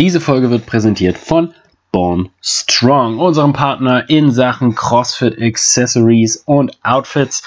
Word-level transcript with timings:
Diese 0.00 0.18
Folge 0.18 0.50
wird 0.50 0.64
präsentiert 0.64 1.18
von 1.18 1.52
Born 1.92 2.30
Strong, 2.40 3.18
unserem 3.18 3.52
Partner 3.52 4.08
in 4.08 4.30
Sachen 4.30 4.74
CrossFit 4.74 5.38
Accessories 5.38 6.42
und 6.46 6.72
Outfits. 6.82 7.42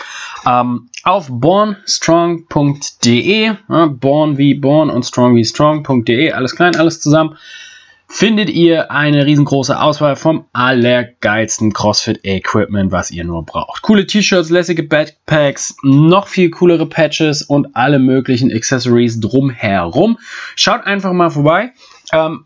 Ähm, 0.45 0.87
auf 1.01 1.29
bornstrong.de, 1.31 3.45
ja, 3.45 3.57
born 3.87 4.37
wie 4.37 4.53
born 4.53 4.91
und 4.91 5.03
strong 5.03 5.35
wie 5.35 5.43
strong.de, 5.43 6.31
alles 6.31 6.55
klein, 6.55 6.75
alles 6.75 7.01
zusammen, 7.01 7.39
findet 8.07 8.51
ihr 8.51 8.91
eine 8.91 9.25
riesengroße 9.25 9.81
Auswahl 9.81 10.15
vom 10.15 10.45
allergeilsten 10.53 11.73
CrossFit-Equipment, 11.73 12.91
was 12.91 13.09
ihr 13.09 13.23
nur 13.23 13.43
braucht. 13.43 13.81
Coole 13.81 14.05
T-Shirts, 14.05 14.51
lässige 14.51 14.83
Backpacks, 14.83 15.75
noch 15.81 16.27
viel 16.27 16.51
coolere 16.51 16.85
Patches 16.85 17.41
und 17.41 17.75
alle 17.75 17.97
möglichen 17.97 18.51
Accessories 18.51 19.19
drumherum. 19.19 20.19
Schaut 20.55 20.85
einfach 20.85 21.13
mal 21.13 21.31
vorbei. 21.31 21.71
Ähm, 22.13 22.45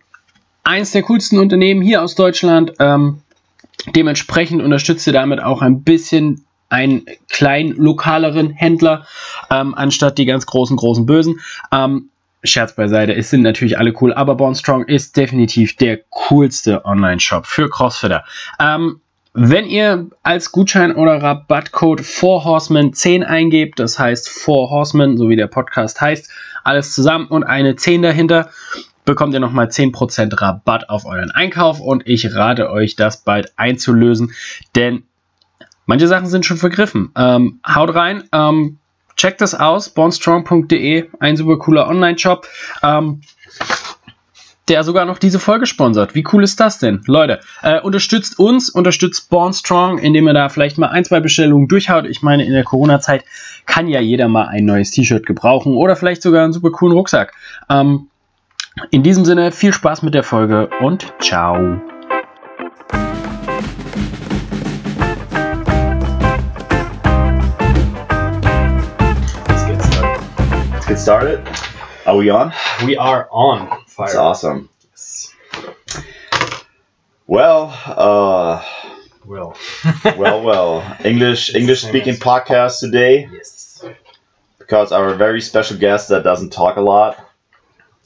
eins 0.63 0.91
der 0.91 1.03
coolsten 1.03 1.39
Unternehmen 1.39 1.81
hier 1.81 2.01
aus 2.01 2.15
Deutschland. 2.15 2.73
Ähm, 2.79 3.21
dementsprechend 3.95 4.61
unterstützt 4.61 5.05
ihr 5.07 5.13
damit 5.13 5.41
auch 5.41 5.61
ein 5.61 5.83
bisschen 5.83 6.45
einen 6.69 7.05
kleinen 7.29 7.71
lokaleren 7.71 8.49
Händler, 8.49 9.05
ähm, 9.49 9.73
anstatt 9.75 10.17
die 10.17 10.25
ganz 10.25 10.45
großen, 10.45 10.75
großen 10.75 11.05
Bösen. 11.05 11.39
Ähm, 11.71 12.09
Scherz 12.43 12.75
beiseite, 12.75 13.15
es 13.15 13.29
sind 13.29 13.41
natürlich 13.41 13.77
alle 13.77 13.93
cool, 13.99 14.13
aber 14.13 14.35
Born 14.35 14.55
Strong 14.55 14.85
ist 14.85 15.17
definitiv 15.17 15.75
der 15.75 15.99
coolste 16.09 16.85
Online-Shop 16.85 17.45
für 17.45 17.69
Crossfitter. 17.69 18.23
Ähm, 18.59 19.01
wenn 19.33 19.65
ihr 19.65 20.07
als 20.23 20.51
Gutschein 20.51 20.95
oder 20.95 21.21
Rabattcode 21.21 22.01
4Horsemen 22.01 22.93
10 22.93 23.23
eingebt, 23.23 23.79
das 23.79 23.99
heißt 23.99 24.29
4Horsemen, 24.29 25.17
so 25.17 25.29
wie 25.29 25.35
der 25.35 25.47
Podcast 25.47 26.01
heißt, 26.01 26.31
alles 26.63 26.93
zusammen 26.93 27.27
und 27.27 27.43
eine 27.43 27.75
10 27.75 28.01
dahinter, 28.01 28.49
bekommt 29.07 29.33
ihr 29.33 29.39
nochmal 29.39 29.67
10% 29.67 30.39
Rabatt 30.39 30.89
auf 30.89 31.05
euren 31.05 31.31
Einkauf 31.31 31.79
und 31.79 32.03
ich 32.05 32.35
rate 32.35 32.69
euch, 32.69 32.95
das 32.95 33.23
bald 33.23 33.53
einzulösen, 33.57 34.33
denn 34.75 35.03
manche 35.87 36.07
Sachen 36.07 36.27
sind 36.27 36.45
schon 36.45 36.57
vergriffen. 36.57 37.11
Ähm, 37.15 37.59
haut 37.65 37.95
rein, 37.95 38.25
ähm, 38.31 38.77
Checkt 39.15 39.41
das 39.41 39.55
aus, 39.55 39.89
bornstrong.de, 39.89 41.05
ein 41.19 41.37
super 41.37 41.57
cooler 41.57 41.87
Online-Shop, 41.87 42.47
ähm, 42.83 43.21
der 44.67 44.83
sogar 44.83 45.05
noch 45.05 45.17
diese 45.17 45.39
Folge 45.39 45.65
sponsert. 45.65 46.13
Wie 46.13 46.23
cool 46.31 46.43
ist 46.43 46.59
das 46.59 46.77
denn? 46.77 47.01
Leute, 47.07 47.39
äh, 47.63 47.81
unterstützt 47.81 48.37
uns, 48.37 48.69
unterstützt 48.69 49.31
Bornstrong, 49.31 49.97
indem 49.97 50.27
ihr 50.27 50.35
da 50.35 50.49
vielleicht 50.49 50.77
mal 50.77 50.89
ein, 50.89 51.03
zwei 51.03 51.19
Bestellungen 51.19 51.67
durchhaut. 51.67 52.05
Ich 52.05 52.21
meine, 52.21 52.45
in 52.45 52.53
der 52.53 52.63
Corona-Zeit 52.63 53.25
kann 53.65 53.87
ja 53.87 54.01
jeder 54.01 54.27
mal 54.27 54.49
ein 54.49 54.65
neues 54.65 54.91
T-Shirt 54.91 55.25
gebrauchen 55.25 55.73
oder 55.73 55.95
vielleicht 55.95 56.21
sogar 56.21 56.43
einen 56.43 56.53
super 56.53 56.69
coolen 56.69 56.95
Rucksack. 56.95 57.33
Ähm, 57.69 58.09
in 58.91 59.03
diesem 59.03 59.25
Sinne, 59.25 59.51
viel 59.51 59.73
Spaß 59.73 60.01
mit 60.03 60.13
der 60.13 60.23
Folge 60.23 60.69
und 60.81 61.13
ciao. 61.19 61.79
get 70.97 71.03
started. 71.03 71.47
Are 72.05 72.15
we 72.15 72.29
on? 72.29 72.53
We 72.85 72.97
are 72.97 73.27
on 73.31 73.67
fire. 73.85 74.07
That's 74.07 74.15
awesome. 74.15 74.69
Well, 77.27 77.77
uh, 77.85 78.63
well, 79.25 79.57
well, 80.17 80.41
well. 80.41 80.97
English 81.03 81.53
English 81.53 81.81
speaking 81.81 82.15
podcast 82.15 82.79
today. 82.79 83.29
Yes. 83.31 83.83
Because 84.57 84.91
our 84.91 85.13
very 85.15 85.41
special 85.41 85.77
guest 85.77 86.09
that 86.09 86.23
doesn't 86.23 86.51
talk 86.51 86.77
a 86.77 86.81
lot. 86.81 87.17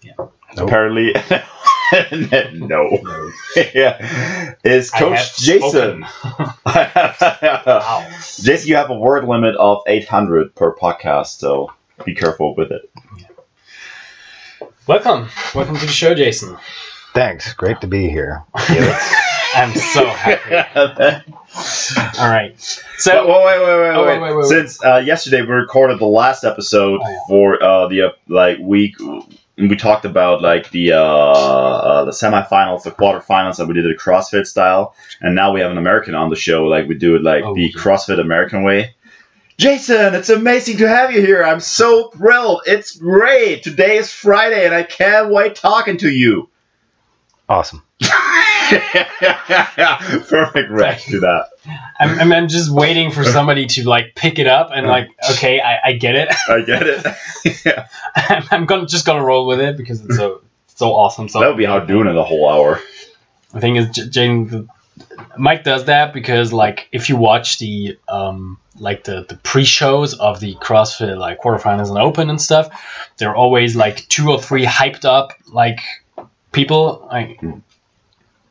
Yeah. 0.01 0.27
Nope. 0.55 0.67
Apparently. 0.67 1.13
no. 2.11 2.89
no. 3.01 3.31
yeah. 3.73 4.55
Is 4.63 4.89
Coach 4.91 5.37
Jason. 5.37 6.01
wow. 6.65 8.07
Jason, 8.19 8.67
you 8.67 8.75
have 8.75 8.89
a 8.89 8.97
word 8.97 9.25
limit 9.25 9.55
of 9.55 9.83
800 9.87 10.53
per 10.55 10.75
podcast, 10.75 11.37
so 11.37 11.71
be 12.05 12.15
careful 12.15 12.55
with 12.55 12.71
it. 12.71 12.91
Welcome, 14.87 15.29
welcome 15.55 15.77
to 15.77 15.85
the 15.85 15.91
show, 15.91 16.13
Jason. 16.15 16.57
Thanks, 17.13 17.53
great 17.53 17.81
to 17.81 17.87
be 17.87 18.09
here. 18.09 18.43
I'm 18.55 19.73
so 19.75 20.05
happy. 20.05 21.33
All 22.19 22.29
right. 22.29 22.59
So 22.97 23.27
wait, 23.27 23.45
wait, 23.45 23.59
wait, 23.59 23.79
wait, 23.79 23.95
oh, 23.95 24.05
wait. 24.05 24.21
wait, 24.21 24.35
wait 24.35 24.45
Since 24.45 24.83
uh, 24.83 25.03
yesterday 25.05 25.41
we 25.41 25.47
recorded 25.47 25.99
the 25.99 26.05
last 26.05 26.43
episode 26.43 27.01
oh, 27.03 27.09
yeah. 27.09 27.19
for 27.27 27.63
uh, 27.63 27.87
the 27.89 28.01
uh, 28.01 28.09
like 28.27 28.59
week, 28.59 28.95
we 29.69 29.75
talked 29.75 30.05
about 30.05 30.41
like 30.41 30.69
the 30.71 30.93
uh, 30.93 31.01
uh, 31.01 32.05
the 32.05 32.11
semifinals, 32.11 32.83
the 32.83 32.91
quarterfinals, 32.91 33.59
and 33.59 33.67
we 33.67 33.73
did 33.73 33.85
it 33.85 33.97
CrossFit 33.99 34.45
style. 34.45 34.95
And 35.19 35.35
now 35.35 35.53
we 35.53 35.61
have 35.61 35.71
an 35.71 35.77
American 35.77 36.15
on 36.15 36.29
the 36.29 36.35
show, 36.35 36.65
like 36.65 36.87
we 36.87 36.95
do 36.95 37.15
it 37.15 37.23
like 37.23 37.43
oh, 37.43 37.55
the 37.55 37.71
CrossFit 37.73 38.19
American 38.19 38.63
way. 38.63 38.95
Jason, 39.57 40.15
it's 40.15 40.29
amazing 40.29 40.77
to 40.77 40.87
have 40.87 41.11
you 41.11 41.21
here. 41.21 41.43
I'm 41.43 41.59
so 41.59 42.09
thrilled. 42.09 42.63
It's 42.65 42.95
great. 42.95 43.61
Today 43.61 43.97
is 43.97 44.11
Friday 44.11 44.65
and 44.65 44.73
I 44.73 44.81
can't 44.81 45.31
wait 45.31 45.55
talking 45.55 45.97
to 45.97 46.09
you. 46.09 46.49
Awesome. 47.47 47.83
Perfect 50.29 50.71
react 50.71 51.03
to 51.09 51.19
that. 51.21 51.49
I'm, 51.99 52.31
I'm, 52.31 52.47
just 52.47 52.71
waiting 52.71 53.11
for 53.11 53.23
somebody 53.23 53.65
to 53.67 53.87
like 53.87 54.15
pick 54.15 54.39
it 54.39 54.47
up 54.47 54.69
and 54.73 54.87
like, 54.87 55.09
okay, 55.31 55.59
I, 55.59 55.89
I 55.89 55.93
get 55.93 56.15
it. 56.15 56.33
I 56.47 56.61
get 56.61 56.83
it. 56.83 57.05
yeah. 57.65 57.87
I'm, 58.15 58.43
I'm 58.51 58.65
gonna 58.65 58.87
just 58.87 59.05
gonna 59.05 59.23
roll 59.23 59.45
with 59.45 59.59
it 59.59 59.77
because 59.77 60.03
it's 60.05 60.15
so 60.15 60.41
so 60.67 60.93
awesome. 60.93 61.27
So 61.27 61.41
that 61.41 61.47
would 61.47 61.57
be 61.57 61.65
hard 61.65 61.87
doing 61.87 62.07
it 62.07 62.13
the 62.13 62.23
whole 62.23 62.49
hour. 62.49 62.79
I 63.53 63.59
think 63.59 63.77
is 63.77 64.07
Jane. 64.07 64.69
Mike 65.37 65.63
does 65.63 65.85
that 65.85 66.13
because 66.13 66.53
like 66.53 66.87
if 66.91 67.09
you 67.09 67.17
watch 67.17 67.59
the 67.59 67.97
um 68.07 68.57
like 68.79 69.03
the, 69.03 69.25
the 69.27 69.35
pre-shows 69.35 70.13
of 70.13 70.39
the 70.39 70.55
CrossFit 70.55 71.17
like 71.17 71.39
quarterfinals 71.41 71.89
and 71.89 71.97
open 71.97 72.29
and 72.29 72.41
stuff, 72.41 73.13
they're 73.17 73.35
always 73.35 73.75
like 73.75 74.07
two 74.07 74.31
or 74.31 74.41
three 74.41 74.65
hyped 74.65 75.05
up 75.05 75.33
like 75.47 75.81
people 76.51 77.07
like 77.11 77.39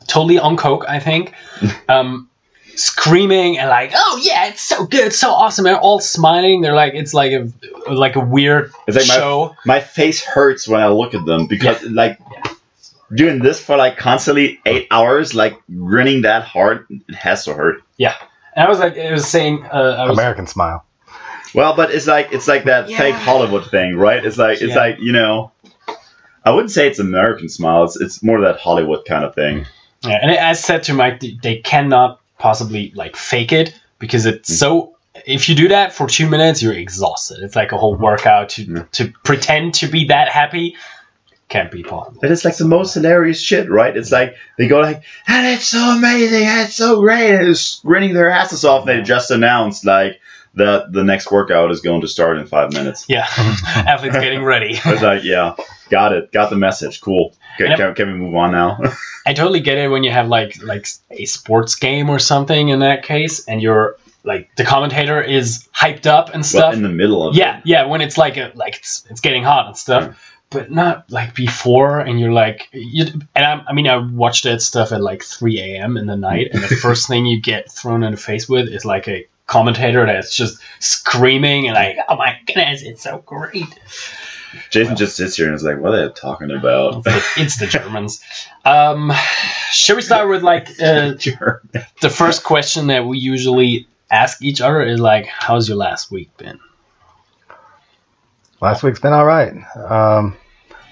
totally 0.06 0.38
on 0.38 0.56
coke, 0.56 0.84
I 0.88 1.00
think. 1.00 1.34
um 1.88 2.30
screaming 2.76 3.58
and 3.58 3.68
like, 3.68 3.92
oh 3.94 4.20
yeah, 4.22 4.46
it's 4.46 4.62
so 4.62 4.86
good, 4.86 5.12
so 5.12 5.30
awesome. 5.30 5.64
They're 5.64 5.78
all 5.78 6.00
smiling. 6.00 6.60
They're 6.60 6.74
like, 6.74 6.94
it's 6.94 7.14
like 7.14 7.32
a 7.32 7.50
like 7.92 8.16
a 8.16 8.20
weird 8.20 8.72
it's 8.86 8.96
like 8.96 9.06
show. 9.06 9.54
My, 9.64 9.76
my 9.76 9.80
face 9.80 10.24
hurts 10.24 10.66
when 10.66 10.80
I 10.80 10.88
look 10.88 11.14
at 11.14 11.24
them 11.24 11.46
because 11.46 11.82
yeah. 11.82 11.90
like 11.92 12.18
yeah. 12.32 12.54
doing 13.14 13.38
this 13.40 13.60
for 13.62 13.76
like 13.76 13.96
constantly 13.96 14.60
eight 14.66 14.86
hours, 14.90 15.34
like 15.34 15.60
grinning 15.66 16.22
that 16.22 16.44
hard, 16.44 16.86
it 16.90 17.14
has 17.14 17.44
to 17.44 17.54
hurt. 17.54 17.82
Yeah, 17.96 18.14
and 18.54 18.66
I 18.66 18.68
was 18.68 18.78
like, 18.78 18.96
it 18.96 19.12
was 19.12 19.26
saying, 19.26 19.64
uh, 19.64 20.06
was, 20.08 20.18
American 20.18 20.46
smile. 20.46 20.84
Well, 21.54 21.74
but 21.74 21.90
it's 21.90 22.06
like 22.06 22.32
it's 22.32 22.48
like 22.48 22.64
that 22.64 22.88
yeah. 22.88 22.98
fake 22.98 23.14
Hollywood 23.14 23.70
thing, 23.70 23.96
right? 23.96 24.24
It's 24.24 24.38
like 24.38 24.60
it's 24.60 24.74
yeah. 24.74 24.76
like 24.76 24.98
you 25.00 25.12
know, 25.12 25.52
I 26.44 26.52
wouldn't 26.52 26.70
say 26.70 26.88
it's 26.88 26.98
American 26.98 27.48
smile. 27.48 27.84
It's 27.84 28.00
it's 28.00 28.22
more 28.22 28.42
that 28.42 28.58
Hollywood 28.58 29.04
kind 29.04 29.24
of 29.24 29.34
thing. 29.34 29.66
Yeah, 30.02 30.18
and 30.22 30.30
as 30.30 30.62
said 30.62 30.84
to 30.84 30.94
Mike, 30.94 31.20
they 31.20 31.58
cannot 31.58 32.20
possibly 32.38 32.92
like 32.94 33.16
fake 33.16 33.52
it 33.52 33.78
because 33.98 34.26
it's 34.26 34.50
mm-hmm. 34.50 34.58
so. 34.58 34.96
If 35.26 35.48
you 35.48 35.56
do 35.56 35.68
that 35.68 35.92
for 35.92 36.06
two 36.06 36.30
minutes, 36.30 36.62
you're 36.62 36.72
exhausted. 36.72 37.40
It's 37.42 37.56
like 37.56 37.72
a 37.72 37.76
whole 37.76 37.96
workout 37.96 38.50
to 38.50 38.64
mm-hmm. 38.64 38.88
to 38.92 39.12
pretend 39.24 39.74
to 39.74 39.88
be 39.88 40.06
that 40.06 40.28
happy 40.28 40.76
can't 41.50 41.70
be 41.70 41.82
possible. 41.82 42.18
But 42.20 42.30
it's 42.30 42.44
like 42.44 42.56
the 42.56 42.64
most 42.64 42.94
hilarious 42.94 43.40
shit, 43.40 43.68
right? 43.68 43.94
It's 43.94 44.12
like 44.12 44.36
they 44.56 44.68
go 44.68 44.80
like, 44.80 45.02
and 45.26 45.46
it's 45.48 45.66
so 45.66 45.96
amazing, 45.96 46.44
and 46.44 46.60
it's 46.62 46.76
so 46.76 47.00
great, 47.00 47.34
and 47.34 47.48
it's 47.48 47.80
grinning 47.80 48.14
their 48.14 48.30
asses 48.30 48.64
off. 48.64 48.86
They 48.86 49.02
just 49.02 49.30
announced 49.30 49.84
like 49.84 50.20
that 50.54 50.92
the 50.92 51.04
next 51.04 51.30
workout 51.30 51.70
is 51.70 51.80
going 51.80 52.00
to 52.00 52.08
start 52.08 52.38
in 52.38 52.46
five 52.46 52.72
minutes. 52.72 53.06
Yeah, 53.08 53.26
athletes 53.66 54.16
getting 54.16 54.42
ready. 54.42 54.78
I 54.84 54.92
was 54.92 55.02
like, 55.02 55.22
yeah, 55.24 55.54
got 55.88 56.12
it, 56.12 56.32
got 56.32 56.50
the 56.50 56.56
message. 56.56 57.00
Cool. 57.00 57.34
Can, 57.58 57.76
can, 57.76 57.94
can 57.94 58.12
we 58.12 58.18
move 58.18 58.34
on 58.34 58.52
now? 58.52 58.78
I 59.26 59.34
totally 59.34 59.60
get 59.60 59.78
it 59.78 59.88
when 59.88 60.02
you 60.02 60.10
have 60.10 60.28
like 60.28 60.62
like 60.62 60.88
a 61.10 61.24
sports 61.26 61.74
game 61.74 62.08
or 62.10 62.18
something 62.18 62.68
in 62.68 62.80
that 62.80 63.04
case, 63.04 63.46
and 63.46 63.62
you're 63.62 63.96
like 64.24 64.50
the 64.56 64.64
commentator 64.64 65.20
is 65.20 65.68
hyped 65.74 66.06
up 66.06 66.34
and 66.34 66.44
stuff 66.44 66.62
well, 66.62 66.72
in 66.72 66.82
the 66.82 66.88
middle 66.88 67.26
of 67.26 67.34
yeah 67.34 67.58
it. 67.58 67.62
yeah 67.64 67.86
when 67.86 68.02
it's 68.02 68.18
like 68.18 68.36
a, 68.36 68.52
like 68.54 68.76
it's, 68.76 69.06
it's 69.08 69.20
getting 69.20 69.42
hot 69.42 69.66
and 69.66 69.76
stuff 69.76 70.08
yeah 70.08 70.14
but 70.50 70.70
not 70.70 71.10
like 71.10 71.34
before 71.34 72.00
and 72.00 72.18
you're 72.18 72.32
like 72.32 72.68
you, 72.72 73.04
and 73.34 73.44
I, 73.46 73.64
I 73.68 73.72
mean 73.72 73.86
i 73.86 73.96
watched 73.96 74.44
that 74.44 74.60
stuff 74.60 74.92
at 74.92 75.00
like 75.00 75.22
3 75.22 75.60
a.m 75.60 75.96
in 75.96 76.06
the 76.06 76.16
night 76.16 76.48
and 76.52 76.62
the 76.62 76.76
first 76.76 77.08
thing 77.08 77.24
you 77.24 77.40
get 77.40 77.70
thrown 77.70 78.02
in 78.02 78.10
the 78.10 78.16
face 78.18 78.48
with 78.48 78.68
is 78.68 78.84
like 78.84 79.08
a 79.08 79.26
commentator 79.50 80.06
that's 80.06 80.34
just 80.34 80.60
screaming 80.78 81.66
and 81.66 81.74
like 81.74 81.96
oh 82.08 82.16
my 82.16 82.38
goodness 82.46 82.82
it's 82.82 83.02
so 83.02 83.18
great. 83.18 83.66
Jason 84.70 84.92
well, 84.92 84.96
just 84.96 85.16
sits 85.16 85.36
here 85.36 85.46
and 85.46 85.56
is 85.56 85.64
like 85.64 85.78
what 85.78 85.92
are 85.92 86.08
they 86.08 86.14
talking 86.14 86.50
about? 86.52 87.02
It's 87.36 87.58
the 87.58 87.66
germans. 87.66 88.22
Um 88.64 89.12
should 89.72 89.96
we 89.96 90.02
start 90.02 90.28
with 90.28 90.42
like 90.42 90.68
uh, 90.82 91.14
the 92.00 92.10
first 92.10 92.44
question 92.44 92.86
that 92.86 93.04
we 93.04 93.18
usually 93.18 93.88
ask 94.10 94.40
each 94.40 94.60
other 94.60 94.82
is 94.82 95.00
like 95.00 95.26
how's 95.26 95.68
your 95.68 95.76
last 95.76 96.12
week 96.12 96.36
been? 96.36 96.60
Last 98.60 98.82
week's 98.82 99.00
been 99.00 99.14
all 99.14 99.24
right. 99.24 99.54
Um, 99.74 100.36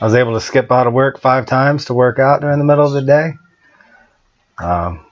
I 0.00 0.04
was 0.04 0.14
able 0.14 0.32
to 0.34 0.40
skip 0.40 0.72
out 0.72 0.86
of 0.86 0.94
work 0.94 1.20
five 1.20 1.46
times 1.46 1.84
to 1.86 1.94
work 1.94 2.18
out 2.18 2.40
during 2.40 2.58
the 2.58 2.64
middle 2.64 2.86
of 2.86 2.92
the 2.92 3.02
day. 3.02 3.34
Um, 4.56 5.04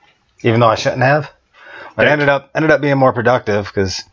even 0.42 0.60
though 0.60 0.68
I 0.68 0.74
shouldn't 0.74 1.02
have, 1.02 1.30
but 1.96 2.06
I 2.06 2.10
ended 2.10 2.28
up 2.28 2.50
ended 2.54 2.70
up 2.70 2.80
being 2.80 2.98
more 2.98 3.12
productive 3.12 3.66
because 3.66 4.04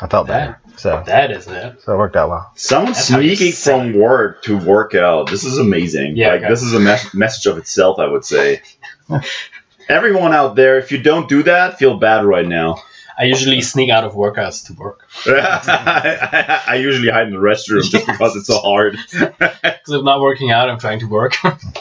I 0.00 0.06
felt 0.06 0.28
better. 0.28 0.60
So 0.76 1.02
That 1.06 1.32
is 1.32 1.48
it. 1.48 1.82
so 1.82 1.94
it 1.94 1.98
worked 1.98 2.14
out 2.16 2.30
well. 2.30 2.52
Someone 2.54 2.92
That's 2.92 3.08
how 3.08 3.18
you 3.18 3.34
sneaking 3.34 3.52
sell 3.52 3.80
from 3.80 3.94
work 3.94 4.44
to 4.44 4.56
work 4.56 4.94
out. 4.94 5.28
This 5.28 5.44
is 5.44 5.58
amazing. 5.58 6.16
Yeah, 6.16 6.28
like 6.28 6.40
okay. 6.42 6.48
this 6.50 6.62
is 6.62 6.72
a 6.72 6.80
mes- 6.80 7.12
message 7.14 7.46
of 7.46 7.58
itself. 7.58 7.98
I 7.98 8.06
would 8.06 8.24
say. 8.24 8.62
Everyone 9.88 10.34
out 10.34 10.54
there, 10.54 10.78
if 10.78 10.92
you 10.92 10.98
don't 10.98 11.28
do 11.30 11.42
that, 11.44 11.78
feel 11.78 11.96
bad 11.96 12.24
right 12.24 12.46
now. 12.46 12.82
I 13.18 13.24
usually 13.24 13.60
sneak 13.62 13.90
out 13.90 14.04
of 14.04 14.12
workouts 14.12 14.66
to 14.66 14.74
work 14.74 15.08
I, 15.26 16.62
I 16.68 16.74
usually 16.76 17.10
hide 17.10 17.26
in 17.26 17.32
the 17.32 17.40
restroom 17.40 17.82
just 17.90 18.06
because 18.06 18.36
it's 18.36 18.46
so 18.46 18.60
hard. 18.60 18.96
because 19.10 19.88
I'm 19.88 20.04
not 20.04 20.20
working 20.20 20.52
out. 20.52 20.70
I'm 20.70 20.78
trying 20.78 21.00
to 21.00 21.08
work. 21.08 21.34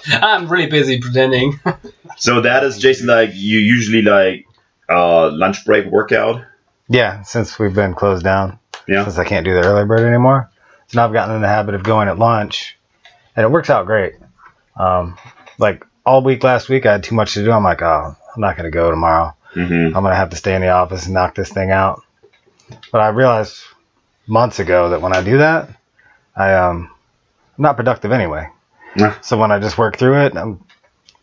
I'm 0.08 0.48
really 0.48 0.68
busy 0.68 1.00
pretending. 1.00 1.60
So 2.18 2.42
that 2.42 2.64
is 2.64 2.80
Jason. 2.80 3.06
Like 3.06 3.32
you 3.36 3.60
usually 3.60 4.02
like 4.02 4.47
uh, 4.90 5.30
lunch 5.32 5.66
break 5.66 5.86
workout. 5.88 6.44
Yeah, 6.90 7.22
since 7.24 7.60
we've 7.60 7.74
been 7.74 7.94
closed 7.94 8.24
down, 8.24 8.60
Yeah. 8.88 9.04
since 9.04 9.18
I 9.18 9.24
can't 9.26 9.46
do 9.46 9.54
the 9.54 9.62
early 9.68 9.86
bird 9.86 10.02
anymore, 10.02 10.50
so 10.88 11.00
now 11.00 11.06
I've 11.06 11.14
gotten 11.14 11.36
in 11.36 11.42
the 11.42 11.48
habit 11.48 11.76
of 11.76 11.84
going 11.84 12.08
at 12.08 12.18
lunch, 12.18 12.78
and 13.36 13.44
it 13.44 13.50
works 13.50 13.70
out 13.70 13.86
great. 13.86 14.14
Um, 14.78 15.18
like 15.58 15.86
all 16.06 16.24
week 16.24 16.44
last 16.44 16.70
week, 16.70 16.86
I 16.86 16.94
had 16.94 17.04
too 17.04 17.16
much 17.16 17.34
to 17.34 17.44
do. 17.44 17.52
I'm 17.52 17.64
like, 17.64 17.82
oh, 17.82 18.16
I'm 18.36 18.42
not 18.42 18.56
gonna 18.56 18.72
go 18.72 18.90
tomorrow. 18.90 19.36
Mm-hmm. 19.56 19.98
I'm 19.98 20.04
gonna 20.04 20.16
have 20.16 20.30
to 20.30 20.36
stay 20.38 20.56
in 20.56 20.62
the 20.62 20.70
office 20.70 21.06
and 21.06 21.14
knock 21.14 21.36
this 21.36 21.50
thing 21.52 21.72
out. 21.72 22.02
But 22.92 23.02
I 23.02 23.10
realized 23.10 23.58
months 24.28 24.60
ago 24.60 24.90
that 24.90 25.02
when 25.02 25.14
I 25.16 25.22
do 25.24 25.40
that, 25.40 25.70
I 26.36 26.54
um, 26.54 26.90
I'm 27.58 27.64
not 27.64 27.76
productive 27.76 28.12
anyway. 28.12 28.50
Yeah. 28.96 29.20
So 29.22 29.38
when 29.38 29.52
I 29.52 29.60
just 29.60 29.78
work 29.78 29.98
through 29.98 30.22
it, 30.26 30.36
I'm, 30.38 30.64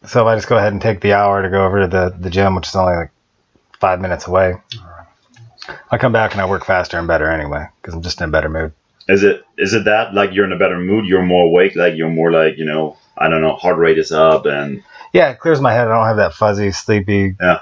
so 0.06 0.20
if 0.22 0.26
I 0.26 0.34
just 0.36 0.48
go 0.48 0.56
ahead 0.58 0.72
and 0.72 0.82
take 0.82 1.00
the 1.00 1.12
hour 1.14 1.42
to 1.42 1.48
go 1.50 1.64
over 1.64 1.80
to 1.82 1.86
the 1.86 2.14
the 2.18 2.30
gym, 2.30 2.54
which 2.54 2.68
is 2.68 2.74
only 2.76 2.94
like 2.96 3.10
five 3.84 4.00
minutes 4.00 4.26
away, 4.26 4.54
I 5.90 5.98
come 5.98 6.12
back 6.12 6.32
and 6.32 6.40
I 6.40 6.46
work 6.48 6.64
faster 6.64 6.98
and 6.98 7.06
better 7.06 7.30
anyway 7.30 7.66
because 7.76 7.92
I'm 7.92 8.00
just 8.00 8.18
in 8.18 8.30
a 8.30 8.32
better 8.32 8.48
mood. 8.48 8.72
Is 9.08 9.22
it 9.22 9.44
is 9.58 9.74
it 9.74 9.84
that 9.84 10.14
like 10.14 10.32
you're 10.32 10.46
in 10.46 10.52
a 10.52 10.58
better 10.58 10.78
mood? 10.78 11.04
You're 11.04 11.22
more 11.22 11.44
awake. 11.44 11.76
Like 11.76 11.94
you're 11.96 12.08
more 12.08 12.32
like 12.32 12.56
you 12.56 12.64
know 12.64 12.96
I 13.18 13.28
don't 13.28 13.42
know. 13.42 13.54
Heart 13.56 13.76
rate 13.76 13.98
is 13.98 14.10
up 14.10 14.46
and 14.46 14.82
Yeah, 15.12 15.28
it 15.32 15.38
clears 15.38 15.60
my 15.60 15.74
head. 15.74 15.86
I 15.86 15.94
don't 15.94 16.06
have 16.06 16.16
that 16.16 16.32
fuzzy, 16.32 16.72
sleepy, 16.72 17.36
Yeah. 17.38 17.60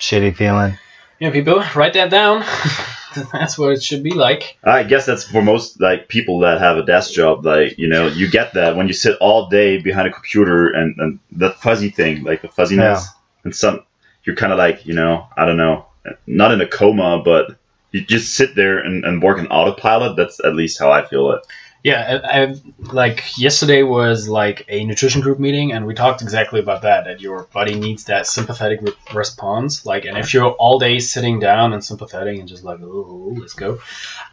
shitty 0.00 0.34
feeling. 0.34 0.78
Yeah, 1.20 1.30
people, 1.30 1.62
write 1.76 1.92
that 1.92 2.10
down. 2.10 2.40
That's 3.32 3.56
what 3.56 3.70
it 3.70 3.82
should 3.84 4.02
be 4.02 4.10
like. 4.10 4.58
I 4.64 4.82
guess 4.82 5.06
that's 5.06 5.22
for 5.22 5.40
most 5.40 5.80
like 5.80 6.08
people 6.08 6.40
that 6.40 6.58
have 6.60 6.76
a 6.78 6.84
desk 6.84 7.12
job. 7.12 7.44
Like 7.46 7.78
you 7.78 7.86
know, 7.86 8.08
you 8.08 8.28
get 8.28 8.54
that 8.54 8.74
when 8.74 8.88
you 8.88 8.92
sit 8.92 9.16
all 9.20 9.48
day 9.48 9.80
behind 9.80 10.08
a 10.08 10.12
computer 10.12 10.70
and, 10.70 10.98
and 10.98 11.20
that 11.38 11.60
fuzzy 11.62 11.90
thing, 11.90 12.24
like 12.24 12.42
the 12.42 12.48
fuzziness, 12.48 13.06
and 13.44 13.54
some 13.54 13.84
you're 14.24 14.36
kind 14.36 14.52
of 14.52 14.58
like 14.58 14.86
you 14.86 14.94
know 14.94 15.28
I 15.36 15.44
don't 15.44 15.56
know, 15.56 15.86
not 16.26 16.52
in 16.52 16.60
a 16.60 16.68
coma, 16.68 17.22
but 17.24 17.56
you 17.92 18.04
just 18.04 18.34
sit 18.34 18.54
there 18.54 18.78
and, 18.78 19.04
and 19.04 19.22
work 19.22 19.38
in 19.38 19.46
autopilot. 19.46 20.16
That's 20.16 20.40
at 20.44 20.54
least 20.54 20.78
how 20.78 20.90
I 20.90 21.06
feel 21.06 21.30
it. 21.32 21.46
Yeah, 21.84 22.20
I, 22.24 22.42
I 22.42 22.54
like 22.78 23.38
yesterday 23.38 23.82
was 23.82 24.26
like 24.26 24.64
a 24.68 24.86
nutrition 24.86 25.20
group 25.20 25.38
meeting, 25.38 25.72
and 25.72 25.86
we 25.86 25.92
talked 25.92 26.22
exactly 26.22 26.58
about 26.58 26.80
that. 26.82 27.04
That 27.04 27.20
your 27.20 27.42
body 27.52 27.74
needs 27.74 28.04
that 28.04 28.26
sympathetic 28.26 28.80
re- 28.80 28.94
response. 29.12 29.84
Like, 29.84 30.06
and 30.06 30.16
if 30.16 30.32
you're 30.32 30.50
all 30.52 30.78
day 30.78 30.98
sitting 30.98 31.40
down 31.40 31.74
and 31.74 31.84
sympathetic 31.84 32.40
and 32.40 32.48
just 32.48 32.64
like, 32.64 32.80
oh, 32.80 33.34
let's 33.38 33.52
go, 33.52 33.80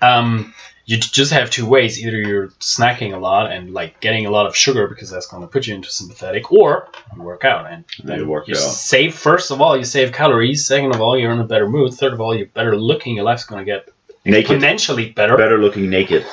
um, 0.01 0.53
you 0.85 0.97
just 0.97 1.31
have 1.31 1.49
two 1.49 1.65
ways. 1.65 2.03
Either 2.03 2.17
you're 2.17 2.47
snacking 2.59 3.13
a 3.13 3.17
lot 3.17 3.51
and 3.51 3.73
like 3.73 3.99
getting 3.99 4.25
a 4.25 4.31
lot 4.31 4.45
of 4.45 4.55
sugar 4.55 4.87
because 4.87 5.09
that's 5.09 5.27
going 5.27 5.41
to 5.41 5.47
put 5.47 5.67
you 5.67 5.75
into 5.75 5.89
sympathetic, 5.89 6.51
or 6.51 6.89
you 7.15 7.21
work 7.21 7.45
out 7.45 7.71
and 7.71 7.85
then 8.03 8.19
You 8.19 8.27
work 8.27 8.49
out. 8.49 8.57
save. 8.57 9.15
First 9.15 9.51
of 9.51 9.61
all, 9.61 9.77
you 9.77 9.83
save 9.83 10.11
calories. 10.11 10.65
Second 10.65 10.93
of 10.95 11.01
all, 11.01 11.17
you're 11.17 11.31
in 11.31 11.39
a 11.39 11.45
better 11.45 11.69
mood. 11.69 11.93
Third 11.93 12.13
of 12.13 12.21
all, 12.21 12.35
you're 12.35 12.47
better 12.47 12.75
looking. 12.75 13.15
Your 13.15 13.25
life's 13.25 13.45
going 13.45 13.63
to 13.63 13.65
get 13.65 13.89
Naked, 14.25 14.61
exponentially 14.61 15.15
better. 15.15 15.37
better 15.37 15.57
looking 15.57 15.89
naked. 15.89 16.25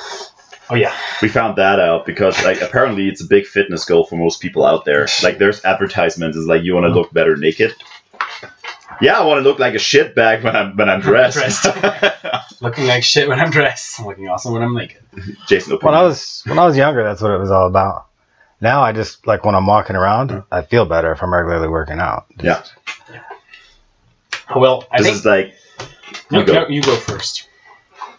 Oh 0.69 0.75
yeah. 0.75 0.95
We 1.21 1.27
found 1.27 1.57
that 1.57 1.79
out 1.79 2.05
because 2.05 2.41
like 2.43 2.61
apparently 2.61 3.07
it's 3.07 3.21
a 3.21 3.27
big 3.27 3.47
fitness 3.47 3.85
goal 3.85 4.05
for 4.05 4.15
most 4.15 4.39
people 4.39 4.65
out 4.65 4.85
there. 4.85 5.07
Like 5.23 5.37
there's 5.37 5.65
advertisements 5.65 6.37
is 6.37 6.45
like 6.45 6.63
you 6.63 6.73
want 6.73 6.83
to 6.83 6.89
mm-hmm. 6.89 6.97
look 6.99 7.13
better 7.13 7.35
naked. 7.35 7.73
Yeah, 9.01 9.17
I 9.19 9.23
want 9.25 9.39
to 9.39 9.49
look 9.49 9.59
like 9.59 9.75
a 9.75 9.79
shit 9.79 10.13
bag 10.15 10.43
when 10.43 10.55
I'm 10.55 10.75
when 10.75 10.89
I'm 10.89 10.99
dressed. 11.01 11.65
looking 12.61 12.85
like 12.87 13.03
shit 13.03 13.27
when 13.27 13.39
I'm 13.39 13.49
dressed. 13.51 13.99
Looking 14.01 14.27
awesome 14.27 14.53
when 14.53 14.61
I'm 14.61 14.75
naked. 14.75 15.01
Jason, 15.47 15.77
When 15.81 15.93
I 15.93 16.01
was 16.03 16.41
when 16.45 16.59
I 16.59 16.65
was 16.65 16.75
younger, 16.77 17.03
that's 17.03 17.21
what 17.21 17.31
it 17.31 17.37
was 17.39 17.51
all 17.51 17.67
about. 17.67 18.07
Now 18.61 18.81
I 18.81 18.91
just 18.91 19.25
like 19.25 19.45
when 19.45 19.55
I'm 19.55 19.65
walking 19.65 19.95
around, 19.95 20.31
mm. 20.31 20.45
I 20.51 20.63
feel 20.63 20.85
better 20.85 21.11
if 21.13 21.23
I'm 21.23 21.33
regularly 21.33 21.69
working 21.69 21.99
out. 21.99 22.25
yeah, 22.43 22.61
Well, 24.55 24.85
I 24.91 24.97
this 24.97 25.07
think 25.07 25.15
is 25.17 25.25
like 25.25 25.53
no, 26.31 26.39
you 26.41 26.45
go. 26.45 26.67
you 26.67 26.81
go 26.81 26.95
first. 26.95 27.47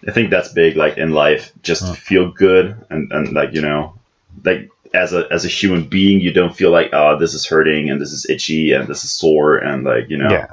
I 0.08 0.12
think 0.12 0.30
that's 0.30 0.50
big, 0.52 0.76
like 0.76 0.96
in 0.96 1.10
life, 1.12 1.52
just 1.62 1.82
Huh. 1.84 1.92
feel 1.92 2.30
good 2.30 2.74
and, 2.88 3.12
and 3.12 3.32
like 3.34 3.52
you 3.52 3.60
know, 3.60 3.94
like 4.44 4.70
as 4.94 5.12
a 5.12 5.26
as 5.30 5.44
a 5.44 5.48
human 5.48 5.84
being, 5.88 6.20
you 6.20 6.32
don't 6.32 6.56
feel 6.56 6.70
like 6.70 6.90
oh 6.94 7.18
this 7.18 7.34
is 7.34 7.44
hurting 7.46 7.90
and 7.90 8.00
this 8.00 8.12
is 8.12 8.24
itchy 8.30 8.72
and 8.72 8.88
this 8.88 9.04
is 9.04 9.10
sore 9.10 9.58
and 9.58 9.84
like 9.84 10.08
you 10.08 10.16
know. 10.16 10.30
Yeah. 10.30 10.46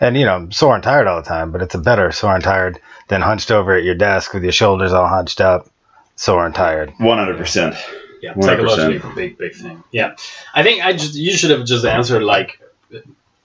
And 0.00 0.16
you 0.16 0.24
know, 0.24 0.34
I'm 0.34 0.52
sore 0.52 0.74
and 0.74 0.82
tired 0.82 1.06
all 1.06 1.20
the 1.20 1.28
time, 1.28 1.52
but 1.52 1.62
it's 1.62 1.74
a 1.74 1.78
better 1.78 2.10
sore 2.12 2.34
and 2.34 2.42
tired 2.42 2.80
than 3.08 3.20
hunched 3.20 3.50
over 3.50 3.74
at 3.74 3.84
your 3.84 3.94
desk 3.94 4.32
with 4.32 4.42
your 4.42 4.52
shoulders 4.52 4.92
all 4.92 5.06
hunched 5.06 5.40
up, 5.40 5.68
sore 6.16 6.46
and 6.46 6.54
tired. 6.54 6.92
One 6.98 7.18
hundred 7.18 7.36
percent. 7.36 7.76
Yeah, 8.22 8.38
psychologically, 8.38 8.96
a 9.10 9.14
big, 9.14 9.38
big 9.38 9.54
thing. 9.54 9.82
Yeah, 9.90 10.16
I 10.54 10.62
think 10.62 10.84
I 10.84 10.92
just 10.92 11.14
you 11.14 11.34
should 11.36 11.50
have 11.50 11.64
just 11.64 11.84
answered 11.84 12.22
like 12.22 12.60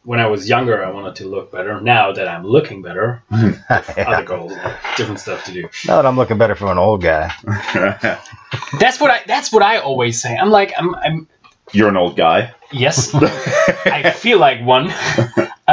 when 0.06 0.20
I 0.20 0.28
was 0.28 0.48
younger, 0.48 0.86
I 0.86 0.92
wanted 0.92 1.16
to 1.18 1.28
look 1.28 1.52
better. 1.52 1.82
Now 1.82 2.12
that 2.14 2.28
I'm 2.28 2.46
looking 2.46 2.82
better, 2.82 3.24
other 3.70 4.24
goals, 4.24 4.54
different 4.96 5.20
stuff 5.20 5.44
to 5.46 5.52
do. 5.52 5.70
Now 5.88 5.98
that 5.98 6.06
I'm 6.06 6.16
looking 6.16 6.38
better 6.38 6.56
for 6.56 6.72
an 6.72 6.78
old 6.78 7.02
guy. 7.02 7.34
That's 8.80 9.00
what 9.00 9.12
I. 9.12 9.22
That's 9.26 9.52
what 9.52 9.64
I 9.64 9.80
always 9.80 10.22
say. 10.22 10.36
I'm 10.36 10.52
like, 10.52 10.74
I'm. 10.78 10.96
I'm 10.96 11.28
You're 11.72 11.90
an 11.90 11.98
old 11.98 12.16
guy. 12.16 12.54
yes. 12.72 13.14
I 13.16 14.12
feel 14.12 14.40
like 14.40 14.62
one. 14.62 14.94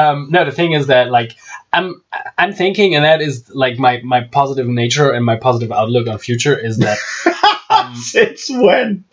Um, 0.03 0.29
no, 0.31 0.45
the 0.45 0.53
thing 0.53 0.73
is 0.73 0.87
that 0.89 1.11
like 1.11 1.37
I'm 1.73 2.03
I'm 2.37 2.53
thinking, 2.53 2.95
and 2.95 3.05
that 3.05 3.21
is 3.23 3.51
like 3.55 3.79
my 3.79 4.01
my 4.03 4.25
positive 4.25 4.67
nature 4.67 5.11
and 5.11 5.25
my 5.25 5.37
positive 5.37 5.73
outlook 5.73 6.09
on 6.09 6.19
future 6.19 6.57
is 6.57 6.79
that 6.79 6.99
um, 7.71 7.95
Since 7.95 8.51
when? 8.51 9.05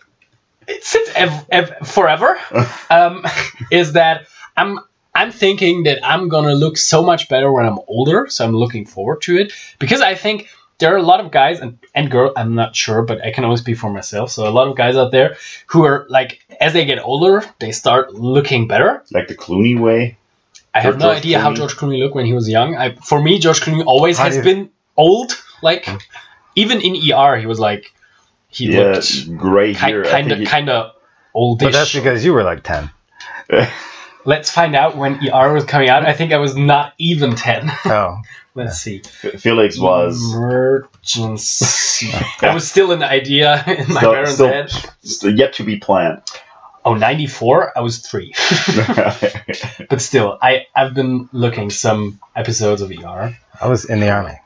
since 0.81 1.09
ev- 1.15 1.47
ev- 1.49 1.87
forever 1.87 2.37
um, 2.89 3.25
is 3.71 3.93
that 3.93 4.27
I'm 4.55 4.79
I'm 5.15 5.31
thinking 5.31 5.83
that 5.83 6.05
I'm 6.05 6.29
gonna 6.29 6.53
look 6.53 6.77
so 6.77 7.03
much 7.03 7.27
better 7.29 7.51
when 7.51 7.65
I'm 7.65 7.79
older. 7.87 8.27
So 8.29 8.45
I'm 8.45 8.55
looking 8.55 8.85
forward 8.85 9.21
to 9.23 9.37
it 9.37 9.53
because 9.79 10.01
I 10.01 10.15
think 10.15 10.47
there 10.77 10.93
are 10.93 10.97
a 10.97 11.03
lot 11.03 11.19
of 11.19 11.31
guys 11.31 11.59
and, 11.59 11.79
and 11.95 12.11
girl 12.11 12.31
I'm 12.37 12.55
not 12.55 12.75
sure, 12.75 13.01
but 13.01 13.25
I 13.25 13.31
can 13.31 13.43
always 13.43 13.61
speak 13.61 13.77
for 13.77 13.89
myself. 13.89 14.31
So 14.31 14.47
a 14.47 14.53
lot 14.53 14.67
of 14.67 14.77
guys 14.77 14.95
out 14.95 15.11
there 15.11 15.37
who 15.67 15.85
are 15.85 16.05
like 16.09 16.39
as 16.61 16.73
they 16.73 16.85
get 16.85 16.99
older, 16.99 17.43
they 17.59 17.71
start 17.71 18.13
looking 18.13 18.67
better. 18.67 19.03
Like 19.11 19.27
the 19.27 19.35
Clooney 19.35 19.79
way. 19.79 20.18
I 20.73 20.81
have 20.81 20.97
no 20.97 21.05
George 21.07 21.17
idea 21.17 21.39
how 21.39 21.53
George 21.53 21.75
Clooney 21.75 21.99
looked 21.99 22.15
when 22.15 22.25
he 22.25 22.33
was 22.33 22.47
young. 22.47 22.75
I, 22.75 22.95
for 22.95 23.21
me, 23.21 23.39
George 23.39 23.61
Clooney 23.61 23.83
always 23.85 24.17
How 24.17 24.25
has 24.25 24.33
do 24.33 24.39
you- 24.39 24.43
been 24.55 24.69
old. 24.95 25.31
Like 25.61 25.87
even 26.55 26.81
in 26.81 26.95
ER, 27.11 27.37
he 27.37 27.45
was 27.45 27.59
like 27.59 27.91
he 28.49 28.71
yeah, 28.73 28.79
looked 28.93 29.37
gray 29.37 29.73
hair. 29.73 30.05
I 30.05 30.09
kind 30.09 30.31
of 30.31 30.39
he- 30.39 30.45
kind 30.45 30.69
of 30.69 30.93
oldish. 31.33 31.65
But 31.67 31.73
that's 31.73 31.93
because 31.93 32.23
you 32.23 32.33
were 32.33 32.43
like 32.43 32.63
10. 32.63 32.89
Let's 34.25 34.49
find 34.51 34.75
out 34.75 34.95
when 34.97 35.15
ER 35.27 35.53
was 35.53 35.63
coming 35.65 35.89
out. 35.89 36.05
I 36.05 36.13
think 36.13 36.33
I 36.33 36.37
was 36.37 36.55
not 36.55 36.93
even 36.97 37.35
10. 37.35 37.71
Oh. 37.85 38.17
Let's 38.55 38.77
see. 38.79 38.99
Felix 38.99 39.77
was 39.79 40.33
Emergency. 40.33 42.09
I 42.41 42.53
was 42.53 42.69
still 42.69 42.91
an 42.91 43.03
idea 43.03 43.63
in 43.67 43.93
my 43.93 43.99
Still- 44.01 44.11
parents' 44.13 44.33
still- 44.33 44.47
head. 44.47 44.71
still 45.03 45.35
yet 45.37 45.53
to 45.53 45.63
be 45.63 45.77
planned. 45.77 46.21
Oh, 46.85 46.93
94? 46.93 47.77
I 47.77 47.81
was 47.81 47.99
three. 47.99 48.33
but 49.89 50.01
still, 50.01 50.37
I, 50.41 50.67
I've 50.75 50.93
been 50.93 51.29
looking 51.33 51.69
some 51.69 52.19
episodes 52.35 52.81
of 52.81 52.91
ER. 52.91 53.37
I 53.61 53.67
was 53.67 53.85
in 53.85 53.99
the 53.99 54.09
army. 54.09 54.39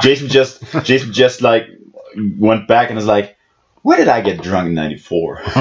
Jason 0.00 0.28
just 0.28 0.62
Jason 0.84 1.12
just 1.12 1.42
like 1.42 1.68
went 2.16 2.66
back 2.66 2.88
and 2.88 2.96
was 2.96 3.06
like, 3.06 3.36
"Where 3.82 3.96
did 3.96 4.08
I 4.08 4.20
get 4.20 4.42
drunk 4.42 4.66
in 4.68 4.74
'94?" 4.74 5.42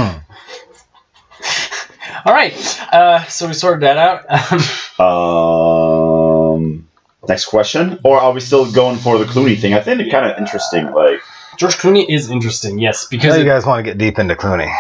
All 2.26 2.34
right. 2.34 2.54
Uh, 2.94 3.24
so 3.26 3.48
we 3.48 3.54
sorted 3.54 3.84
that 3.84 3.98
out. 3.98 4.26
Um, 4.98 6.88
next 7.28 7.46
question, 7.48 8.00
or 8.06 8.18
are 8.18 8.32
we 8.32 8.40
still 8.40 8.72
going 8.72 8.98
for 8.98 9.18
the 9.18 9.26
Clooney 9.26 9.60
thing? 9.60 9.74
I 9.74 9.82
think 9.82 10.00
it's 10.00 10.10
kind 10.10 10.26
of 10.32 10.38
interesting. 10.38 10.92
Like, 10.94 11.20
George 11.58 11.76
Clooney 11.76 12.06
is 12.10 12.30
interesting, 12.32 12.80
yes, 12.80 13.04
Now 13.04 13.18
because 13.18 13.36
you 13.36 13.44
it- 13.44 13.46
guys 13.46 13.66
want 13.66 13.80
to 13.86 13.92
get 13.92 13.98
deep 13.98 14.20
into 14.20 14.36
Clooney. 14.36 14.74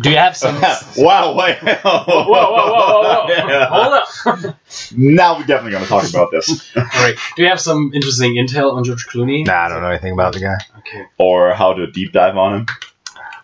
Do 0.00 0.10
you 0.10 0.16
have 0.16 0.36
some? 0.36 0.54
wow, 0.96 1.34
wait, 1.34 1.58
whoa, 1.62 2.04
whoa, 2.04 2.24
whoa, 2.26 2.52
whoa, 2.62 3.26
whoa! 3.26 3.66
Hold 3.70 4.44
up. 4.44 4.56
Now 4.96 5.38
we're 5.38 5.46
definitely 5.46 5.72
going 5.72 5.84
to 5.84 5.88
talk 5.88 6.08
about 6.08 6.30
this, 6.30 6.76
All 6.76 6.82
right. 6.82 7.16
Do 7.36 7.42
you 7.42 7.48
have 7.48 7.60
some 7.60 7.92
interesting 7.94 8.34
intel 8.34 8.72
on 8.74 8.84
George 8.84 9.06
Clooney? 9.06 9.46
Nah, 9.46 9.66
I 9.66 9.68
don't 9.68 9.82
know 9.82 9.90
anything 9.90 10.12
about 10.12 10.32
the 10.34 10.40
guy. 10.40 10.56
Okay. 10.78 11.04
or 11.18 11.54
how 11.54 11.74
to 11.74 11.86
deep 11.86 12.12
dive 12.12 12.36
on 12.36 12.60
him. 12.60 12.66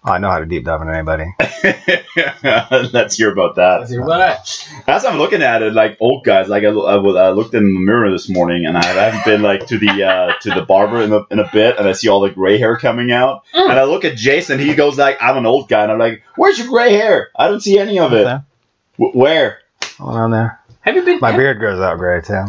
Oh, 0.03 0.13
I 0.13 0.19
know 0.19 0.31
how 0.31 0.39
to 0.39 0.47
deep 0.47 0.65
dive 0.65 0.81
into 0.81 0.95
anybody. 0.95 1.35
Let's 2.93 3.19
hear 3.19 3.31
about 3.31 3.57
that. 3.57 3.81
Let's 3.81 3.91
hear 3.91 4.03
about 4.03 4.19
that. 4.19 4.83
As 4.87 5.05
I'm 5.05 5.19
looking 5.19 5.43
at 5.43 5.61
it, 5.61 5.75
like 5.75 5.99
old 6.01 6.25
guys, 6.25 6.49
like 6.49 6.65
I, 6.65 6.69
I, 6.69 6.97
I 6.97 7.31
looked 7.33 7.55
in 7.55 7.65
the 7.65 7.81
mirror 7.81 8.11
this 8.11 8.27
morning, 8.27 8.65
and 8.65 8.79
I 8.79 8.85
haven't 8.85 9.27
been 9.27 9.43
like 9.43 9.67
to 9.67 9.79
the 9.79 10.05
uh, 10.05 10.33
to 10.41 10.51
the 10.51 10.63
barber 10.63 11.03
in 11.03 11.13
a, 11.13 11.27
in 11.31 11.39
a 11.39 11.51
bit, 11.53 11.77
and 11.79 11.87
I 11.87 11.93
see 11.93 12.09
all 12.09 12.21
the 12.21 12.31
gray 12.31 12.57
hair 12.57 12.79
coming 12.79 13.13
out, 13.13 13.45
mm. 13.55 13.69
and 13.69 13.79
I 13.79 13.85
look 13.85 14.07
at 14.07 14.17
Jason, 14.17 14.59
he 14.59 14.75
goes 14.75 14.97
like, 14.97 15.19
"I'm 15.21 15.37
an 15.37 15.45
old 15.45 15.69
guy," 15.69 15.83
and 15.83 15.93
I'm 15.93 15.99
like, 15.99 16.23
"Where's 16.35 16.59
your 16.59 16.69
gray 16.69 16.95
hair? 16.95 17.29
I 17.37 17.49
don't 17.49 17.61
see 17.61 17.79
any 17.79 17.99
of 17.99 18.15
it. 18.15 18.25
W- 18.25 19.13
where? 19.13 19.59
All 19.99 20.17
around 20.17 20.31
there. 20.31 20.61
Have 20.81 20.97
you 20.97 21.05
been? 21.05 21.21
My 21.21 21.33
have, 21.33 21.39
beard 21.39 21.59
grows 21.59 21.79
out 21.79 21.99
gray 21.99 22.23
too. 22.23 22.45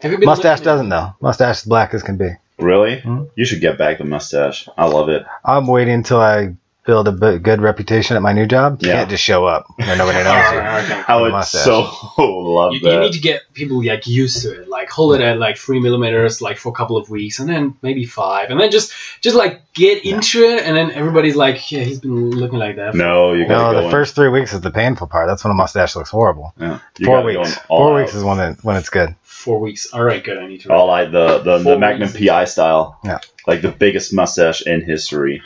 Have 0.00 0.12
you 0.12 0.18
been? 0.18 0.26
Mustache 0.26 0.60
doesn't 0.60 0.90
though. 0.90 1.14
Mustache 1.22 1.60
is 1.60 1.64
black 1.64 1.94
as 1.94 2.02
can 2.02 2.18
be. 2.18 2.32
Really? 2.58 2.96
Mm-hmm. 2.96 3.24
You 3.36 3.46
should 3.46 3.62
get 3.62 3.78
back 3.78 3.96
the 3.96 4.04
mustache. 4.04 4.68
I 4.76 4.84
love 4.84 5.08
it. 5.08 5.24
I'm 5.42 5.66
waiting 5.66 5.94
until 5.94 6.20
I 6.20 6.56
build 6.90 7.06
a 7.06 7.38
good 7.38 7.60
reputation 7.60 8.16
at 8.16 8.22
my 8.22 8.32
new 8.32 8.46
job. 8.46 8.82
You 8.82 8.88
yeah. 8.88 8.96
can't 8.96 9.10
just 9.10 9.22
show 9.22 9.46
up 9.46 9.66
when 9.76 9.96
nobody 9.96 10.24
knows 10.24 10.52
you. 10.52 10.58
I 11.08 11.20
would 11.20 11.44
so 11.44 11.82
love 12.18 12.72
you, 12.72 12.80
that. 12.80 12.94
You 12.94 13.00
need 13.00 13.12
to 13.12 13.20
get 13.20 13.42
people 13.54 13.84
like 13.84 14.08
used 14.08 14.42
to 14.42 14.60
it. 14.60 14.68
Like 14.68 14.90
hold 14.90 15.14
it 15.14 15.20
at 15.20 15.38
like 15.38 15.56
three 15.56 15.78
millimeters, 15.78 16.42
like 16.42 16.58
for 16.58 16.70
a 16.70 16.72
couple 16.72 16.96
of 16.96 17.08
weeks, 17.08 17.38
and 17.38 17.48
then 17.48 17.76
maybe 17.80 18.06
five, 18.06 18.50
and 18.50 18.58
then 18.58 18.72
just 18.72 18.92
just 19.20 19.36
like 19.36 19.72
get 19.72 20.04
into 20.04 20.42
it, 20.42 20.64
and 20.64 20.76
then 20.76 20.90
everybody's 20.90 21.36
like, 21.36 21.70
yeah, 21.70 21.84
he's 21.84 22.00
been 22.00 22.30
looking 22.30 22.58
like 22.58 22.74
that. 22.74 22.96
no, 22.96 23.34
you 23.34 23.46
no. 23.46 23.72
The 23.72 23.84
in. 23.84 23.90
first 23.92 24.16
three 24.16 24.28
weeks 24.28 24.52
is 24.52 24.60
the 24.62 24.72
painful 24.72 25.06
part. 25.06 25.28
That's 25.28 25.44
when 25.44 25.52
a 25.52 25.54
mustache 25.54 25.94
looks 25.94 26.10
horrible. 26.10 26.52
Yeah, 26.58 26.80
four 27.04 27.22
weeks. 27.22 27.54
Four 27.68 27.92
out. 27.92 28.02
weeks 28.02 28.14
is 28.16 28.24
when 28.24 28.40
it, 28.40 28.64
when 28.64 28.74
it's 28.74 28.90
good. 28.90 29.14
Four 29.22 29.60
weeks. 29.60 29.92
All 29.92 30.02
right, 30.02 30.24
good. 30.24 30.38
I 30.38 30.48
need 30.48 30.62
to. 30.62 30.72
All 30.72 30.88
like 30.88 31.12
the 31.12 31.38
the, 31.38 31.58
the 31.58 31.78
Magnum 31.78 32.12
weeks. 32.12 32.26
PI 32.26 32.46
style. 32.46 32.98
Yeah. 33.04 33.20
Like 33.46 33.62
the 33.62 33.70
biggest 33.70 34.12
mustache 34.12 34.62
in 34.62 34.82
history. 34.82 35.42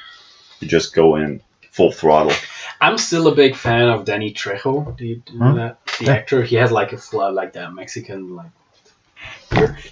You 0.64 0.71
just 0.71 0.94
go 0.94 1.16
in 1.16 1.42
full 1.71 1.92
throttle. 1.92 2.33
I'm 2.80 2.99
still 2.99 3.28
a 3.28 3.35
big 3.35 3.54
fan 3.54 3.88
of 3.88 4.04
Danny 4.04 4.33
Trejo. 4.33 4.97
Do 4.97 5.04
you, 5.04 5.16
do 5.16 5.35
you 5.35 5.38
know 5.38 5.50
hmm? 5.50 5.56
that? 5.59 5.87
The 5.99 6.04
yeah. 6.06 6.12
actor. 6.12 6.42
He 6.42 6.56
has 6.56 6.73
like 6.73 6.92
a 6.92 6.99
flood 6.99 7.35
like 7.35 7.52
that 7.52 7.73
Mexican 7.73 8.35
like. 8.35 8.50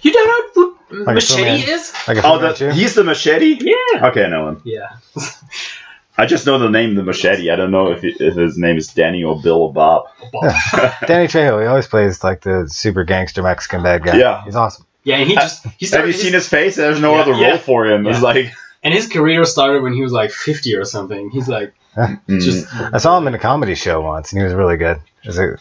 You 0.01 0.11
don't 0.11 0.55
know 0.57 0.61
what 0.61 1.07
like 1.07 1.15
machete 1.15 1.71
is? 1.71 1.93
Like 2.07 2.23
oh, 2.23 2.39
the, 2.39 2.73
he's 2.73 2.95
the 2.95 3.03
machete. 3.03 3.57
Yeah. 3.61 4.07
Okay, 4.07 4.25
I 4.25 4.29
know 4.29 4.49
him. 4.49 4.61
Yeah. 4.65 4.97
I 6.17 6.25
just 6.25 6.45
know 6.45 6.59
the 6.59 6.69
name, 6.69 6.95
the 6.95 7.03
machete. 7.03 7.49
I 7.49 7.55
don't 7.55 7.71
know 7.71 7.91
if, 7.91 8.03
it, 8.03 8.19
if 8.19 8.35
his 8.35 8.57
name 8.57 8.77
is 8.77 8.87
Danny 8.93 9.23
or 9.23 9.41
Bill 9.41 9.63
or 9.63 9.73
Bob. 9.73 10.07
Yeah. 10.33 10.95
Danny 11.07 11.27
Trejo. 11.27 11.61
He 11.61 11.67
always 11.67 11.87
plays 11.87 12.23
like 12.23 12.41
the 12.41 12.67
super 12.67 13.03
gangster 13.03 13.43
Mexican 13.43 13.83
bad 13.83 14.03
guy. 14.03 14.17
Yeah, 14.17 14.43
he's 14.43 14.55
awesome. 14.55 14.85
Yeah, 15.03 15.17
and 15.17 15.29
he 15.29 15.35
just 15.35 15.65
he 15.77 15.87
Have 15.87 16.07
you 16.07 16.13
his, 16.13 16.21
seen 16.21 16.33
his 16.33 16.47
face? 16.47 16.77
There's 16.77 16.99
no 16.99 17.15
yeah, 17.15 17.21
other 17.21 17.33
yeah, 17.33 17.49
role 17.49 17.57
for 17.57 17.85
him. 17.85 18.07
It's 18.07 18.21
like 18.21 18.53
and 18.83 18.93
his 18.93 19.07
career 19.07 19.45
started 19.45 19.81
when 19.81 19.93
he 19.93 20.01
was 20.01 20.11
like 20.11 20.31
50 20.31 20.75
or 20.75 20.85
something. 20.85 21.29
He's 21.29 21.47
like, 21.47 21.73
just. 22.29 22.67
I 22.73 22.97
saw 22.97 23.17
him 23.17 23.27
in 23.27 23.33
a 23.35 23.39
comedy 23.39 23.75
show 23.75 24.01
once, 24.01 24.31
and 24.31 24.39
he 24.41 24.45
was 24.45 24.53
really 24.53 24.77
good. 24.77 24.99
Was 25.25 25.39
a, 25.39 25.57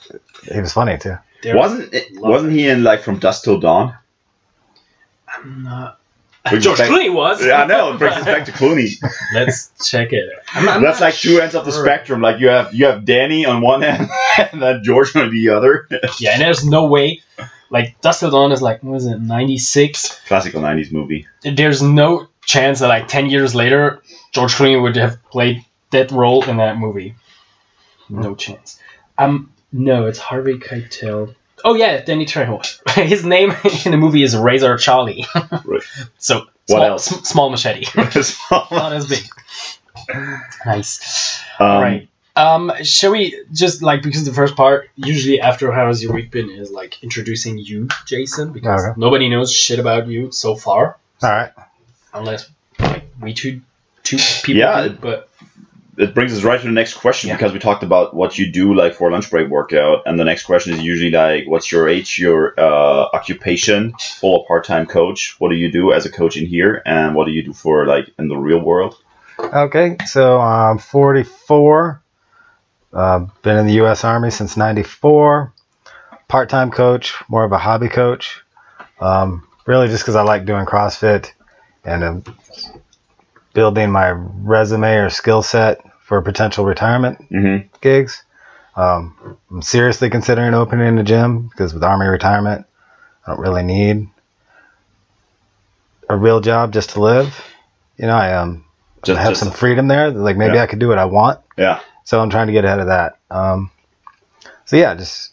he 0.52 0.60
was 0.60 0.72
funny 0.72 0.98
too. 0.98 1.16
wasn't 1.44 1.94
it, 1.94 2.18
wasn't 2.18 2.52
he 2.52 2.68
in 2.68 2.82
like 2.82 3.02
From 3.02 3.18
Dusk 3.18 3.44
Till 3.44 3.60
Dawn? 3.60 3.96
I'm 5.28 5.62
not. 5.62 5.98
George 6.58 6.78
back, 6.78 6.90
Clooney 6.90 7.12
was. 7.12 7.44
Yeah, 7.44 7.62
I 7.62 7.66
know. 7.66 7.92
It 7.92 7.98
brings 7.98 8.16
us 8.16 8.24
back 8.24 8.46
to 8.46 8.52
Clooney. 8.52 9.00
Let's 9.34 9.70
check 9.88 10.12
it. 10.12 10.28
I'm, 10.52 10.68
I'm 10.68 10.82
That's 10.82 11.00
like 11.00 11.14
two 11.14 11.40
ends 11.40 11.54
of 11.54 11.64
the 11.64 11.70
spectrum. 11.70 12.20
Like 12.20 12.40
you 12.40 12.48
have 12.48 12.74
you 12.74 12.86
have 12.86 13.04
Danny 13.04 13.46
on 13.46 13.60
one 13.60 13.84
end 13.84 14.08
and 14.50 14.60
then 14.60 14.82
George 14.82 15.14
on 15.14 15.30
the 15.30 15.50
other. 15.50 15.86
yeah, 16.18 16.32
and 16.32 16.42
there's 16.42 16.64
no 16.64 16.86
way. 16.86 17.22
Like 17.70 18.00
Dusk 18.00 18.20
Till 18.20 18.30
Dawn 18.32 18.50
is 18.50 18.60
like 18.60 18.82
what 18.82 18.92
was 18.92 19.06
it, 19.06 19.20
'96? 19.20 20.22
Classical 20.26 20.60
'90s 20.60 20.90
movie. 20.90 21.28
There's 21.42 21.80
no 21.80 22.28
chance 22.44 22.80
that 22.80 22.88
like 22.88 23.08
10 23.08 23.30
years 23.30 23.54
later 23.54 24.02
george 24.32 24.54
clooney 24.54 24.80
would 24.80 24.96
have 24.96 25.22
played 25.30 25.64
that 25.90 26.10
role 26.10 26.44
in 26.44 26.56
that 26.56 26.76
movie. 26.78 27.14
No 28.08 28.34
chance. 28.34 28.80
Um 29.16 29.52
no 29.72 30.06
it's 30.06 30.18
harvey 30.18 30.58
keitel. 30.58 31.34
Oh 31.64 31.74
yeah 31.74 32.02
danny 32.02 32.26
trejo. 32.26 32.62
His 32.94 33.24
name 33.24 33.50
in 33.84 33.92
the 33.92 33.96
movie 33.96 34.22
is 34.22 34.36
razor 34.36 34.76
charlie. 34.76 35.26
Right. 35.64 35.82
so 36.18 36.46
what 36.66 36.78
small, 36.78 36.84
else? 36.84 37.04
sm- 37.04 37.24
small 37.24 37.50
machete. 37.50 37.86
Not 37.94 38.92
as 38.92 39.06
big. 39.06 39.24
nice. 40.66 41.40
Um, 41.58 41.66
all 41.66 41.82
right 41.82 42.08
um, 42.34 42.72
shall 42.82 43.12
we 43.12 43.44
just 43.52 43.82
like 43.82 44.02
because 44.02 44.24
the 44.24 44.32
first 44.32 44.56
part 44.56 44.88
usually 44.96 45.40
after 45.40 45.70
how 45.70 45.88
has 45.88 46.02
your 46.02 46.14
week 46.14 46.30
been 46.30 46.48
is 46.48 46.70
like 46.70 47.02
introducing 47.02 47.58
you, 47.58 47.88
Jason, 48.06 48.52
because 48.52 48.86
okay. 48.86 48.98
nobody 48.98 49.28
knows 49.28 49.52
shit 49.52 49.78
about 49.78 50.06
you 50.06 50.32
so 50.32 50.56
far. 50.56 50.96
All 51.22 51.30
right 51.30 51.52
unless 52.12 52.48
like 52.78 53.04
we 53.20 53.34
two 53.34 53.60
two 54.02 54.18
people. 54.42 54.60
Yeah, 54.60 54.88
do, 54.88 54.98
but 55.00 55.28
it 55.98 56.14
brings 56.14 56.32
us 56.32 56.42
right 56.42 56.60
to 56.60 56.66
the 56.66 56.72
next 56.72 56.94
question 56.94 57.28
yeah. 57.28 57.36
because 57.36 57.52
we 57.52 57.58
talked 57.58 57.82
about 57.82 58.14
what 58.14 58.38
you 58.38 58.50
do 58.50 58.74
like 58.74 58.94
for 58.94 59.10
lunch 59.10 59.30
break 59.30 59.48
workout, 59.48 60.02
and 60.06 60.18
the 60.18 60.24
next 60.24 60.44
question 60.44 60.74
is 60.74 60.82
usually 60.82 61.10
like, 61.10 61.46
what's 61.46 61.70
your 61.70 61.88
age, 61.88 62.18
your 62.18 62.58
uh, 62.58 63.08
occupation, 63.12 63.92
full 63.98 64.44
part 64.46 64.64
time 64.64 64.86
coach? 64.86 65.36
What 65.38 65.50
do 65.50 65.56
you 65.56 65.70
do 65.70 65.92
as 65.92 66.06
a 66.06 66.10
coach 66.10 66.36
in 66.36 66.46
here, 66.46 66.82
and 66.86 67.14
what 67.14 67.26
do 67.26 67.32
you 67.32 67.42
do 67.42 67.52
for 67.52 67.86
like 67.86 68.10
in 68.18 68.28
the 68.28 68.36
real 68.36 68.60
world? 68.60 68.96
Okay, 69.38 69.96
so 70.06 70.38
I'm 70.38 70.78
44. 70.78 72.02
Uh, 72.92 73.26
been 73.42 73.56
in 73.56 73.66
the 73.66 73.74
U.S. 73.74 74.04
Army 74.04 74.30
since 74.30 74.56
'94. 74.56 75.52
Part-time 76.28 76.70
coach, 76.70 77.14
more 77.28 77.44
of 77.44 77.52
a 77.52 77.58
hobby 77.58 77.88
coach. 77.88 78.42
Um, 79.00 79.46
really, 79.66 79.88
just 79.88 80.02
because 80.02 80.16
I 80.16 80.22
like 80.22 80.46
doing 80.46 80.64
CrossFit 80.64 81.32
and 81.84 82.04
um, 82.04 82.24
building 83.54 83.90
my 83.90 84.10
resume 84.10 84.94
or 84.96 85.10
skill 85.10 85.42
set 85.42 85.80
for 86.00 86.20
potential 86.22 86.64
retirement 86.64 87.18
mm-hmm. 87.30 87.66
gigs. 87.80 88.22
Um, 88.74 89.38
I'm 89.50 89.62
seriously 89.62 90.10
considering 90.10 90.54
opening 90.54 90.98
a 90.98 91.02
gym 91.02 91.48
because 91.48 91.74
with 91.74 91.84
Army 91.84 92.06
retirement, 92.06 92.66
I 93.26 93.30
don't 93.30 93.40
really 93.40 93.62
need 93.62 94.08
a 96.08 96.16
real 96.16 96.40
job 96.40 96.72
just 96.72 96.90
to 96.90 97.00
live. 97.00 97.44
You 97.96 98.06
know, 98.06 98.16
I 98.16 98.34
um 98.34 98.64
just, 99.02 99.18
I 99.18 99.22
have 99.22 99.36
some 99.36 99.50
freedom 99.52 99.88
there. 99.88 100.10
Like 100.10 100.36
maybe 100.36 100.54
yeah. 100.56 100.62
I 100.62 100.66
could 100.66 100.78
do 100.78 100.88
what 100.88 100.98
I 100.98 101.04
want. 101.04 101.40
Yeah. 101.56 101.80
So 102.04 102.20
I'm 102.20 102.30
trying 102.30 102.46
to 102.46 102.52
get 102.52 102.64
ahead 102.64 102.80
of 102.80 102.86
that. 102.86 103.18
Um, 103.30 103.70
so 104.64 104.76
yeah, 104.76 104.94
just 104.94 105.32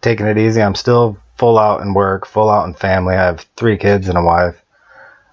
taking 0.00 0.26
it 0.26 0.38
easy. 0.38 0.62
I'm 0.62 0.74
still 0.74 1.18
full 1.36 1.58
out 1.58 1.80
in 1.80 1.94
work, 1.94 2.26
full 2.26 2.50
out 2.50 2.66
in 2.66 2.74
family. 2.74 3.14
I 3.14 3.24
have 3.24 3.46
three 3.56 3.76
kids 3.76 4.08
and 4.08 4.18
a 4.18 4.22
wife. 4.22 4.60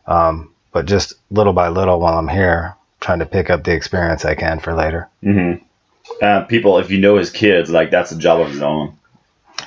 Um, 0.05 0.53
but 0.71 0.85
just 0.85 1.13
little 1.29 1.53
by 1.53 1.69
little 1.69 1.99
while 1.99 2.17
I'm 2.17 2.27
here, 2.27 2.75
trying 2.99 3.19
to 3.19 3.25
pick 3.25 3.49
up 3.49 3.63
the 3.63 3.73
experience 3.73 4.25
I 4.25 4.35
can 4.35 4.59
for 4.59 4.73
later. 4.73 5.09
Mm-hmm. 5.23 5.63
Uh, 6.21 6.41
people, 6.45 6.79
if 6.79 6.91
you 6.91 6.99
know 6.99 7.17
his 7.17 7.29
kids, 7.29 7.69
like 7.69 7.91
that's 7.91 8.11
a 8.11 8.17
job 8.17 8.41
of 8.41 8.49
his 8.49 8.61
own. 8.61 8.97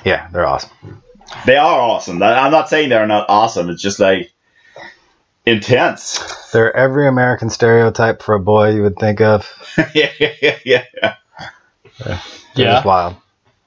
Yeah, 0.05 0.27
they're 0.31 0.45
awesome. 0.45 1.01
They 1.45 1.57
are 1.57 1.79
awesome. 1.79 2.21
I'm 2.21 2.51
not 2.51 2.69
saying 2.69 2.89
they're 2.89 3.07
not 3.07 3.29
awesome. 3.29 3.69
It's 3.69 3.81
just 3.81 3.99
like 3.99 4.31
intense. 5.45 6.19
They're 6.51 6.75
every 6.75 7.07
American 7.07 7.49
stereotype 7.49 8.21
for 8.21 8.35
a 8.35 8.39
boy 8.39 8.71
you 8.71 8.83
would 8.83 8.97
think 8.97 9.21
of. 9.21 9.51
yeah, 9.93 10.11
yeah, 10.19 10.57
yeah. 10.63 11.15
They're 12.03 12.21
yeah. 12.55 12.83
wild. 12.83 13.15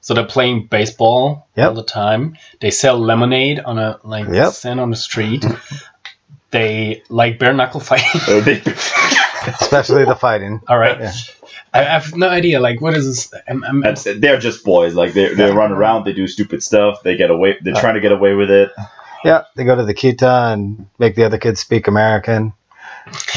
So 0.01 0.15
they're 0.15 0.25
playing 0.25 0.65
baseball 0.65 1.47
yep. 1.55 1.69
all 1.69 1.73
the 1.75 1.83
time. 1.83 2.37
They 2.59 2.71
sell 2.71 2.97
lemonade 2.97 3.59
on 3.59 3.77
a 3.77 3.99
like 4.03 4.27
yep. 4.27 4.53
stand 4.53 4.79
on 4.79 4.89
the 4.89 4.95
street. 4.95 5.45
they 6.51 7.03
like 7.09 7.39
bare 7.39 7.53
knuckle 7.53 7.79
fighting. 7.79 8.21
Oh, 8.27 8.39
Especially 9.61 10.05
the 10.05 10.15
fighting. 10.15 10.61
All 10.67 10.77
right. 10.77 10.99
Yeah. 10.99 11.13
I, 11.73 11.83
have 11.83 12.15
no 12.15 12.27
idea. 12.27 12.59
Like, 12.59 12.81
what 12.81 12.95
is 12.95 13.05
this? 13.05 13.41
I'm, 13.47 13.63
I'm, 13.63 13.95
they're 14.19 14.37
just 14.37 14.63
boys. 14.63 14.93
Like 14.93 15.13
they 15.13 15.33
they 15.33 15.51
run 15.51 15.71
around, 15.71 16.03
they 16.03 16.13
do 16.13 16.27
stupid 16.27 16.61
stuff, 16.61 17.01
they 17.03 17.15
get 17.15 17.31
away. 17.31 17.57
They're 17.61 17.73
trying 17.73 17.95
to 17.95 18.01
get 18.01 18.11
away 18.11 18.33
with 18.33 18.51
it. 18.51 18.71
Yeah, 19.23 19.43
they 19.55 19.63
go 19.63 19.75
to 19.75 19.85
the 19.85 19.93
kita 19.93 20.53
and 20.53 20.87
make 20.99 21.15
the 21.15 21.23
other 21.23 21.37
kids 21.37 21.61
speak 21.61 21.87
American. 21.87 22.53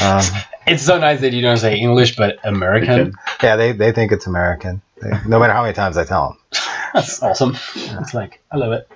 Um, 0.01 0.23
it's 0.67 0.83
so 0.83 0.97
nice 0.97 1.21
that 1.21 1.33
you 1.33 1.41
don't 1.41 1.57
say 1.57 1.77
English, 1.77 2.15
but 2.15 2.37
American. 2.43 3.13
Yeah, 3.41 3.55
they, 3.55 3.71
they 3.71 3.91
think 3.91 4.11
it's 4.11 4.27
American. 4.27 4.81
They, 5.01 5.09
no 5.27 5.39
matter 5.39 5.53
how 5.53 5.61
many 5.61 5.73
times 5.73 5.97
I 5.97 6.05
tell 6.05 6.29
them. 6.29 6.61
That's 6.93 7.21
awesome. 7.21 7.57
Yeah. 7.75 7.99
It's 8.01 8.13
like 8.13 8.41
I 8.51 8.57
love 8.57 8.71
it. 8.73 8.89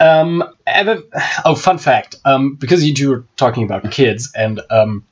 Um, 0.00 0.44
ever, 0.66 1.02
oh, 1.44 1.54
fun 1.54 1.78
fact. 1.78 2.16
Um, 2.24 2.56
because 2.56 2.84
you 2.86 2.94
two 2.94 3.12
are 3.12 3.24
talking 3.36 3.64
about 3.64 3.90
kids, 3.90 4.32
and 4.34 4.60
um, 4.70 5.04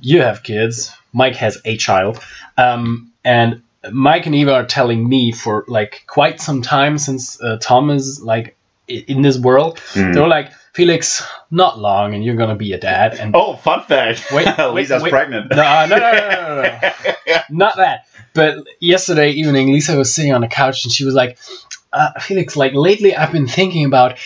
you 0.00 0.22
have 0.22 0.42
kids. 0.42 0.92
Mike 1.12 1.36
has 1.36 1.58
a 1.64 1.76
child. 1.76 2.20
Um, 2.56 3.12
and 3.24 3.62
Mike 3.90 4.26
and 4.26 4.34
Eva 4.34 4.54
are 4.54 4.66
telling 4.66 5.08
me 5.08 5.32
for 5.32 5.64
like 5.68 6.04
quite 6.06 6.40
some 6.40 6.62
time 6.62 6.98
since 6.98 7.40
uh, 7.40 7.58
Tom 7.60 7.90
is 7.90 8.20
like 8.22 8.56
in 8.86 9.22
this 9.22 9.38
world. 9.38 9.78
Mm. 9.92 10.14
They're 10.14 10.28
like, 10.28 10.52
Felix, 10.72 11.26
not 11.50 11.78
long, 11.78 12.14
and 12.14 12.24
you're 12.24 12.36
gonna 12.36 12.54
be 12.54 12.72
a 12.72 12.78
dad. 12.78 13.14
And 13.14 13.34
oh, 13.34 13.56
fun 13.56 13.82
fact! 13.82 14.30
Wait, 14.32 14.46
Lisa's 14.72 15.02
wait. 15.02 15.10
pregnant. 15.10 15.50
No, 15.50 15.86
no, 15.86 15.96
no, 15.96 16.12
no, 16.12 16.62
no, 16.62 16.62
no. 16.62 17.38
not 17.50 17.76
that. 17.76 18.06
But 18.32 18.58
yesterday 18.78 19.30
evening, 19.30 19.72
Lisa 19.72 19.96
was 19.96 20.14
sitting 20.14 20.32
on 20.32 20.40
the 20.40 20.46
couch, 20.46 20.84
and 20.84 20.92
she 20.92 21.04
was 21.04 21.14
like, 21.14 21.38
uh, 21.92 22.18
Felix, 22.20 22.56
like 22.56 22.74
lately 22.74 23.14
I've 23.14 23.32
been 23.32 23.46
thinking 23.46 23.84
about 23.84 24.18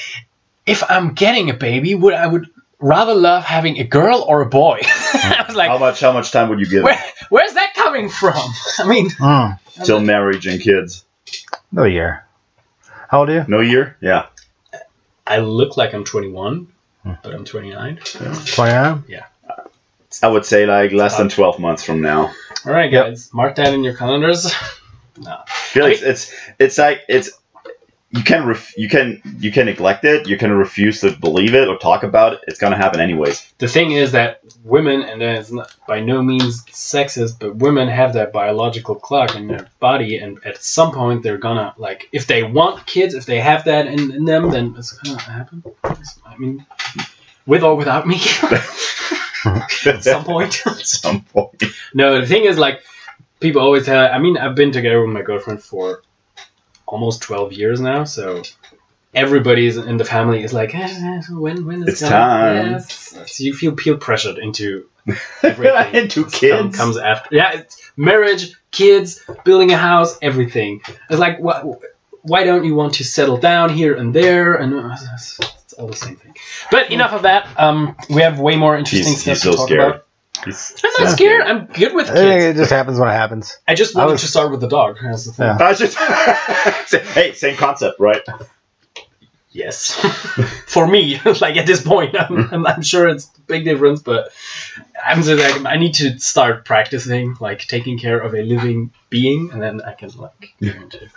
if 0.66 0.88
I'm 0.88 1.14
getting 1.14 1.50
a 1.50 1.54
baby, 1.54 1.94
would 1.94 2.14
I 2.14 2.26
would 2.26 2.48
rather 2.78 3.14
love 3.14 3.44
having 3.44 3.78
a 3.78 3.84
girl 3.84 4.24
or 4.26 4.42
a 4.42 4.46
boy. 4.46 4.80
I 4.84 5.44
was 5.46 5.56
like, 5.56 5.68
how 5.68 5.78
much 5.78 6.00
how 6.00 6.12
much 6.12 6.32
time 6.32 6.48
would 6.50 6.60
you 6.60 6.66
give? 6.66 6.84
Where, 6.84 7.02
where's 7.30 7.54
that 7.54 7.74
coming 7.74 8.08
from? 8.08 8.34
I 8.78 8.86
mean, 8.86 9.10
mm. 9.10 9.58
till 9.84 10.00
marriage 10.00 10.46
and 10.46 10.60
kids. 10.60 11.04
No 11.70 11.84
year. 11.84 12.26
How 13.08 13.20
old 13.20 13.30
are 13.30 13.34
you? 13.34 13.44
No 13.48 13.60
year. 13.60 13.96
Yeah. 14.00 14.26
I 15.26 15.38
look 15.38 15.76
like 15.76 15.94
I'm 15.94 16.04
21, 16.04 16.66
hmm. 17.02 17.12
but 17.22 17.34
I'm 17.34 17.44
29. 17.44 17.96
29. 17.96 19.04
Yeah. 19.06 19.26
I 20.22 20.28
would 20.28 20.44
say 20.44 20.66
like 20.66 20.92
less 20.92 21.16
than 21.16 21.28
12 21.28 21.58
months 21.58 21.84
from 21.84 22.00
now. 22.00 22.32
All 22.66 22.72
right, 22.72 22.90
guys, 22.90 23.26
yep. 23.26 23.34
mark 23.34 23.56
that 23.56 23.72
in 23.72 23.84
your 23.84 23.94
calendars. 23.94 24.52
no. 25.18 25.38
Felix, 25.46 26.00
I 26.00 26.02
mean, 26.02 26.10
it's 26.10 26.34
it's 26.58 26.78
like 26.78 27.02
it's 27.08 27.30
you 28.12 28.22
can 28.22 28.46
ref- 28.46 28.76
you 28.76 28.88
can 28.88 29.22
you 29.38 29.50
can 29.50 29.66
neglect 29.66 30.04
it 30.04 30.28
you 30.28 30.36
can 30.36 30.52
refuse 30.52 31.00
to 31.00 31.12
believe 31.12 31.54
it 31.54 31.66
or 31.68 31.78
talk 31.78 32.02
about 32.02 32.34
it 32.34 32.40
it's 32.46 32.58
going 32.58 32.72
to 32.72 32.76
happen 32.76 33.00
anyways. 33.00 33.52
The 33.58 33.68
thing 33.68 33.92
is 33.92 34.12
that 34.12 34.40
women 34.62 35.02
and 35.02 35.22
it's 35.22 35.50
not 35.50 35.74
by 35.88 36.00
no 36.00 36.22
means 36.22 36.64
sexist 36.66 37.38
but 37.40 37.56
women 37.56 37.88
have 37.88 38.12
that 38.14 38.32
biological 38.32 38.94
clock 38.94 39.34
in 39.34 39.48
their 39.48 39.68
body 39.80 40.18
and 40.18 40.38
at 40.44 40.62
some 40.62 40.92
point 40.92 41.22
they're 41.22 41.38
gonna 41.38 41.74
like 41.78 42.08
if 42.12 42.26
they 42.26 42.42
want 42.42 42.86
kids 42.86 43.14
if 43.14 43.24
they 43.24 43.40
have 43.40 43.64
that 43.64 43.86
in, 43.86 44.12
in 44.12 44.24
them 44.24 44.50
then 44.50 44.74
it's 44.76 44.92
gonna 44.92 45.20
happen. 45.20 45.64
I 46.26 46.36
mean 46.36 46.66
with 47.46 47.62
or 47.62 47.76
without 47.76 48.06
me. 48.06 48.16
At 49.44 50.04
some 50.04 50.24
point. 50.24 50.62
At 50.66 50.86
some 50.86 51.22
point. 51.22 51.62
No 51.94 52.20
the 52.20 52.26
thing 52.26 52.44
is 52.44 52.58
like 52.58 52.82
people 53.40 53.60
always 53.60 53.86
have 53.86 54.12
i 54.12 54.18
mean 54.18 54.38
i've 54.38 54.54
been 54.54 54.70
together 54.70 55.00
with 55.00 55.10
my 55.10 55.22
girlfriend 55.22 55.62
for 55.62 56.02
almost 56.92 57.22
12 57.22 57.52
years 57.54 57.80
now, 57.80 58.04
so 58.04 58.42
everybody's 59.14 59.76
in 59.76 59.96
the 59.96 60.04
family 60.04 60.42
is 60.42 60.52
like, 60.52 60.74
eh, 60.74 61.22
when 61.30 61.66
when 61.66 61.82
is 61.82 61.88
it's 61.88 62.00
time? 62.00 62.72
Yes. 62.72 63.16
So 63.26 63.44
you 63.44 63.54
feel 63.54 63.72
peer 63.72 63.96
pressured 63.96 64.38
into 64.38 64.88
everything. 65.42 65.94
into 65.94 66.26
kids 66.26 66.76
comes 66.76 66.96
after. 66.96 67.34
Yeah, 67.34 67.62
marriage, 67.96 68.54
kids, 68.70 69.24
building 69.44 69.72
a 69.72 69.76
house, 69.76 70.18
everything. 70.22 70.82
It's 71.10 71.18
like 71.18 71.40
what? 71.40 71.80
Why 72.24 72.44
don't 72.44 72.64
you 72.64 72.76
want 72.76 72.94
to 72.94 73.04
settle 73.04 73.38
down 73.38 73.70
here 73.70 73.94
and 73.96 74.14
there? 74.14 74.54
And 74.54 74.74
uh, 74.74 74.96
it's, 75.14 75.40
it's 75.40 75.72
all 75.72 75.88
the 75.88 75.96
same 75.96 76.16
thing. 76.16 76.34
But 76.70 76.92
enough 76.92 77.12
of 77.12 77.22
that. 77.22 77.48
Um, 77.58 77.96
we 78.08 78.22
have 78.22 78.38
way 78.38 78.54
more 78.56 78.76
interesting 78.76 79.12
he's, 79.14 79.22
stuff 79.22 79.34
he's 79.34 79.42
to 79.42 79.52
so 79.52 79.56
talk 79.56 79.66
scared. 79.68 79.80
about. 79.80 80.06
I'm 80.44 80.52
not 80.98 81.12
scared. 81.12 81.42
I'm 81.42 81.66
good 81.66 81.94
with 81.94 82.06
kids. 82.06 82.44
It 82.44 82.56
just 82.56 82.70
happens 82.70 82.98
when 82.98 83.08
it 83.08 83.12
happens. 83.12 83.58
I 83.68 83.74
just 83.74 83.94
wanted 83.94 84.08
I 84.08 84.12
was, 84.12 84.22
to 84.22 84.28
start 84.28 84.50
with 84.50 84.60
the 84.60 84.68
dog. 84.68 84.96
That's 85.02 85.26
the 85.26 85.32
thing. 85.32 85.46
Yeah. 85.46 85.72
Just, 85.74 86.94
hey, 87.14 87.32
same 87.34 87.56
concept, 87.56 88.00
right? 88.00 88.22
Yes. 89.52 89.94
For 90.66 90.86
me, 90.86 91.20
like 91.40 91.56
at 91.56 91.66
this 91.66 91.82
point, 91.82 92.16
I'm, 92.18 92.26
hmm. 92.26 92.54
I'm, 92.54 92.66
I'm, 92.66 92.82
sure 92.82 93.06
it's 93.08 93.30
a 93.36 93.40
big 93.42 93.64
difference, 93.64 94.00
but 94.00 94.32
I'm 95.04 95.22
just 95.22 95.40
like 95.40 95.66
I 95.70 95.76
need 95.76 95.94
to 95.94 96.18
start 96.18 96.64
practicing 96.64 97.36
like 97.38 97.60
taking 97.60 97.98
care 97.98 98.18
of 98.18 98.34
a 98.34 98.42
living 98.42 98.92
being, 99.10 99.50
and 99.52 99.60
then 99.60 99.82
I 99.82 99.92
can 99.92 100.08
like 100.16 100.54
get 100.58 100.76
into. 100.76 101.08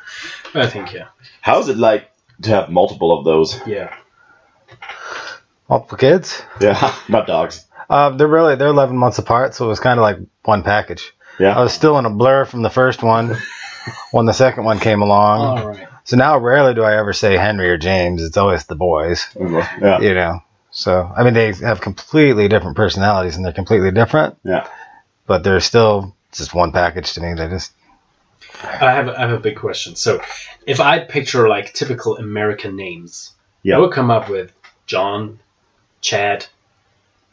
I 0.53 0.67
think 0.67 0.93
yeah. 0.93 1.07
How 1.39 1.59
is 1.59 1.69
it 1.69 1.77
like 1.77 2.11
to 2.41 2.49
have 2.49 2.69
multiple 2.69 3.17
of 3.17 3.23
those? 3.23 3.65
Yeah. 3.65 3.95
Multiple 5.69 5.97
kids? 5.97 6.43
Yeah, 6.59 6.93
not 7.07 7.27
dogs. 7.27 7.64
Uh, 7.89 8.09
they're 8.11 8.27
really 8.27 8.55
they're 8.55 8.67
11 8.67 8.97
months 8.97 9.17
apart, 9.17 9.55
so 9.55 9.65
it 9.65 9.67
was 9.69 9.79
kind 9.79 9.99
of 9.99 10.03
like 10.03 10.17
one 10.43 10.63
package. 10.63 11.13
Yeah. 11.39 11.57
I 11.57 11.61
was 11.61 11.73
still 11.73 11.97
in 11.97 12.05
a 12.05 12.09
blur 12.09 12.45
from 12.45 12.61
the 12.61 12.69
first 12.69 13.03
one 13.03 13.35
when 14.11 14.25
the 14.25 14.33
second 14.33 14.63
one 14.63 14.79
came 14.79 15.01
along. 15.01 15.59
All 15.59 15.67
right. 15.69 15.87
So 16.05 16.17
now 16.17 16.37
rarely 16.37 16.73
do 16.73 16.83
I 16.83 16.97
ever 16.97 17.13
say 17.13 17.35
Henry 17.35 17.69
or 17.69 17.77
James. 17.77 18.23
It's 18.23 18.37
always 18.37 18.65
the 18.65 18.75
boys. 18.75 19.25
Yeah. 19.35 19.99
You 19.99 20.13
know. 20.13 20.39
So 20.71 21.11
I 21.15 21.23
mean 21.23 21.33
they 21.33 21.53
have 21.53 21.81
completely 21.81 22.47
different 22.47 22.77
personalities 22.77 23.35
and 23.35 23.45
they're 23.45 23.53
completely 23.53 23.91
different. 23.91 24.37
Yeah. 24.43 24.67
But 25.25 25.43
they're 25.43 25.59
still 25.59 26.15
just 26.31 26.53
one 26.53 26.71
package 26.71 27.13
to 27.13 27.21
me. 27.21 27.33
They 27.33 27.47
just 27.47 27.71
I 28.63 28.91
have 28.91 29.09
I 29.09 29.21
have 29.21 29.31
a 29.31 29.39
big 29.39 29.57
question. 29.57 29.95
So 29.95 30.21
if 30.65 30.79
I 30.79 30.99
picture 30.99 31.49
like 31.49 31.73
typical 31.73 32.17
American 32.17 32.75
names, 32.75 33.31
yeah. 33.63 33.77
I 33.77 33.79
would 33.79 33.91
come 33.91 34.11
up 34.11 34.29
with 34.29 34.51
John, 34.85 35.39
Chad, 36.01 36.45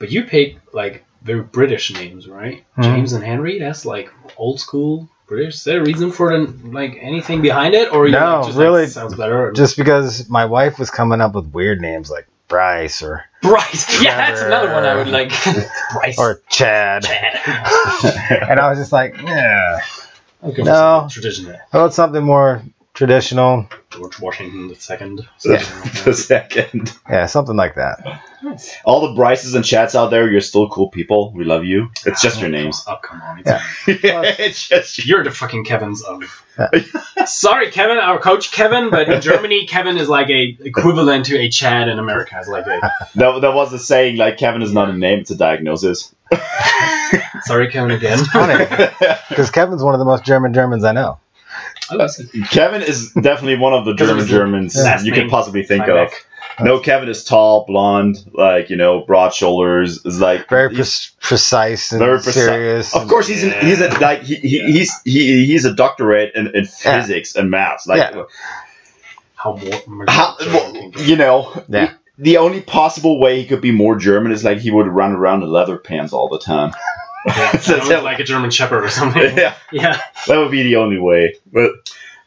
but 0.03 0.11
you 0.11 0.25
pick 0.25 0.57
like 0.73 1.05
very 1.23 1.43
British 1.43 1.93
names, 1.93 2.27
right? 2.27 2.65
Mm. 2.77 2.83
James 2.83 3.13
and 3.13 3.23
Henry. 3.23 3.61
That's 3.61 3.87
like 3.87 4.11
old 4.37 4.59
school 4.59 5.09
British. 5.29 5.55
Is 5.55 5.63
there 5.63 5.81
a 5.81 5.85
reason 5.85 6.11
for 6.11 6.37
the 6.37 6.53
like 6.71 6.99
anything 7.01 7.41
behind 7.41 7.77
it, 7.77 7.93
or 7.93 8.09
no? 8.09 8.43
Just, 8.45 8.59
really, 8.59 8.83
like, 8.83 8.91
sounds 8.91 9.15
better. 9.15 9.53
Just 9.53 9.77
because 9.77 10.29
my 10.29 10.47
wife 10.47 10.81
was 10.81 10.91
coming 10.91 11.21
up 11.21 11.37
with 11.37 11.47
weird 11.53 11.81
names 11.81 12.11
like 12.11 12.27
Bryce 12.49 13.01
or 13.01 13.25
Bryce. 13.43 14.03
Yeah, 14.03 14.17
that's 14.17 14.41
another 14.41 14.73
one 14.73 14.83
I 14.83 14.97
would 14.97 15.07
like. 15.07 15.31
Bryce 15.93 16.19
or 16.19 16.41
Chad. 16.49 17.05
Chad. 17.05 17.39
and 18.51 18.59
I 18.59 18.71
was 18.71 18.81
just 18.81 18.91
like, 18.91 19.17
yeah. 19.23 19.83
Okay, 20.43 20.65
no, 20.65 21.07
tradition. 21.09 21.57
I 21.73 21.79
want 21.79 21.95
something 21.95 22.25
more 22.25 22.61
traditional. 23.07 23.67
George 23.91 24.21
Washington 24.21 24.69
the 24.69 24.77
second. 24.77 25.29
Yeah. 25.45 25.59
the 26.05 26.15
second. 26.15 26.97
Yeah, 27.11 27.27
something 27.27 27.57
like 27.57 27.75
that. 27.75 28.23
All 28.85 29.09
the 29.09 29.15
Bryces 29.17 29.57
and 29.57 29.65
Chads 29.65 29.97
out 29.97 30.11
there, 30.13 30.31
you're 30.31 30.41
still 30.41 30.69
cool 30.69 30.89
people. 30.89 31.33
We 31.33 31.43
love 31.43 31.65
you. 31.65 31.91
It's 32.07 32.23
just 32.23 32.41
your 32.41 32.49
names. 32.49 32.85
Oh, 32.87 32.99
come 33.03 33.21
on. 33.21 33.43
It's, 33.87 34.05
yeah. 34.05 34.23
it's 34.23 34.69
just 34.69 35.05
you're 35.05 35.25
the 35.25 35.33
fucking 35.33 35.65
Kevins 35.65 36.05
of. 36.05 36.23
Yeah. 36.57 36.71
Sorry, 37.27 37.73
Kevin, 37.73 37.99
our 37.99 38.21
coach 38.21 38.53
Kevin, 38.53 38.91
but 38.91 39.09
in 39.09 39.21
Germany, 39.21 39.67
Kevin 39.67 39.97
is 39.97 40.09
like 40.09 40.31
a 40.31 40.57
equivalent 40.61 41.27
to 41.27 41.39
a 41.39 41.49
Chad 41.49 41.89
in 41.89 41.99
America. 41.99 42.37
It's 42.39 42.49
like 42.49 42.67
a. 42.69 42.81
That, 43.17 43.41
that 43.41 43.53
was 43.53 43.73
the 43.73 43.81
saying. 43.81 44.17
Like 44.17 44.39
Kevin 44.39 44.63
is 44.63 44.73
not 44.73 44.91
a 44.91 44.93
name; 44.93 45.19
it's 45.19 45.33
a 45.33 45.37
diagnosis. 45.37 46.15
Sorry, 47.43 47.69
Kevin 47.69 47.91
again. 47.91 48.21
Because 49.29 49.51
Kevin's 49.51 49.83
one 49.83 49.95
of 49.95 49.99
the 49.99 50.05
most 50.05 50.25
German 50.25 50.55
Germans 50.55 50.85
I 50.85 50.93
know. 50.93 51.19
Kevin 52.51 52.83
is 52.83 53.13
definitely 53.13 53.57
one 53.57 53.75
of 53.75 53.85
the 53.85 53.95
German 53.97 54.27
Germans 54.27 54.77
you 55.05 55.13
could 55.13 55.29
possibly 55.29 55.65
think 55.65 55.89
of. 55.89 56.13
No, 56.61 56.81
Kevin 56.81 57.09
is 57.09 57.25
tall, 57.25 57.65
blonde, 57.67 58.19
like 58.33 58.71
you 58.71 58.77
know, 58.77 59.01
broad 59.01 59.33
shoulders. 59.33 60.05
Is 60.05 60.21
like 60.21 60.49
very 60.49 60.69
pre- 60.69 60.85
precise 61.21 61.93
and 61.93 61.99
very 61.99 62.19
preci- 62.19 62.33
serious. 62.33 62.95
Of 62.95 63.09
course, 63.09 63.27
he's 63.27 63.45
yeah. 63.45 63.65
he's 63.65 63.81
a, 63.81 63.89
like 64.01 64.23
he, 64.23 64.37
he, 64.37 64.73
he's 64.73 65.01
he, 65.03 65.47
he's 65.47 65.65
a 65.65 65.75
doctorate 65.75 66.35
in, 66.35 66.55
in 66.55 66.67
physics 66.67 67.35
yeah. 67.35 67.41
and 67.41 67.51
maths. 67.51 67.87
Like 67.87 68.13
yeah. 68.13 68.25
how 69.35 69.57
more, 69.57 70.05
how, 70.09 70.37
well, 70.41 70.91
you 70.99 71.17
know, 71.17 71.65
yeah. 71.69 71.95
The 72.19 72.37
only 72.37 72.61
possible 72.61 73.19
way 73.19 73.41
he 73.41 73.47
could 73.47 73.63
be 73.63 73.73
more 73.73 73.97
German 73.97 74.33
is 74.33 74.45
like 74.45 74.59
he 74.59 74.71
would 74.71 74.87
run 74.87 75.13
around 75.13 75.43
in 75.43 75.49
leather 75.49 75.79
pants 75.79 76.13
all 76.13 76.29
the 76.29 76.39
time. 76.39 76.73
Yeah, 77.27 77.57
so 77.59 78.03
like 78.03 78.19
a 78.19 78.25
German 78.25 78.51
Shepherd 78.51 78.85
or 78.85 78.89
something. 78.89 79.23
Yeah, 79.37 79.55
yeah, 79.71 80.01
that 80.27 80.39
would 80.39 80.51
be 80.51 80.63
the 80.63 80.77
only 80.77 80.99
way. 80.99 81.37
But 81.53 81.73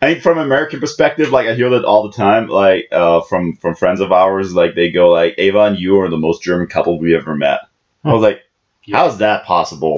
I 0.02 0.14
think 0.14 0.24
from 0.24 0.38
American 0.38 0.80
perspective, 0.80 1.32
like 1.32 1.48
I 1.48 1.56
hear 1.56 1.70
that 1.72 1.86
all 1.86 2.04
the 2.04 2.16
time, 2.16 2.48
like 2.48 2.88
uh, 2.92 3.22
from 3.22 3.56
from 3.58 3.76
friends 3.76 4.02
of 4.02 4.12
ours, 4.12 4.54
like 4.54 4.76
they 4.76 4.92
go 4.92 5.10
like, 5.10 5.36
"Ava 5.38 5.62
and 5.62 5.78
you 5.78 6.00
are 6.02 6.10
the 6.10 6.18
most 6.18 6.44
German 6.44 6.68
couple 6.68 7.00
we 7.00 7.16
ever 7.16 7.36
met." 7.36 7.62
I 8.04 8.14
was 8.14 8.22
like, 8.22 8.42
yeah. 8.84 8.98
"How's 8.98 9.18
that 9.20 9.46
possible?" 9.46 9.98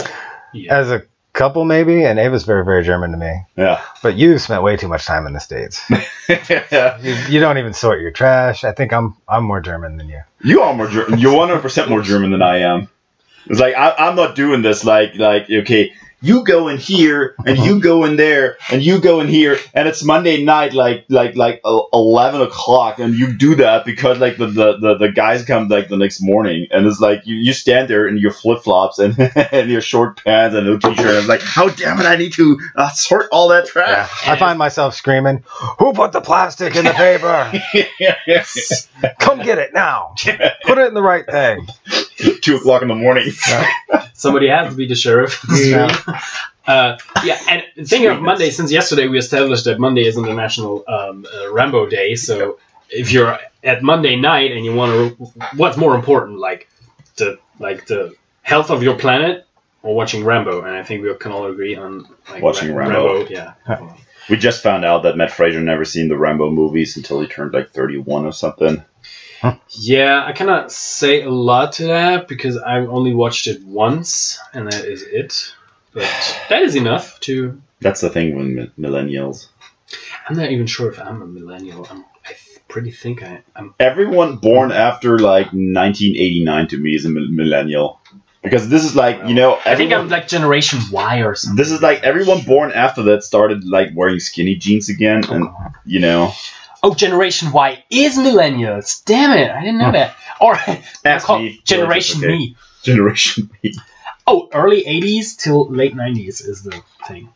Yeah. 0.54 0.78
As 0.78 0.92
a 0.92 1.04
couple, 1.34 1.66
maybe, 1.66 2.04
and 2.04 2.20
Ava's 2.20 2.44
very 2.44 2.66
very 2.66 2.84
German 2.84 3.12
to 3.12 3.18
me. 3.18 3.42
Yeah, 3.56 3.82
but 4.02 4.16
you 4.16 4.38
spent 4.40 4.64
way 4.64 4.78
too 4.78 4.88
much 4.88 5.06
time 5.06 5.28
in 5.28 5.34
the 5.34 5.40
states. 5.40 5.82
yeah. 6.30 7.00
You, 7.02 7.14
you, 7.30 7.40
don't 7.40 7.58
even 7.58 7.74
sort 7.74 8.02
your 8.02 8.12
trash. 8.12 8.64
I 8.64 8.72
think 8.72 8.94
I'm 8.94 9.16
I'm 9.28 9.44
more 9.44 9.62
German 9.62 9.98
than 9.98 10.10
you. 10.10 10.22
You 10.44 10.62
are 10.62 10.74
more 10.74 10.88
German. 10.88 11.20
You're 11.20 11.36
100 11.36 11.62
percent 11.62 11.90
more 11.90 12.02
German 12.02 12.32
than 12.32 12.42
I 12.42 12.60
am. 12.60 12.90
It's 13.50 13.60
like 13.60 13.76
I, 13.76 13.96
I'm 13.98 14.16
not 14.16 14.36
doing 14.36 14.62
this 14.62 14.84
like 14.86 15.16
like 15.16 15.50
okay 15.50 15.94
you 16.22 16.44
go 16.44 16.68
in 16.68 16.78
here 16.78 17.36
and 17.46 17.60
you 17.60 17.80
go 17.80 18.04
in 18.04 18.16
there 18.16 18.58
and 18.72 18.84
you 18.84 19.00
go 19.00 19.22
in 19.22 19.28
here 19.28 19.58
and 19.74 19.88
it's 19.88 20.04
Monday 20.04 20.44
night 20.44 20.74
like 20.74 21.06
like 21.10 21.36
like 21.36 21.62
eleven 21.94 22.42
o'clock 22.42 23.00
and 23.00 23.14
you 23.14 23.34
do 23.34 23.56
that 23.56 23.86
because 23.86 24.20
like 24.20 24.38
the, 24.38 24.48
the, 24.48 24.78
the, 24.78 24.98
the 24.98 25.12
guys 25.12 25.46
come 25.46 25.68
like 25.68 25.90
the 25.90 25.98
next 25.98 26.22
morning 26.22 26.68
and 26.72 26.88
it's 26.88 27.00
like 27.00 27.28
you, 27.28 27.36
you 27.36 27.54
stand 27.54 27.88
there 27.88 28.08
in 28.08 28.18
your 28.18 28.32
flip 28.32 28.64
flops 28.64 28.98
and, 28.98 29.16
and 29.52 29.70
your 29.70 29.82
short 29.82 30.24
pants 30.24 30.56
and 30.56 30.66
no 30.66 30.78
t 30.78 30.96
shirt 30.96 31.06
and 31.06 31.18
it's 31.18 31.28
like 31.28 31.42
how 31.42 31.70
damn 31.70 32.00
it 32.00 32.06
I 32.06 32.16
need 32.16 32.34
to 32.34 32.60
uh, 32.76 32.90
sort 32.90 33.28
all 33.32 33.50
that 33.50 33.68
trash. 33.68 34.26
Yeah. 34.26 34.34
I 34.34 34.40
find 34.40 34.58
myself 34.58 34.96
screaming, 34.96 35.44
"Who 35.80 35.94
put 35.94 36.14
the 36.14 36.22
plastic 36.22 36.76
in 36.76 36.86
the 36.86 36.92
paper? 36.92 37.52
Come 39.20 39.44
get 39.44 39.60
it 39.60 39.74
now! 39.74 40.16
Put 40.64 40.78
it 40.78 40.88
in 40.88 40.94
the 40.94 41.02
right 41.02 41.26
thing." 41.26 41.68
Two 42.42 42.56
o'clock 42.58 42.82
in 42.82 42.88
the 42.88 42.96
morning. 42.96 43.32
Somebody 44.18 44.50
has 44.50 44.72
to 44.72 44.76
be 44.76 44.88
the 44.88 44.96
sheriff. 44.96 45.44
Yeah. 45.56 46.22
Uh, 46.68 46.98
yeah, 47.24 47.40
and 47.50 47.88
thinking 47.88 48.10
of 48.10 48.22
Monday, 48.22 48.50
since 48.50 48.74
yesterday 48.74 49.08
we 49.08 49.18
established 49.18 49.64
that 49.64 49.80
Monday 49.80 50.06
is 50.06 50.18
International 50.18 50.84
um, 50.86 51.26
uh, 51.34 51.50
Rambo 51.54 51.86
Day, 51.88 52.16
so 52.16 52.60
if 52.90 53.14
you're 53.14 53.40
at 53.64 53.84
Monday 53.84 54.18
night 54.18 54.52
and 54.52 54.66
you 54.66 54.76
want 54.76 55.18
to, 55.18 55.26
what's 55.56 55.78
more 55.78 55.96
important, 55.96 56.40
like 56.40 56.68
the 57.16 57.40
like 57.58 57.88
the 57.88 58.16
health 58.42 58.70
of 58.70 58.84
your 58.84 58.96
planet 58.98 59.46
or 59.82 59.96
watching 59.96 60.26
Rambo? 60.26 60.64
And 60.64 60.76
I 60.76 60.84
think 60.84 61.04
we 61.04 61.16
can 61.16 61.32
all 61.32 61.46
agree 61.46 61.76
on 61.76 62.06
like, 62.30 62.44
watching 62.44 62.74
Ra- 62.74 62.88
Rambo. 62.88 63.20
Rambo. 63.20 63.30
Yeah. 63.30 63.54
We 64.30 64.36
just 64.36 64.62
found 64.62 64.84
out 64.84 65.04
that 65.04 65.16
Mat 65.16 65.32
Fraser 65.32 65.62
never 65.62 65.86
seen 65.86 66.10
the 66.10 66.18
Rambo 66.18 66.52
movies 66.52 66.98
until 66.98 67.22
he 67.22 67.28
turned 67.28 67.54
like 67.54 67.72
31 67.72 68.26
or 68.26 68.34
something. 68.34 68.84
Yeah, 69.70 70.24
I 70.26 70.32
cannot 70.32 70.72
say 70.72 71.24
a 71.24 71.30
lot 71.30 71.74
to 71.74 71.88
that 71.88 72.28
because 72.28 72.58
I've 72.58 72.90
only 72.90 73.14
watched 73.14 73.48
it 73.48 73.64
once, 73.64 74.40
and 74.54 74.72
that 74.72 74.86
is 74.86 75.04
it. 75.04 75.54
But 75.94 76.04
that 76.50 76.64
is 76.64 76.76
enough 76.76 77.20
to. 77.22 77.62
That's 77.80 78.02
the 78.02 78.10
thing 78.10 78.36
with 78.36 78.76
millennials. 78.78 79.48
I'm 80.28 80.36
not 80.36 80.52
even 80.52 80.66
sure 80.66 80.92
if 80.92 81.00
I'm 81.00 81.22
a 81.22 81.26
millennial. 81.26 81.88
I'm, 81.90 82.04
I 82.26 82.34
pretty 82.68 82.92
think 82.92 83.24
I, 83.24 83.44
I'm. 83.56 83.76
Everyone 83.80 84.38
born 84.38 84.72
after 84.72 85.20
like 85.20 85.48
1989 85.48 86.68
to 86.70 86.78
me 86.78 86.96
is 86.96 87.06
a 87.06 87.10
millennial, 87.10 88.02
because 88.42 88.68
this 88.70 88.84
is 88.84 88.96
like 88.96 89.28
you 89.28 89.36
know. 89.36 89.60
I 89.66 89.76
think 89.76 89.94
I'm 89.94 90.10
like 90.10 90.28
Generation 90.28 90.80
Y 90.92 91.20
or 91.20 91.36
something. 91.36 91.56
This 91.56 91.72
is 91.72 91.82
like 91.82 92.04
everyone 92.04 92.42
born 92.42 92.72
after 92.72 93.04
that 93.04 93.24
started 93.24 93.64
like 93.66 93.90
wearing 93.94 94.20
skinny 94.20 94.56
jeans 94.56 94.90
again, 94.90 95.24
and 95.30 95.46
oh, 95.46 95.68
you 95.86 96.00
know. 96.00 96.34
Oh, 96.84 96.94
Generation 96.94 97.52
Y 97.52 97.84
is 97.90 98.18
millennials. 98.18 99.04
Damn 99.06 99.32
it, 99.38 99.50
I 99.50 99.62
didn't 99.62 99.80
know 99.80 99.92
that. 99.92 100.16
Or 100.40 100.56
I 100.56 100.84
Ask 101.04 101.26
call 101.26 101.40
me. 101.40 101.60
Generation 101.64 102.20
Okay. 102.24 102.28
Me. 102.38 102.56
Generation 102.84 103.50
Me. 103.64 103.74
Oh, 104.26 104.50
early 104.54 104.84
'80s 104.84 105.38
till 105.38 105.68
late 105.70 105.96
'90s 105.96 106.46
is 106.48 106.62
the 106.64 106.82
thing. 107.08 107.30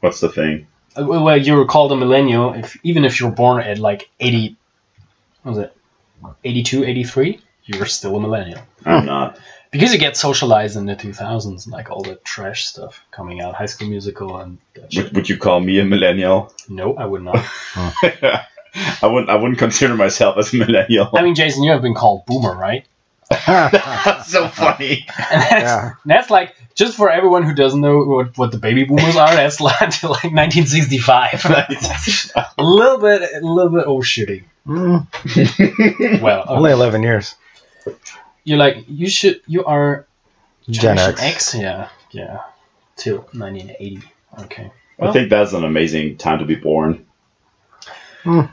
What's 0.00 0.20
the 0.20 0.28
thing? 0.28 0.66
Uh, 0.96 1.04
Well, 1.06 1.24
well, 1.24 1.36
you're 1.36 1.66
called 1.66 1.92
a 1.92 1.96
millennial 1.96 2.54
if 2.54 2.76
even 2.82 3.04
if 3.04 3.20
you're 3.20 3.30
born 3.30 3.62
at 3.62 3.78
like 3.78 4.10
80. 4.20 4.56
What 5.42 5.54
was 5.54 5.58
it? 5.64 5.76
82, 6.44 6.84
83. 6.84 7.40
You're 7.64 7.86
still 7.86 8.16
a 8.16 8.20
millennial 8.20 8.60
I'm 8.84 9.06
not. 9.06 9.38
Because 9.70 9.92
you 9.92 9.98
get 9.98 10.16
socialized 10.16 10.76
in 10.76 10.86
the 10.86 10.96
2000s, 10.96 11.68
like 11.68 11.90
all 11.90 12.02
the 12.02 12.16
trash 12.16 12.66
stuff 12.66 13.04
coming 13.10 13.40
out, 13.40 13.54
High 13.54 13.66
School 13.66 13.88
Musical 13.88 14.36
and 14.38 14.58
that. 14.74 14.92
Would, 14.96 15.14
would 15.14 15.28
you 15.28 15.36
call 15.36 15.60
me 15.60 15.78
a 15.80 15.84
millennial? 15.84 16.52
No, 16.68 16.94
I 16.96 17.04
would 17.06 17.22
not. 17.22 17.36
I 17.76 19.06
wouldn't. 19.06 19.30
I 19.30 19.34
wouldn't 19.36 19.58
consider 19.58 19.94
myself 19.96 20.36
as 20.38 20.52
a 20.54 20.56
millennial. 20.58 21.08
I 21.14 21.22
mean, 21.22 21.34
Jason, 21.34 21.62
you 21.64 21.70
have 21.72 21.82
been 21.82 21.94
called 21.94 22.24
boomer, 22.26 22.54
right? 22.54 22.84
That's 23.46 24.30
so 24.30 24.48
funny. 24.48 25.06
And 25.30 25.42
that's, 25.42 25.62
Yeah. 25.62 25.92
that's 26.04 26.30
like 26.30 26.54
just 26.74 26.96
for 26.96 27.08
everyone 27.10 27.44
who 27.44 27.54
doesn't 27.54 27.80
know 27.80 27.98
what, 28.04 28.36
what 28.36 28.50
the 28.50 28.58
baby 28.58 28.82
boomers 28.84 29.14
are. 29.16 29.32
That's 29.34 29.60
like 29.60 29.80
until 29.80 30.10
like 30.10 30.32
1965. 30.32 31.44
a 32.58 32.62
little 32.62 32.98
bit, 32.98 33.22
a 33.22 33.46
little 33.46 33.70
bit 33.72 33.86
overshooting. 33.86 34.44
Mm, 34.66 36.20
Well, 36.22 36.40
okay. 36.42 36.52
only 36.52 36.72
11 36.72 37.02
years. 37.04 37.34
You're 38.44 38.58
like 38.58 38.84
you 38.88 39.08
should. 39.08 39.40
You 39.46 39.64
are 39.64 40.06
Gen 40.68 40.96
Generation 40.96 41.24
X. 41.24 41.54
Yeah, 41.54 41.88
yeah. 42.10 42.40
Till 42.96 43.18
1980. 43.32 44.02
Okay. 44.44 44.70
I 45.00 45.12
think 45.12 45.30
that's 45.30 45.52
an 45.54 45.64
amazing 45.64 46.16
time 46.18 46.40
to 46.40 46.44
be 46.44 46.54
born. 46.56 47.06
I 48.22 48.48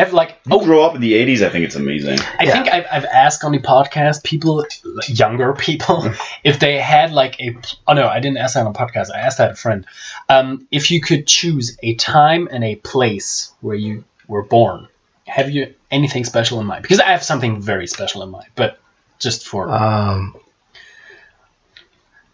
have 0.00 0.12
like 0.12 0.38
You 0.46 0.56
oh 0.56 0.64
grow 0.64 0.82
up 0.82 0.94
in 0.94 1.00
the 1.00 1.14
80s. 1.14 1.40
I 1.42 1.48
think 1.48 1.64
it's 1.64 1.76
amazing. 1.76 2.18
I 2.38 2.44
Yeah. 2.44 2.52
think 2.52 2.68
I've, 2.68 2.86
I've 2.92 3.04
asked 3.06 3.42
on 3.42 3.52
the 3.52 3.58
podcast 3.58 4.22
people, 4.22 4.56
like, 4.84 5.08
younger 5.18 5.54
people, 5.54 6.12
if 6.44 6.60
they 6.60 6.78
had 6.78 7.10
like 7.12 7.40
a. 7.40 7.56
Oh 7.86 7.94
no, 7.94 8.06
I 8.06 8.20
didn't 8.20 8.36
ask 8.36 8.54
that 8.54 8.66
on 8.66 8.72
the 8.72 8.78
podcast. 8.78 9.08
I 9.14 9.20
asked 9.20 9.38
that 9.38 9.52
a 9.52 9.54
friend. 9.54 9.86
Um, 10.28 10.66
if 10.70 10.90
you 10.90 11.00
could 11.00 11.26
choose 11.26 11.78
a 11.82 11.94
time 11.94 12.48
and 12.52 12.62
a 12.62 12.74
place 12.76 13.52
where 13.60 13.76
you 13.76 14.04
were 14.26 14.42
born, 14.42 14.88
have 15.26 15.50
you 15.50 15.74
anything 15.90 16.24
special 16.24 16.60
in 16.60 16.66
mind? 16.66 16.82
Because 16.82 17.00
I 17.00 17.06
have 17.12 17.22
something 17.24 17.62
very 17.62 17.86
special 17.86 18.22
in 18.22 18.28
mind, 18.28 18.48
but 18.56 18.78
just 19.18 19.46
for. 19.48 19.68
Um, 19.70 20.36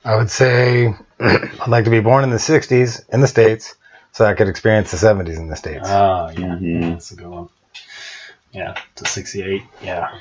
I 0.04 0.16
would 0.16 0.30
say 0.30 0.94
I'd 1.20 1.68
like 1.68 1.84
to 1.84 1.90
be 1.90 2.00
born 2.00 2.24
in 2.24 2.30
the 2.30 2.36
60s 2.36 3.08
in 3.12 3.20
the 3.20 3.26
States 3.26 3.74
so 4.12 4.24
I 4.24 4.34
could 4.34 4.48
experience 4.48 4.90
the 4.90 4.96
70s 4.98 5.36
in 5.38 5.48
the 5.48 5.56
States. 5.56 5.88
Ah, 5.88 6.28
yeah, 6.30 6.56
Mhm. 6.56 6.92
that's 6.92 7.10
a 7.10 7.16
good 7.16 7.26
one. 7.28 7.48
Yeah, 8.52 8.74
to 8.96 9.04
68. 9.06 9.62
Yeah. 9.82 10.18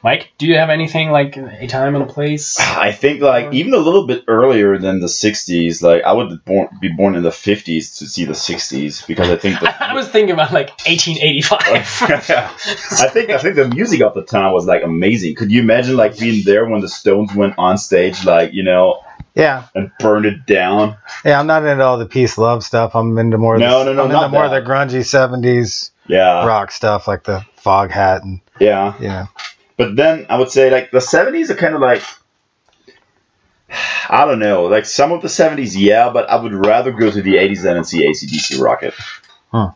Mike, 0.00 0.32
do 0.38 0.46
you 0.46 0.54
have 0.56 0.70
anything 0.70 1.10
like 1.10 1.36
a 1.36 1.66
time 1.66 1.96
and 1.96 2.04
a 2.08 2.12
place? 2.12 2.58
I 2.60 2.92
think 2.92 3.20
like 3.20 3.52
even 3.52 3.74
a 3.74 3.78
little 3.78 4.06
bit 4.06 4.24
earlier 4.28 4.78
than 4.78 5.00
the 5.00 5.06
60s. 5.08 5.82
Like 5.82 6.04
I 6.04 6.12
would 6.12 6.44
born, 6.44 6.68
be 6.80 6.88
born 6.88 7.16
in 7.16 7.24
the 7.24 7.30
50s 7.30 7.98
to 7.98 8.06
see 8.06 8.24
the 8.24 8.32
60s 8.32 9.06
because 9.06 9.28
I 9.28 9.36
think 9.36 9.58
the, 9.58 9.84
I 9.90 9.94
was 9.94 10.08
thinking 10.08 10.32
about 10.32 10.52
like 10.52 10.68
1885. 10.86 11.60
I 13.00 13.08
think 13.08 13.30
I 13.30 13.38
think 13.38 13.56
the 13.56 13.68
music 13.68 14.00
of 14.02 14.14
the 14.14 14.22
time 14.22 14.52
was 14.52 14.66
like 14.66 14.84
amazing. 14.84 15.34
Could 15.34 15.50
you 15.50 15.60
imagine 15.60 15.96
like 15.96 16.16
being 16.18 16.44
there 16.44 16.64
when 16.66 16.80
the 16.80 16.88
Stones 16.88 17.34
went 17.34 17.54
on 17.58 17.76
stage, 17.76 18.24
like 18.24 18.52
you 18.52 18.62
know, 18.62 19.02
Yeah, 19.34 19.64
and 19.74 19.90
burned 19.98 20.26
it 20.26 20.46
down? 20.46 20.96
yeah. 21.24 21.40
I'm 21.40 21.48
not 21.48 21.66
into 21.66 21.82
all 21.82 21.98
the 21.98 22.06
peace 22.06 22.38
love 22.38 22.62
stuff. 22.62 22.94
I'm 22.94 23.18
into 23.18 23.36
more. 23.36 23.58
No, 23.58 23.80
the, 23.84 23.94
no, 23.94 24.06
no, 24.06 24.16
I'm 24.16 24.24
into 24.24 24.28
more 24.28 24.48
that. 24.48 24.58
of 24.58 24.64
the 24.64 24.70
grungy 24.70 25.00
70s 25.00 25.90
Yeah, 26.06 26.46
rock 26.46 26.70
stuff, 26.70 27.08
like 27.08 27.24
the 27.24 27.44
Foghat 27.64 28.22
and 28.22 28.40
yeah. 28.60 28.94
you 29.00 29.08
know. 29.08 29.26
But 29.78 29.96
then 29.96 30.26
I 30.28 30.38
would 30.38 30.50
say 30.50 30.70
like 30.70 30.90
the 30.90 31.00
70s 31.00 31.48
are 31.48 31.54
kind 31.54 31.74
of 31.74 31.80
like 31.80 32.02
I 34.10 34.24
don't 34.24 34.38
know, 34.38 34.64
like 34.64 34.86
some 34.86 35.12
of 35.12 35.22
the 35.22 35.28
70s, 35.28 35.74
yeah, 35.76 36.10
but 36.10 36.28
I 36.28 36.36
would 36.36 36.54
rather 36.54 36.90
go 36.92 37.10
to 37.10 37.22
the 37.22 37.36
80s 37.36 37.62
than 37.62 37.76
and 37.76 37.86
see 37.86 38.06
ACDC 38.06 38.60
Rocket. 38.60 38.94
Huh. 39.52 39.72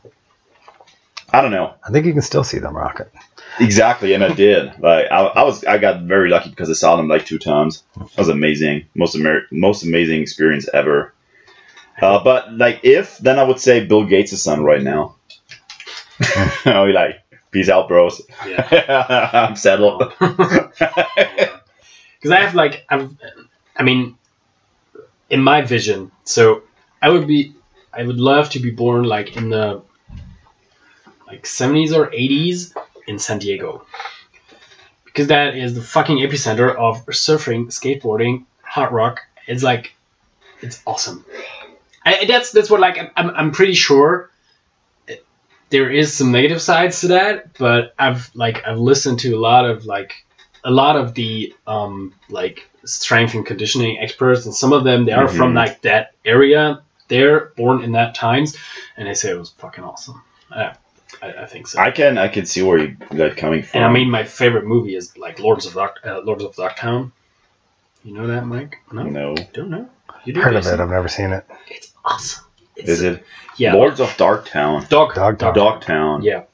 I 1.33 1.41
don't 1.41 1.51
know. 1.51 1.75
I 1.83 1.91
think 1.91 2.07
you 2.07 2.13
can 2.13 2.23
still 2.23 2.45
see 2.45 2.59
them 2.59 2.77
rocket. 2.77 3.13
Exactly, 3.61 4.15
and 4.15 4.25
I 4.25 4.33
did. 4.35 4.73
Like 4.81 5.07
I, 5.11 5.21
I 5.21 5.43
was, 5.45 5.65
I 5.65 5.79
got 5.79 6.03
very 6.03 6.29
lucky 6.31 6.51
because 6.51 6.71
I 6.71 6.75
saw 6.75 6.97
them 6.97 7.09
like 7.09 7.27
two 7.27 7.39
times. 7.39 7.85
That 7.97 8.17
was 8.19 8.29
amazing, 8.29 8.87
most 8.95 9.15
Amer- 9.17 9.47
most 9.51 9.83
amazing 9.85 10.21
experience 10.21 10.69
ever. 10.73 11.15
Uh, 12.01 12.23
but 12.25 12.53
like, 12.53 12.81
if 12.83 13.19
then 13.19 13.39
I 13.39 13.45
would 13.45 13.61
say 13.61 13.85
Bill 13.87 14.05
Gates' 14.05 14.43
son 14.43 14.65
right 14.65 14.83
now. 14.83 15.17
I'll 16.65 16.87
be 16.87 16.93
like, 16.93 17.22
peace 17.53 17.69
out, 17.69 17.87
bros. 17.87 18.21
Yeah. 18.47 19.31
I'm 19.49 19.57
settled. 19.57 20.13
Because 22.23 22.37
I 22.37 22.41
have 22.43 22.55
like 22.55 22.87
I've, 22.89 23.11
I 23.77 23.83
mean, 23.83 24.17
in 25.29 25.43
my 25.43 25.63
vision, 25.63 26.13
so 26.23 26.63
I 27.03 27.09
would 27.09 27.27
be, 27.27 27.53
I 27.93 28.05
would 28.05 28.21
love 28.21 28.51
to 28.51 28.61
be 28.61 28.71
born 28.71 29.03
like 29.03 29.37
in 29.37 29.51
the 29.51 29.83
like 31.27 31.45
seventies 31.45 31.93
or 31.93 32.15
eighties 32.15 32.75
in 33.09 33.19
San 33.19 33.41
Diego, 33.41 33.85
because 35.05 35.27
that 35.29 35.57
is 35.57 35.75
the 35.75 35.83
fucking 35.83 36.19
epicenter 36.19 36.73
of 36.77 37.05
surfing, 37.07 37.67
skateboarding, 37.67 38.45
hard 38.63 38.93
rock. 38.93 39.23
It's 39.49 39.65
like, 39.65 39.93
it's 40.61 40.81
awesome. 40.87 41.25
I, 42.05 42.25
that's 42.27 42.53
that's 42.53 42.71
what 42.71 42.79
like 42.79 43.13
I'm 43.17 43.31
I'm 43.31 43.51
pretty 43.51 43.75
sure. 43.75 44.31
There 45.73 45.91
is 45.91 46.13
some 46.13 46.31
negative 46.33 46.61
sides 46.63 47.01
to 47.01 47.09
that, 47.09 47.57
but 47.59 47.95
I've 47.99 48.31
like 48.35 48.65
I've 48.67 48.79
listened 48.79 49.19
to 49.21 49.33
a 49.35 49.41
lot 49.41 49.65
of 49.69 49.87
like 49.87 50.25
a 50.65 50.71
lot 50.71 50.97
of 50.97 51.15
the 51.15 51.55
um, 51.67 52.15
like 52.29 52.69
strength 52.85 53.35
and 53.35 53.45
conditioning 53.47 53.99
experts, 53.99 54.45
and 54.47 54.55
some 54.55 54.73
of 54.73 54.85
them 54.85 55.05
they 55.07 55.13
are 55.13 55.27
from 55.29 55.53
Mhm. 55.53 55.57
like 55.57 55.81
that 55.83 56.13
area. 56.25 56.83
They're 57.09 57.53
born 57.57 57.83
in 57.83 57.93
that 57.93 58.15
times, 58.15 58.57
and 58.97 59.09
they 59.09 59.15
say 59.15 59.31
it 59.31 59.39
was 59.39 59.51
fucking 59.51 59.83
awesome. 59.85 60.23
Uh, 60.51 60.73
I, 61.23 61.29
I 61.43 61.47
think 61.47 61.67
so. 61.69 61.79
I 61.81 61.91
can, 61.91 62.17
I 62.19 62.29
can 62.29 62.47
see 62.47 62.63
where 62.63 62.79
you 62.79 62.97
like 63.11 63.37
coming 63.37 63.63
from. 63.63 63.79
and 63.83 63.85
I 63.91 63.93
mean, 63.93 64.11
my 64.11 64.25
favorite 64.25 64.65
movie 64.67 64.95
is 64.95 65.17
like 65.17 65.39
Lords 65.41 65.67
of 65.67 65.75
Rock, 65.77 66.01
uh, 66.05 66.21
Lords 66.21 66.45
of 66.45 66.55
Darktown. 66.57 67.13
You 68.05 68.15
know 68.15 68.27
that, 68.29 68.47
Mike? 68.47 68.77
No, 68.93 69.03
no, 69.05 69.35
don't 69.53 69.71
know. 69.71 69.89
You 70.25 70.33
do. 70.35 70.41
Heard 70.41 70.57
of 70.57 70.67
it. 70.67 70.81
I've 70.81 70.91
never 70.91 71.09
seen 71.09 71.33
it. 71.33 71.45
It's 71.69 71.93
awesome. 72.05 72.45
It's, 72.77 72.89
is 72.89 73.03
it 73.03 73.25
Yeah. 73.57 73.75
Lords 73.75 74.01
of 74.01 74.09
Darktown? 74.11 74.89
Dog. 74.89 75.15
Dog 75.15 75.39
Town. 75.39 75.55
Dogtown. 75.55 76.23
Yeah. 76.23 76.45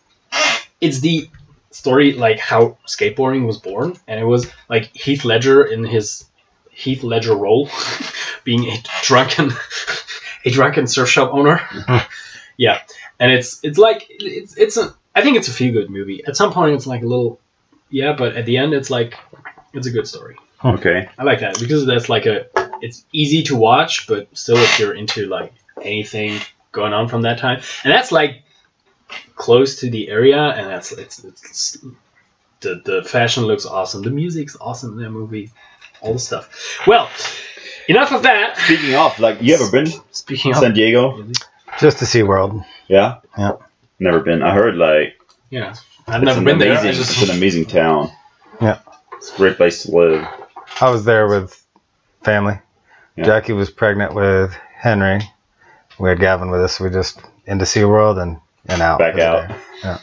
It's 0.81 1.01
the 1.01 1.29
story 1.71 2.13
like 2.13 2.39
how 2.39 2.77
skateboarding 2.87 3.47
was 3.47 3.59
born, 3.59 3.97
and 4.07 4.19
it 4.21 4.25
was 4.25 4.51
like 4.69 4.95
Heath 4.95 5.25
Ledger 5.25 5.65
in 5.65 5.85
his 5.85 6.25
Heath 6.71 7.03
Ledger 7.03 7.35
role, 7.35 7.69
being 8.45 8.65
a 8.69 8.77
drunken, 9.03 9.51
a 10.45 10.51
drunken 10.51 10.87
surf 10.87 11.09
shop 11.09 11.33
owner. 11.33 11.61
yeah, 12.57 12.81
and 13.19 13.33
it's 13.33 13.61
it's 13.63 13.79
like 13.79 14.07
it's 14.09 14.57
it's 14.57 14.77
a 14.77 14.95
I 15.15 15.23
think 15.23 15.37
it's 15.37 15.49
a 15.49 15.53
feel 15.53 15.73
good 15.73 15.91
movie. 15.91 16.23
At 16.25 16.37
some 16.37 16.53
point, 16.53 16.75
it's 16.75 16.87
like 16.87 17.03
a 17.03 17.07
little 17.07 17.41
yeah, 17.91 18.13
but 18.13 18.37
at 18.37 18.47
the 18.47 18.57
end, 18.59 18.75
it's 18.75 18.91
like 18.91 19.15
it's 19.73 19.87
a 19.87 19.91
good 19.91 20.07
story. 20.07 20.37
Okay. 20.65 21.09
I 21.19 21.25
like 21.25 21.41
that 21.41 21.59
because 21.59 21.87
that's 21.87 22.09
like 22.09 22.27
a 22.27 22.47
it's 22.81 23.05
easy 23.13 23.43
to 23.45 23.57
watch, 23.57 24.07
but 24.07 24.29
still 24.37 24.57
if 24.57 24.79
you're 24.79 24.95
into 24.95 25.27
like 25.27 25.53
anything 25.83 26.41
going 26.73 26.93
on 26.93 27.09
from 27.09 27.23
that 27.23 27.39
time, 27.39 27.61
and 27.85 27.93
that's 27.93 28.13
like 28.13 28.43
close 29.35 29.81
to 29.81 29.91
the 29.91 30.09
area, 30.09 30.39
and 30.41 30.67
that's 30.67 30.93
it's, 30.93 31.25
it's 31.25 31.79
the 32.61 32.81
the 32.85 33.03
fashion 33.05 33.45
looks 33.45 33.67
awesome, 33.67 34.03
the 34.03 34.11
music's 34.11 34.57
awesome 34.61 34.99
in 34.99 35.05
that 35.05 35.11
movie, 35.11 35.51
all 36.01 36.13
the 36.13 36.19
stuff. 36.19 36.81
Well, 36.87 37.09
enough 37.89 38.13
of 38.13 38.23
that. 38.25 38.59
Speaking 38.59 38.95
of, 38.95 39.19
like, 39.19 39.41
you 39.41 39.55
ever 39.55 39.71
been 39.71 39.87
to 39.87 40.01
Speaking 40.11 40.53
of, 40.53 40.59
San 40.59 40.75
Diego? 40.75 41.25
Just 41.81 41.99
to 42.01 42.07
see 42.07 42.23
World. 42.23 42.63
Yeah. 42.89 43.19
Yeah. 43.37 43.53
Never 44.01 44.21
been. 44.21 44.43
I 44.43 44.55
heard 44.55 44.77
like 44.77 45.19
yeah, 45.51 45.75
I've 46.07 46.23
it's 46.23 46.27
never 46.27 46.39
an 46.41 46.45
been 46.45 46.59
there. 46.59 46.73
amazing, 46.73 46.89
I 46.91 46.93
just- 46.93 47.23
It's 47.23 47.31
an 47.31 47.37
amazing 47.37 47.67
town. 47.67 48.13
Yeah. 48.61 48.81
It's 49.15 49.33
a 49.33 49.37
great 49.37 49.57
place 49.57 49.83
to 49.85 49.91
live. 49.97 50.27
I 50.81 50.91
was 50.91 51.05
there 51.05 51.27
with 51.29 51.65
family. 52.23 52.59
Yeah. 53.17 53.25
Jackie 53.25 53.53
was 53.53 53.71
pregnant 53.71 54.15
with 54.15 54.53
Henry. 54.75 55.21
We 55.99 56.09
had 56.09 56.21
Gavin 56.21 56.51
with 56.51 56.61
us. 56.61 56.79
We 56.81 56.91
just 56.91 57.21
into 57.47 57.65
SeaWorld 57.65 58.23
and, 58.23 58.39
and 58.67 58.81
out. 58.83 58.99
Back 58.99 59.19
out. 59.19 59.49
day. 59.49 59.57
Yeah. 59.85 59.99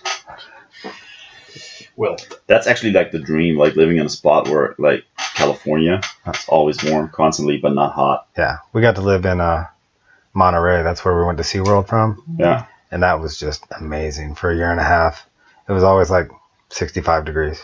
Will. 1.98 2.18
That's 2.48 2.68
actually 2.68 2.92
like 2.92 3.12
the 3.12 3.20
dream, 3.20 3.58
like 3.58 3.76
living 3.76 3.98
in 3.98 4.06
a 4.06 4.10
spot 4.10 4.48
where 4.50 4.76
like 4.78 5.06
California, 5.36 6.02
it's 6.28 6.48
always 6.50 6.84
warm 6.84 7.10
constantly, 7.10 7.58
but 7.58 7.74
not 7.74 7.94
hot. 7.94 8.28
Yeah, 8.38 8.58
we 8.74 8.82
got 8.82 8.96
to 8.96 9.02
live 9.02 9.26
in 9.26 9.40
uh, 9.40 9.68
Monterey. 10.34 10.84
That's 10.84 11.04
where 11.06 11.18
we 11.18 11.24
went 11.26 11.38
to 11.38 11.44
SeaWorld 11.44 11.88
from. 11.88 12.22
Yeah. 12.38 12.66
And 12.92 13.04
that 13.04 13.20
was 13.20 13.38
just 13.40 13.66
amazing 13.78 14.36
for 14.36 14.52
a 14.52 14.56
year 14.56 14.72
and 14.72 14.80
a 14.80 14.84
half. 14.84 15.28
It 15.68 15.72
was 15.72 15.84
always 15.84 16.10
like 16.10 16.30
65 16.70 17.26
degrees. 17.26 17.62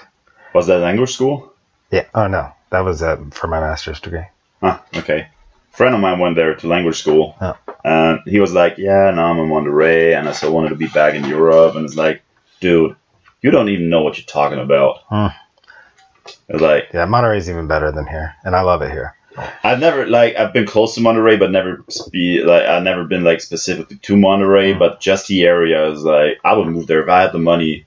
Was 0.54 0.68
that 0.68 0.80
language 0.80 1.14
school? 1.14 1.54
Yeah. 1.92 2.06
Oh 2.16 2.28
no, 2.28 2.52
that 2.70 2.82
was 2.82 3.02
uh, 3.02 3.18
for 3.32 3.48
my 3.48 3.60
master's 3.60 4.00
degree. 4.00 4.26
Huh. 4.62 4.80
Okay. 4.96 5.28
Friend 5.72 5.96
of 5.96 6.02
mine 6.02 6.20
went 6.20 6.36
there 6.36 6.54
to 6.56 6.68
language 6.68 7.00
school, 7.00 7.36
Oh. 7.42 7.56
and 7.84 8.20
he 8.26 8.40
was 8.40 8.54
like, 8.54 8.78
"Yeah, 8.78 9.10
now 9.12 9.32
I'm 9.32 9.40
in 9.40 9.50
Monterey, 9.50 10.14
and 10.14 10.28
I 10.28 10.34
still 10.34 10.54
wanted 10.54 10.70
to 10.70 10.76
be 10.76 10.88
back 10.88 11.14
in 11.16 11.26
Europe." 11.26 11.76
And 11.76 11.86
it's 11.86 11.96
like, 11.96 12.22
dude, 12.60 12.96
you 13.42 13.52
don't 13.52 13.70
even 13.70 13.90
know 13.90 14.02
what 14.04 14.18
you're 14.18 14.26
talking 14.26 14.60
about. 14.60 15.00
It's 16.50 16.62
like 16.62 16.90
Yeah, 16.94 17.06
Monterey's 17.06 17.50
even 17.50 17.68
better 17.68 17.92
than 17.92 18.06
here, 18.06 18.36
and 18.44 18.56
I 18.56 18.62
love 18.62 18.82
it 18.82 18.92
here. 18.92 19.16
I've 19.64 19.80
never 19.80 20.06
like 20.06 20.36
I've 20.36 20.52
been 20.52 20.68
close 20.68 20.96
to 20.96 21.02
Monterey, 21.02 21.38
but 21.38 21.52
never 21.52 21.84
be 22.12 22.44
like 22.44 22.64
I've 22.64 22.84
never 22.84 23.06
been 23.06 23.24
like 23.24 23.40
specifically 23.42 23.98
to 23.98 24.18
Monterey, 24.18 24.74
hmm. 24.74 24.80
but 24.80 25.00
just 25.00 25.28
the 25.28 25.44
area 25.46 25.90
is 25.90 26.04
like 26.04 26.40
I 26.44 26.54
would 26.54 26.68
move 26.68 26.88
there 26.88 27.02
if 27.02 27.10
I 27.10 27.22
had 27.22 27.32
the 27.32 27.40
money. 27.40 27.86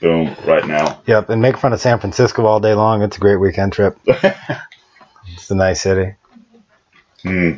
Boom, 0.00 0.36
right 0.46 0.66
now. 0.66 1.00
Yep, 1.06 1.30
and 1.30 1.40
make 1.40 1.56
fun 1.56 1.72
of 1.72 1.80
San 1.80 1.98
Francisco 1.98 2.44
all 2.44 2.60
day 2.60 2.74
long. 2.74 3.00
It's 3.00 3.16
a 3.16 3.20
great 3.20 3.36
weekend 3.36 3.72
trip. 3.72 3.98
It's 5.32 5.50
a 5.50 5.54
nice 5.54 5.80
city. 5.82 6.14
Hmm. 7.24 7.52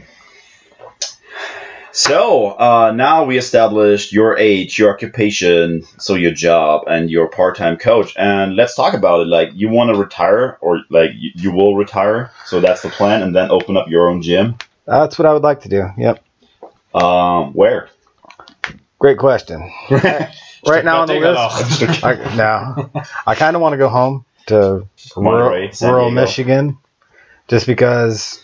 So 1.92 2.50
uh, 2.58 2.92
now 2.94 3.24
we 3.24 3.38
established 3.38 4.12
your 4.12 4.38
age, 4.38 4.78
your 4.78 4.92
occupation, 4.92 5.82
so 5.98 6.14
your 6.14 6.32
job, 6.32 6.84
and 6.86 7.10
your 7.10 7.28
part-time 7.28 7.78
coach. 7.78 8.14
And 8.18 8.54
let's 8.54 8.74
talk 8.74 8.92
about 8.92 9.20
it. 9.20 9.28
Like, 9.28 9.50
you 9.54 9.70
want 9.70 9.94
to 9.94 9.98
retire, 9.98 10.58
or 10.60 10.82
like 10.90 11.12
you, 11.16 11.30
you 11.34 11.52
will 11.52 11.74
retire. 11.74 12.32
So 12.44 12.60
that's 12.60 12.82
the 12.82 12.90
plan, 12.90 13.22
and 13.22 13.34
then 13.34 13.50
open 13.50 13.78
up 13.78 13.88
your 13.88 14.10
own 14.10 14.20
gym. 14.20 14.56
That's 14.86 15.18
what 15.18 15.24
I 15.24 15.32
would 15.32 15.42
like 15.42 15.62
to 15.62 15.70
do. 15.70 15.88
Yep. 15.96 16.22
Um, 16.94 17.54
where? 17.54 17.88
Great 18.98 19.16
question. 19.16 19.72
right 19.90 20.84
now 20.84 21.00
on 21.00 21.08
the 21.08 21.18
list, 21.18 21.80
list. 21.80 22.04
I, 22.04 22.36
no, 22.36 22.90
I 23.26 23.34
kind 23.34 23.56
of 23.56 23.62
want 23.62 23.72
to 23.72 23.78
go 23.78 23.88
home 23.88 24.24
to 24.46 24.86
rural, 25.16 25.70
rural 25.80 26.10
Michigan, 26.10 26.78
just 27.48 27.66
because 27.66 28.42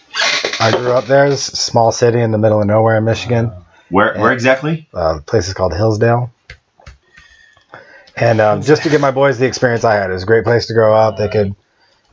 I 0.63 0.71
grew 0.71 0.93
up 0.93 1.07
there. 1.07 1.27
It's 1.27 1.49
a 1.53 1.57
small 1.57 1.91
city 1.91 2.21
in 2.21 2.31
the 2.31 2.39
middle 2.39 2.61
of 2.61 2.67
nowhere 2.69 2.97
in 2.97 3.05
Michigan. 3.05 3.51
Where? 3.91 4.17
Where 4.17 4.33
exactly? 4.33 4.89
Uh, 4.95 5.17
the 5.17 5.23
place 5.23 5.49
is 5.49 5.55
called 5.55 5.75
Hillsdale. 5.75 6.31
And 8.17 8.41
um, 8.41 8.63
just 8.63 8.85
to 8.85 8.89
give 8.89 9.01
my 9.01 9.11
boys 9.11 9.39
the 9.39 9.47
experience 9.47 9.83
I 9.83 9.95
had, 9.95 10.11
it 10.11 10.13
was 10.13 10.23
a 10.23 10.27
great 10.27 10.45
place 10.45 10.67
to 10.67 10.75
grow 10.75 10.95
up. 10.95 11.17
They 11.17 11.29
could 11.29 11.57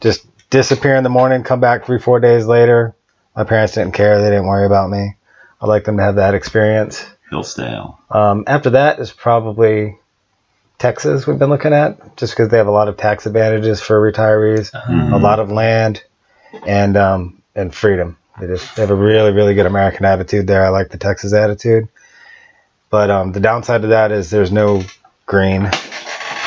just 0.01 0.25
disappear 0.49 0.95
in 0.95 1.03
the 1.03 1.09
morning, 1.09 1.43
come 1.43 1.59
back 1.59 1.85
three, 1.85 1.99
four 1.99 2.19
days 2.19 2.47
later. 2.47 2.95
My 3.35 3.43
parents 3.43 3.75
didn't 3.75 3.93
care; 3.93 4.19
they 4.19 4.29
didn't 4.29 4.47
worry 4.47 4.65
about 4.65 4.89
me. 4.89 5.15
I'd 5.61 5.67
like 5.67 5.83
them 5.83 5.97
to 5.97 6.03
have 6.03 6.15
that 6.15 6.33
experience. 6.33 7.05
Hillsdale. 7.29 7.99
Um, 8.09 8.45
after 8.47 8.71
that 8.71 8.99
is 8.99 9.11
probably 9.11 9.99
Texas. 10.79 11.27
We've 11.27 11.37
been 11.37 11.49
looking 11.49 11.73
at 11.73 12.17
just 12.17 12.33
because 12.33 12.49
they 12.49 12.57
have 12.57 12.67
a 12.67 12.71
lot 12.71 12.87
of 12.87 12.97
tax 12.97 13.27
advantages 13.27 13.79
for 13.79 14.01
retirees, 14.11 14.71
Mhm. 14.71 15.13
a 15.13 15.17
lot 15.17 15.39
of 15.39 15.51
land, 15.51 16.03
and 16.65 16.97
um, 16.97 17.43
and 17.53 17.75
freedom. 17.75 18.17
They 18.39 18.47
just 18.47 18.75
they 18.75 18.81
have 18.83 18.91
a 18.91 18.95
really 18.95 19.31
really 19.31 19.53
good 19.53 19.65
American 19.65 20.05
attitude 20.05 20.47
there. 20.47 20.65
I 20.65 20.69
like 20.69 20.89
the 20.89 20.97
Texas 20.97 21.33
attitude, 21.33 21.87
but 22.89 23.09
um, 23.09 23.31
the 23.31 23.39
downside 23.39 23.81
to 23.81 23.87
that 23.89 24.11
is 24.11 24.29
there's 24.29 24.51
no 24.51 24.83
green. 25.25 25.69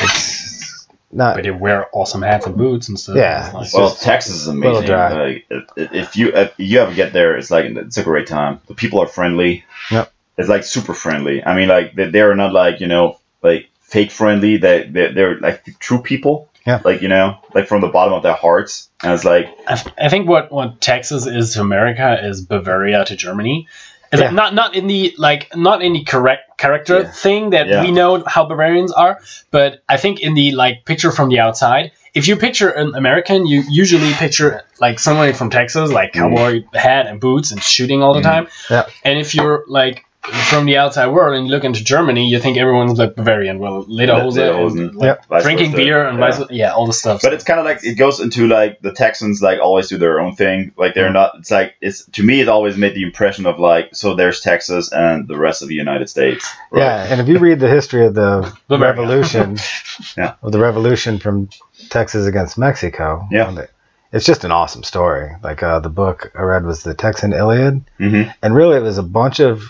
It's 0.01 0.89
not. 1.11 1.37
But 1.37 1.45
they 1.45 1.51
wear 1.51 1.87
awesome 1.93 2.23
hats 2.23 2.47
and 2.47 2.57
boots 2.57 2.89
and 2.89 2.99
stuff. 2.99 3.17
Yeah, 3.17 3.51
like- 3.55 3.73
Well, 3.75 3.95
Texas 3.95 4.35
is 4.35 4.47
little 4.49 4.71
amazing. 4.79 4.87
dry. 4.87 5.13
Like, 5.13 5.47
if, 5.51 5.93
if 5.93 6.17
you 6.17 6.29
if 6.35 6.55
you 6.59 6.81
ever 6.81 6.95
get 6.95 7.13
there, 7.13 7.37
it's 7.37 7.51
like 7.51 7.67
it's 7.67 7.99
a 7.99 8.03
great 8.03 8.27
time. 8.27 8.61
The 8.67 8.75
people 8.75 9.01
are 9.01 9.07
friendly. 9.07 9.65
Yep. 9.91 10.13
It's 10.39 10.49
like 10.49 10.65
super 10.65 10.95
friendly. 10.95 11.45
I 11.45 11.55
mean, 11.55 11.69
like 11.69 11.95
they, 11.95 12.11
they're 12.11 12.35
not 12.35 12.53
like 12.55 12.81
you 12.81 12.87
know 12.87 13.19
like 13.43 13.69
fake 13.83 14.11
friendly. 14.11 14.57
They 14.57 14.85
they're, 14.85 15.13
they're 15.13 15.39
like 15.41 15.79
true 15.79 16.01
people. 16.01 16.49
Yeah. 16.67 16.81
Like 16.85 17.03
you 17.03 17.09
know, 17.09 17.39
like 17.55 17.67
from 17.67 17.81
the 17.81 17.89
bottom 17.89 18.13
of 18.15 18.23
their 18.23 18.35
hearts. 18.35 18.89
And 19.03 19.13
it's 19.13 19.25
like 19.25 19.47
I, 19.67 19.75
th- 19.77 19.95
I 19.99 20.09
think 20.09 20.29
what, 20.29 20.53
what 20.53 20.81
Texas 20.81 21.27
is 21.27 21.55
to 21.55 21.61
America 21.61 22.19
is 22.25 22.41
Bavaria 22.41 23.05
to 23.07 23.17
Germany. 23.17 23.67
It's 24.13 24.21
Yeah. 24.21 24.27
like 24.27 24.35
not 24.35 24.55
not 24.55 24.75
in 24.77 24.87
the 24.87 25.15
like 25.19 25.55
not 25.57 25.83
in 25.83 25.93
the 25.95 26.05
correct 26.05 26.59
character 26.59 27.01
Yeah. 27.01 27.11
thing 27.11 27.51
that 27.51 27.67
Yeah. 27.67 27.83
we 27.83 27.91
know 27.91 28.23
how 28.27 28.45
Bavarians 28.45 28.93
are, 28.93 29.21
but 29.51 29.83
I 29.89 29.97
think 29.97 30.21
in 30.21 30.35
the 30.35 30.53
like 30.53 30.85
picture 30.85 31.11
from 31.11 31.31
the 31.31 31.41
outside, 31.41 31.93
if 32.15 32.29
you 32.29 32.37
picture 32.37 32.69
an 32.69 32.95
American, 32.95 33.47
you 33.47 33.63
usually 33.69 34.13
picture 34.13 34.63
like 34.81 34.99
somebody 34.99 35.33
from 35.33 35.49
Texas, 35.51 35.91
like 35.91 36.13
Mm. 36.13 36.21
cowboy 36.21 36.63
hat 36.75 37.07
and 37.07 37.21
boots 37.21 37.53
and 37.53 37.63
shooting 37.63 38.03
all 38.03 38.13
the 38.15 38.21
Mm. 38.21 38.33
time. 38.33 38.49
Yeah. 38.71 38.85
And 39.03 39.19
if 39.19 39.35
you're 39.35 39.65
like 39.67 40.05
from 40.23 40.67
the 40.67 40.77
outside 40.77 41.09
world 41.09 41.37
and 41.37 41.47
you 41.47 41.53
look 41.53 41.65
into 41.65 41.83
Germany, 41.83 42.29
you 42.29 42.39
think 42.39 42.57
everyone's 42.57 42.99
like 42.99 43.17
Bavarian. 43.17 43.59
Well, 43.59 43.85
Lederhosen, 43.87 44.81
and 44.89 44.95
like, 44.95 45.19
Yep. 45.31 45.43
drinking 45.43 45.73
beer 45.73 46.07
and 46.07 46.19
Yeah. 46.19 46.31
vice 46.31 46.51
yeah, 46.51 46.73
all 46.73 46.87
the 46.87 46.93
stuff. 46.93 47.21
But 47.23 47.33
it's 47.33 47.43
kind 47.45 47.59
of 47.59 47.67
like 47.67 47.85
it 47.85 47.95
goes 47.97 48.21
into 48.21 48.47
like 48.47 48.81
the 48.81 48.93
Texans 48.93 49.43
like 49.43 49.59
always 49.61 49.89
do 49.89 49.99
their 49.99 50.21
own 50.21 50.37
thing. 50.37 50.73
Like 50.77 50.95
they're 50.95 51.13
not. 51.13 51.33
It's 51.39 51.51
like 51.51 51.75
it's 51.81 52.05
to 52.13 52.23
me 52.23 52.41
it 52.41 52.49
always 52.49 52.77
made 52.77 52.95
the 52.95 53.03
impression 53.03 53.47
of 53.47 53.59
like 53.59 53.91
so 53.95 54.15
there's 54.15 54.41
Texas 54.41 54.93
and 54.93 55.27
the 55.27 55.37
rest 55.39 55.63
of 55.63 55.69
the 55.69 55.75
United 55.75 56.09
States. 56.09 56.49
right? 56.71 56.81
Yeah, 56.83 57.07
and 57.11 57.21
if 57.21 57.27
you 57.29 57.39
read 57.39 57.59
the 57.59 57.69
history 57.69 58.07
of 58.07 58.15
the 58.15 58.53
revolution, 58.71 59.57
Yeah. 60.17 60.35
of 60.43 60.53
the 60.53 60.59
revolution 60.61 61.19
from 61.19 61.49
Texas 61.91 62.27
against 62.27 62.57
Mexico, 62.59 63.27
Yeah. 63.31 63.67
it's 64.13 64.25
just 64.25 64.45
an 64.45 64.53
awesome 64.53 64.85
story. 64.85 65.33
Like 65.43 65.63
uh, 65.65 65.81
the 65.81 65.89
book 65.91 66.31
I 66.39 66.43
read 66.43 66.65
was 66.65 66.85
the 66.85 66.95
Texan 66.95 67.33
Iliad, 67.33 67.83
hmm 67.99 68.23
and 68.41 68.55
really 68.55 68.77
it 68.77 68.83
was 68.83 68.99
a 68.99 69.03
bunch 69.03 69.41
of 69.41 69.65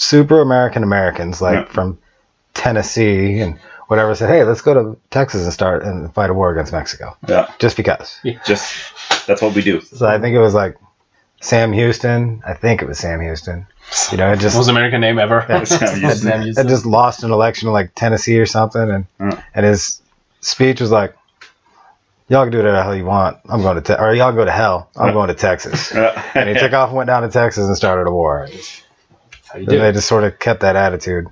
super 0.00 0.40
American 0.40 0.82
Americans, 0.82 1.40
like 1.42 1.66
Yeah. 1.66 1.72
from 1.72 1.98
Tennessee 2.54 3.40
and 3.40 3.58
whatever, 3.88 4.14
said, 4.14 4.28
"Hey, 4.30 4.44
let's 4.44 4.62
go 4.62 4.74
to 4.74 4.96
Texas 5.10 5.44
and 5.44 5.52
start 5.52 5.82
and 5.84 6.12
fight 6.14 6.30
a 6.30 6.34
war 6.34 6.50
against 6.50 6.72
Mexico," 6.72 7.16
Yeah. 7.28 7.48
just 7.58 7.76
because. 7.76 8.18
Just 8.46 9.26
that's 9.26 9.42
what 9.42 9.54
we 9.54 9.62
do. 9.62 9.80
So 9.82 10.06
I 10.06 10.18
think 10.18 10.34
it 10.34 10.40
was 10.40 10.54
like 10.54 10.76
Sam 11.40 11.72
Houston. 11.72 12.42
I 12.46 12.54
think 12.54 12.82
it 12.82 12.88
was 12.88 12.98
Sam 12.98 13.20
Houston. 13.20 13.66
You 14.10 14.18
know, 14.18 14.32
it 14.32 14.38
just 14.40 14.56
most 14.56 14.68
American 14.68 15.00
name 15.00 15.18
ever. 15.18 15.44
Yeah. 15.48 15.64
Sam 15.64 16.00
Houston. 16.00 16.30
Sam 16.30 16.54
had 16.54 16.68
just 16.68 16.86
lost 16.86 17.22
an 17.22 17.30
election 17.30 17.68
in 17.68 17.72
like 17.74 17.92
Tennessee 17.94 18.38
or 18.38 18.46
something, 18.46 18.90
and 18.90 19.06
Yeah. 19.20 19.40
and 19.54 19.66
his 19.66 20.00
speech 20.40 20.80
was 20.80 20.90
like, 20.90 21.14
"Y'all 22.28 22.44
can 22.44 22.52
do 22.52 22.58
whatever 22.58 22.76
the 22.78 22.82
hell 22.82 22.96
you 22.96 23.04
want. 23.04 23.36
I'm 23.48 23.60
going 23.62 23.76
to 23.76 23.82
te- 23.82 24.00
or 24.00 24.14
y'all 24.14 24.32
go 24.32 24.44
to 24.46 24.50
hell. 24.50 24.88
I'm 24.96 25.12
going 25.12 25.28
to 25.28 25.34
Texas." 25.34 25.92
Yeah. 25.94 26.20
And 26.34 26.48
he 26.48 26.54
took 26.54 26.72
off 26.72 26.88
and 26.88 26.96
went 26.96 27.08
down 27.08 27.22
to 27.22 27.28
Texas 27.28 27.66
and 27.66 27.76
started 27.76 28.08
a 28.08 28.12
war. 28.12 28.48
How 29.52 29.58
you 29.58 29.66
They 29.66 29.76
do. 29.78 29.92
just 29.92 30.08
sort 30.08 30.24
of 30.24 30.38
kept 30.38 30.60
that 30.60 30.76
attitude 30.76 31.26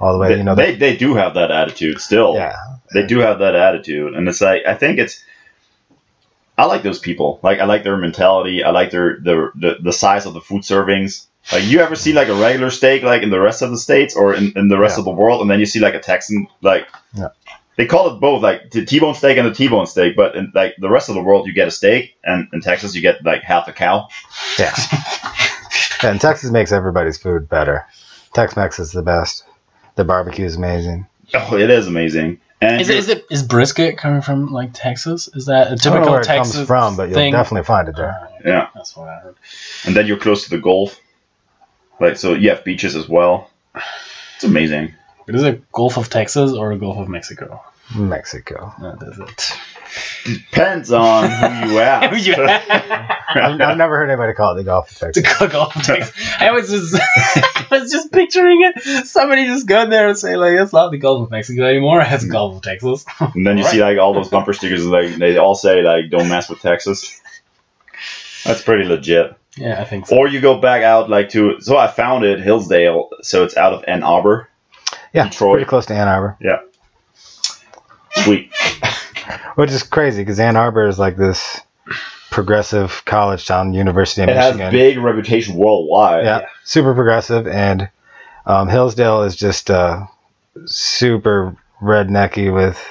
all 0.00 0.12
the 0.12 0.18
way. 0.18 0.28
They, 0.30 0.36
You 0.38 0.44
know, 0.44 0.54
they, 0.54 0.74
they 0.74 0.96
do 0.96 1.14
have 1.14 1.34
that 1.34 1.50
attitude 1.50 2.00
still. 2.00 2.34
yeah, 2.34 2.54
They 2.94 3.06
do 3.06 3.18
have 3.18 3.38
that 3.40 3.54
attitude, 3.54 4.14
and 4.14 4.28
it's 4.28 4.40
like 4.40 4.62
I 4.66 4.74
think 4.74 4.98
it's. 4.98 5.22
I 6.58 6.66
like 6.66 6.82
those 6.82 6.98
people. 6.98 7.40
Like 7.42 7.58
I 7.58 7.64
like 7.64 7.84
their 7.84 7.96
mentality. 7.96 8.62
I 8.62 8.70
like 8.70 8.90
their 8.90 9.18
the 9.22 9.50
the, 9.54 9.76
the 9.82 9.92
size 9.92 10.26
of 10.26 10.34
the 10.34 10.40
food 10.42 10.62
servings. 10.62 11.26
Like 11.52 11.64
you 11.64 11.80
ever 11.80 11.96
see 11.96 12.12
like 12.12 12.28
a 12.28 12.34
regular 12.34 12.68
steak 12.70 13.02
like 13.02 13.22
in 13.22 13.30
the 13.30 13.40
rest 13.40 13.62
of 13.62 13.70
the 13.70 13.78
states 13.78 14.14
or 14.14 14.34
in, 14.34 14.52
in 14.56 14.68
the 14.68 14.78
rest 14.78 14.96
Yeah. 14.96 15.00
of 15.00 15.04
the 15.06 15.10
world, 15.12 15.40
and 15.40 15.50
then 15.50 15.58
you 15.58 15.66
see 15.66 15.80
like 15.80 15.94
a 15.94 16.00
Texan 16.00 16.46
like. 16.60 16.86
Yeah. 17.16 17.28
They 17.76 17.86
call 17.86 18.14
it 18.14 18.20
both 18.20 18.42
like 18.42 18.70
the 18.72 18.84
T-bone 18.84 19.14
steak 19.14 19.38
and 19.38 19.46
the 19.46 19.54
T-bone 19.54 19.86
steak, 19.86 20.14
but 20.14 20.36
in 20.36 20.52
like 20.54 20.74
the 20.78 20.90
rest 20.90 21.08
of 21.08 21.14
the 21.14 21.22
world, 21.22 21.46
you 21.46 21.54
get 21.54 21.66
a 21.66 21.70
steak, 21.70 22.14
and 22.22 22.46
in 22.52 22.60
Texas, 22.60 22.94
you 22.94 23.00
get 23.00 23.24
like 23.24 23.42
half 23.42 23.68
a 23.68 23.72
cow. 23.72 24.08
yeah. 24.58 24.74
yeah. 26.02 26.10
And 26.10 26.20
Texas 26.20 26.50
makes 26.50 26.72
everybody's 26.72 27.18
food 27.18 27.48
better. 27.48 27.86
Tex-Mex 28.34 28.78
is 28.78 28.92
the 28.92 29.02
best. 29.02 29.44
The 29.96 30.04
barbecue 30.04 30.44
is 30.44 30.56
amazing. 30.56 31.06
Oh, 31.34 31.56
it 31.56 31.70
is 31.70 31.86
amazing. 31.86 32.40
And 32.62 32.80
Is 32.80 32.88
it, 32.88 32.92
you're- 32.92 32.98
is 32.98 33.08
it 33.08 33.26
is 33.30 33.42
brisket 33.42 33.96
coming 33.96 34.20
from 34.20 34.52
like 34.52 34.70
Texas? 34.74 35.28
Is 35.34 35.46
that 35.46 35.68
a 35.68 35.70
I 35.72 35.74
don't 35.76 35.76
know 35.76 35.76
typical 35.92 36.10
where 36.12 36.20
it 36.20 36.24
Texas 36.24 36.56
comes 36.56 36.66
from, 36.66 36.96
but 36.96 37.04
you'll 37.08 37.14
thing? 37.14 37.32
definitely 37.32 37.64
find 37.64 37.88
it 37.88 37.96
there. 37.96 38.12
Alright, 38.14 38.42
Yeah. 38.44 38.68
that's 38.74 38.94
what 38.96 39.08
I 39.08 39.16
heard. 39.20 39.34
and 39.86 39.96
then 39.96 40.06
you're 40.06 40.18
close 40.18 40.44
to 40.44 40.50
the 40.50 40.58
Gulf. 40.58 41.00
Like 42.00 42.16
so, 42.16 42.34
you 42.34 42.50
have 42.50 42.62
beaches 42.64 42.96
as 42.96 43.08
well. 43.08 43.50
It's 44.36 44.44
amazing. 44.44 44.94
But 45.26 45.34
is 45.36 45.42
it 45.44 45.70
Gulf 45.72 45.96
of 45.96 46.10
Texas 46.10 46.52
or 46.52 46.74
Gulf 46.76 46.98
of 46.98 47.08
Mexico? 47.08 47.62
Mexico. 47.94 48.72
That 48.80 49.02
is 49.08 49.18
it. 49.18 49.52
Depends 50.24 50.92
on 50.92 51.30
who 51.30 51.72
you 51.72 51.78
ask. 51.80 52.10
Who 52.10 52.16
you 52.16 52.34
I've, 52.38 53.60
I've 53.60 53.76
never 53.76 53.96
heard 53.96 54.10
anybody 54.10 54.34
call 54.34 54.52
it 54.52 54.56
the 54.56 54.64
Gulf 54.64 54.90
of 55.02 55.12
The 55.12 55.22
Texas. 55.22 55.52
Gulf 55.52 55.76
of 55.76 55.82
Texas. 55.82 56.14
I 56.38 56.50
was 56.52 56.70
just, 56.70 56.94
I 57.00 57.66
was 57.70 57.90
just 57.90 58.12
picturing 58.12 58.62
it. 58.62 59.06
Somebody 59.06 59.46
just 59.46 59.66
go 59.66 59.88
there 59.88 60.08
and 60.08 60.18
say 60.18 60.36
like, 60.36 60.52
"It's 60.58 60.72
not 60.72 60.90
the 60.90 60.98
Gulf 60.98 61.24
of 61.24 61.30
Mexico 61.30 61.64
anymore. 61.64 62.02
It's 62.04 62.24
hmm. 62.24 62.30
Gulf 62.30 62.56
of 62.56 62.62
Texas." 62.62 63.04
and 63.20 63.46
then 63.46 63.58
you 63.58 63.64
see 63.64 63.82
like 63.82 63.98
all 63.98 64.14
those 64.14 64.28
bumper 64.28 64.52
stickers, 64.52 64.86
like 64.86 65.16
they 65.16 65.36
all 65.36 65.54
say 65.54 65.82
like 65.82 66.10
"Don't 66.10 66.28
mess 66.28 66.48
with 66.48 66.60
Texas." 66.60 67.20
That's 68.44 68.62
pretty 68.62 68.84
legit. 68.84 69.36
Yeah, 69.56 69.80
I 69.80 69.84
think 69.84 70.06
so. 70.06 70.16
Or 70.16 70.28
you 70.28 70.40
go 70.40 70.60
back 70.60 70.82
out 70.82 71.10
like 71.10 71.30
to. 71.30 71.60
So 71.60 71.76
I 71.76 71.88
found 71.88 72.24
it 72.24 72.40
Hillsdale. 72.40 73.10
So 73.22 73.44
it's 73.44 73.56
out 73.56 73.72
of 73.72 73.84
Ann 73.86 74.02
Arbor. 74.02 74.48
Yeah, 75.12 75.28
Detroit. 75.28 75.54
pretty 75.54 75.68
close 75.68 75.86
to 75.86 75.94
Ann 75.94 76.08
Arbor. 76.08 76.36
Yeah. 76.40 76.60
Sweet. 78.12 78.52
Which 79.54 79.70
is 79.70 79.82
crazy 79.82 80.22
because 80.22 80.40
Ann 80.40 80.56
Arbor 80.56 80.86
is 80.86 80.98
like 80.98 81.16
this 81.16 81.60
progressive 82.30 83.02
college 83.04 83.46
town, 83.46 83.74
University 83.74 84.22
of 84.22 84.26
Michigan. 84.28 84.42
it 84.42 84.46
Michigan. 84.46 84.64
has 84.66 84.72
big 84.72 84.98
reputation 84.98 85.56
worldwide. 85.56 86.24
yeah, 86.24 86.46
super 86.64 86.94
progressive, 86.94 87.46
and 87.48 87.88
um, 88.46 88.68
Hillsdale 88.68 89.22
is 89.22 89.36
just 89.36 89.70
uh, 89.70 90.06
super 90.66 91.56
rednecky 91.82 92.52
with 92.52 92.82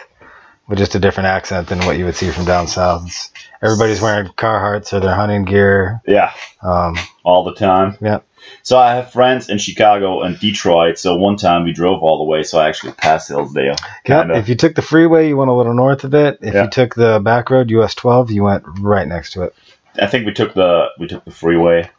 with 0.69 0.77
just 0.77 0.95
a 0.95 0.99
different 0.99 1.27
accent 1.27 1.67
than 1.67 1.79
what 1.79 1.97
you 1.97 2.05
would 2.05 2.15
see 2.15 2.29
from 2.29 2.45
down 2.45 2.67
south. 2.67 3.07
It's, 3.07 3.31
everybody's 3.61 3.99
wearing 3.99 4.27
Carhartts 4.27 4.93
or 4.93 4.99
their 4.99 5.15
hunting 5.15 5.43
gear. 5.43 6.01
Yeah, 6.07 6.31
Um, 6.61 6.95
all 7.23 7.43
the 7.43 7.55
time. 7.55 7.97
Yeah. 7.99 8.19
So 8.63 8.77
I 8.77 8.95
have 8.95 9.11
friends 9.11 9.49
in 9.49 9.57
Chicago 9.57 10.21
and 10.21 10.39
Detroit. 10.39 10.97
So 10.97 11.17
one 11.17 11.35
time 11.35 11.65
we 11.65 11.73
drove 11.73 12.01
all 12.03 12.19
the 12.19 12.23
way, 12.23 12.43
so 12.43 12.59
I 12.59 12.69
actually 12.69 12.93
passed 12.93 13.27
Hillsdale. 13.27 13.75
yeah, 14.07 14.37
if 14.37 14.47
you 14.47 14.55
took 14.55 14.75
the 14.75 14.81
freeway, 14.81 15.27
you 15.27 15.37
went 15.37 15.49
a 15.49 15.53
little 15.53 15.73
north 15.73 16.03
of 16.03 16.13
it. 16.13 16.39
If 16.41 16.53
you 16.53 16.69
took 16.69 16.95
the 16.95 17.19
back 17.19 17.49
road, 17.49 17.69
US 17.71 17.95
12, 17.95 18.31
you 18.31 18.43
went 18.43 18.63
right 18.79 19.07
next 19.07 19.33
to 19.33 19.43
it. 19.43 19.55
I 19.99 20.07
think 20.07 20.25
we 20.25 20.33
took 20.33 20.53
the 20.53 20.87
we 20.99 21.07
took 21.07 21.25
the 21.25 21.31
freeway. 21.31 21.83
You 21.83 21.89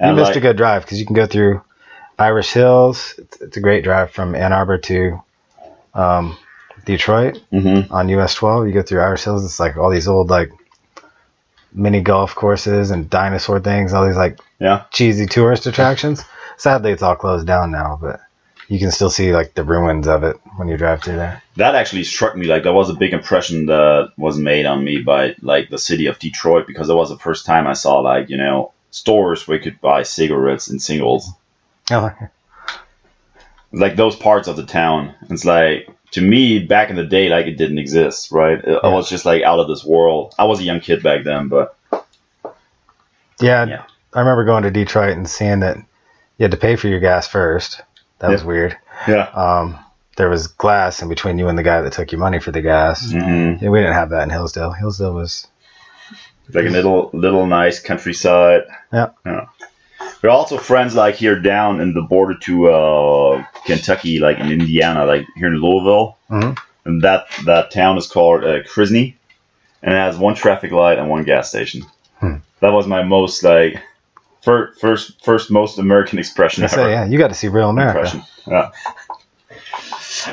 And 0.00 0.16
missed 0.16 0.30
like, 0.30 0.36
a 0.36 0.40
good 0.40 0.56
drive 0.56 0.82
because 0.82 1.00
you 1.00 1.06
can 1.06 1.14
go 1.14 1.26
through 1.26 1.62
Irish 2.18 2.52
Hills. 2.52 3.14
It's, 3.16 3.40
it's 3.40 3.56
a 3.56 3.60
great 3.60 3.84
drive 3.84 4.10
from 4.10 4.34
Ann 4.34 4.52
Arbor 4.52 4.78
to 4.78 5.22
um, 5.94 6.36
Detroit 6.88 7.38
Mhm. 7.52 7.90
on 7.92 8.08
US 8.08 8.34
12. 8.34 8.66
You 8.66 8.72
go 8.72 8.82
through 8.82 9.02
Irish 9.02 9.24
Hills. 9.24 9.44
It's 9.44 9.60
like 9.60 9.76
all 9.76 9.90
these 9.90 10.08
old 10.08 10.30
like 10.30 10.50
mini 11.72 12.00
golf 12.00 12.34
courses 12.34 12.90
and 12.90 13.10
dinosaur 13.10 13.60
things. 13.60 13.92
All 13.92 14.06
these 14.06 14.16
like 14.16 14.38
Yeah. 14.58 14.82
cheesy 14.90 15.26
tourist 15.26 15.66
attractions. 15.66 16.24
Sadly, 16.56 16.90
it's 16.92 17.02
all 17.02 17.14
closed 17.14 17.46
down 17.46 17.70
now, 17.70 17.98
but 18.00 18.20
you 18.68 18.78
can 18.78 18.90
still 18.90 19.10
see 19.10 19.34
like 19.34 19.52
the 19.54 19.64
ruins 19.64 20.08
of 20.08 20.24
it 20.24 20.36
when 20.56 20.68
you 20.68 20.76
drive 20.78 21.02
through 21.02 21.16
there. 21.16 21.42
that 21.56 21.74
actually 21.74 22.04
struck 22.04 22.34
me 22.36 22.46
like 22.46 22.62
that 22.62 22.72
was 22.72 22.88
a 22.88 22.94
big 22.94 23.12
impression 23.12 23.66
that 23.66 24.10
was 24.16 24.38
made 24.38 24.64
on 24.64 24.82
me 24.82 25.02
by 25.02 25.34
like 25.42 25.68
the 25.70 25.78
city 25.78 26.06
of 26.06 26.18
Detroit 26.18 26.66
because 26.66 26.88
it 26.88 26.94
was 26.94 27.10
the 27.10 27.18
first 27.18 27.44
time 27.46 27.66
I 27.66 27.74
saw 27.74 27.98
like 28.00 28.30
you 28.30 28.36
know 28.38 28.72
stores 28.90 29.46
where 29.46 29.58
you 29.58 29.62
could 29.62 29.80
buy 29.80 30.02
cigarettes 30.04 30.70
in 30.70 30.78
singles. 30.78 31.30
Oh, 31.90 32.10
like 33.72 33.96
those 33.96 34.16
parts 34.16 34.48
of 34.48 34.56
the 34.56 34.64
town. 34.64 35.14
It's 35.28 35.44
like 35.44 35.88
to 36.12 36.20
me 36.20 36.58
back 36.60 36.90
in 36.90 36.96
the 36.96 37.04
day, 37.04 37.28
like 37.28 37.46
it 37.46 37.56
didn't 37.58 37.78
exist, 37.78 38.30
right? 38.32 38.58
It, 38.58 38.80
I 38.82 38.88
was 38.88 39.08
just 39.08 39.24
like 39.24 39.42
out 39.42 39.58
of 39.60 39.68
this 39.68 39.84
world. 39.84 40.34
I 40.38 40.44
was 40.44 40.60
a 40.60 40.64
young 40.64 40.80
kid 40.80 41.02
back 41.02 41.24
then, 41.24 41.48
but 41.48 41.76
yeah, 43.40 43.66
Yeah. 43.66 43.82
I 44.14 44.20
remember 44.20 44.44
going 44.44 44.62
to 44.64 44.70
Detroit 44.70 45.16
and 45.16 45.28
seeing 45.28 45.60
that 45.60 45.76
you 45.76 46.44
had 46.44 46.50
to 46.52 46.56
pay 46.56 46.76
for 46.76 46.88
your 46.88 47.00
gas 47.00 47.28
first. 47.28 47.82
That 48.20 48.30
was 48.30 48.42
weird. 48.42 48.76
yeah, 49.06 49.28
um, 49.28 49.78
there 50.16 50.28
was 50.28 50.48
glass 50.48 51.02
in 51.02 51.08
between 51.08 51.38
you 51.38 51.46
and 51.48 51.56
the 51.56 51.62
guy 51.62 51.82
that 51.82 51.92
took 51.92 52.10
your 52.10 52.18
money 52.20 52.40
for 52.40 52.50
the 52.50 52.62
gas. 52.62 53.12
hmm 53.12 53.18
Yeah, 53.60 53.68
we 53.68 53.78
didn't 53.78 53.92
have 53.94 54.10
that 54.10 54.22
in 54.24 54.30
Hillsdale. 54.30 54.72
Hillsdale 54.72 55.14
was 55.14 55.46
like 56.52 56.64
a 56.64 56.70
little 56.70 57.10
little 57.12 57.46
nice 57.46 57.78
countryside. 57.80 58.62
Yeah. 58.92 59.10
yeah. 59.24 59.46
We're 60.22 60.30
also 60.30 60.58
friends 60.58 60.94
like 60.94 61.14
here 61.14 61.38
down 61.40 61.80
in 61.80 61.94
the 61.94 62.02
border 62.02 62.34
to 62.42 62.68
uh, 62.70 63.44
Kentucky, 63.66 64.18
like 64.18 64.38
in 64.38 64.50
Indiana, 64.50 65.04
like 65.04 65.26
here 65.36 65.46
in 65.48 65.56
Louisville. 65.60 66.16
Mhm. 66.30 66.58
And 66.84 67.02
that 67.02 67.26
that 67.44 67.70
town 67.70 67.98
is 67.98 68.06
called 68.06 68.42
uh, 68.44 68.62
Chrisney, 68.62 69.14
and 69.82 69.94
it 69.94 69.96
has 69.96 70.16
one 70.16 70.34
traffic 70.34 70.72
light 70.72 70.98
and 70.98 71.08
one 71.08 71.22
gas 71.24 71.48
station. 71.50 71.82
Hmm. 72.18 72.36
That 72.60 72.72
was 72.72 72.86
my 72.86 73.02
most 73.04 73.42
like 73.44 73.80
first 74.42 74.80
first 74.80 75.24
first 75.24 75.50
most 75.50 75.78
American 75.78 76.18
expression 76.18 76.64
I 76.64 76.66
ever. 76.66 76.74
say, 76.74 76.90
yeah, 76.90 77.04
you 77.06 77.18
got 77.18 77.28
to 77.28 77.34
see 77.34 77.48
real 77.48 77.68
America. 77.68 77.98
Impression. 77.98 78.22
Yeah. 78.46 78.70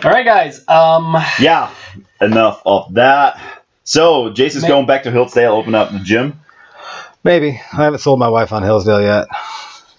All 0.03 0.11
right, 0.11 0.25
guys. 0.25 0.67
Um, 0.67 1.15
yeah. 1.39 1.69
Enough 2.21 2.61
of 2.65 2.93
that. 2.95 3.39
So 3.83 4.31
Jason's 4.31 4.63
Ma- 4.63 4.69
going 4.69 4.85
back 4.87 5.03
to 5.03 5.11
Hillsdale, 5.11 5.53
open 5.53 5.75
up 5.75 5.91
the 5.91 5.99
gym. 5.99 6.39
Maybe 7.23 7.59
I 7.73 7.83
haven't 7.83 7.99
sold 7.99 8.19
my 8.19 8.29
wife 8.29 8.51
on 8.53 8.63
Hillsdale 8.63 9.01
yet, 9.01 9.27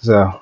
so 0.06 0.40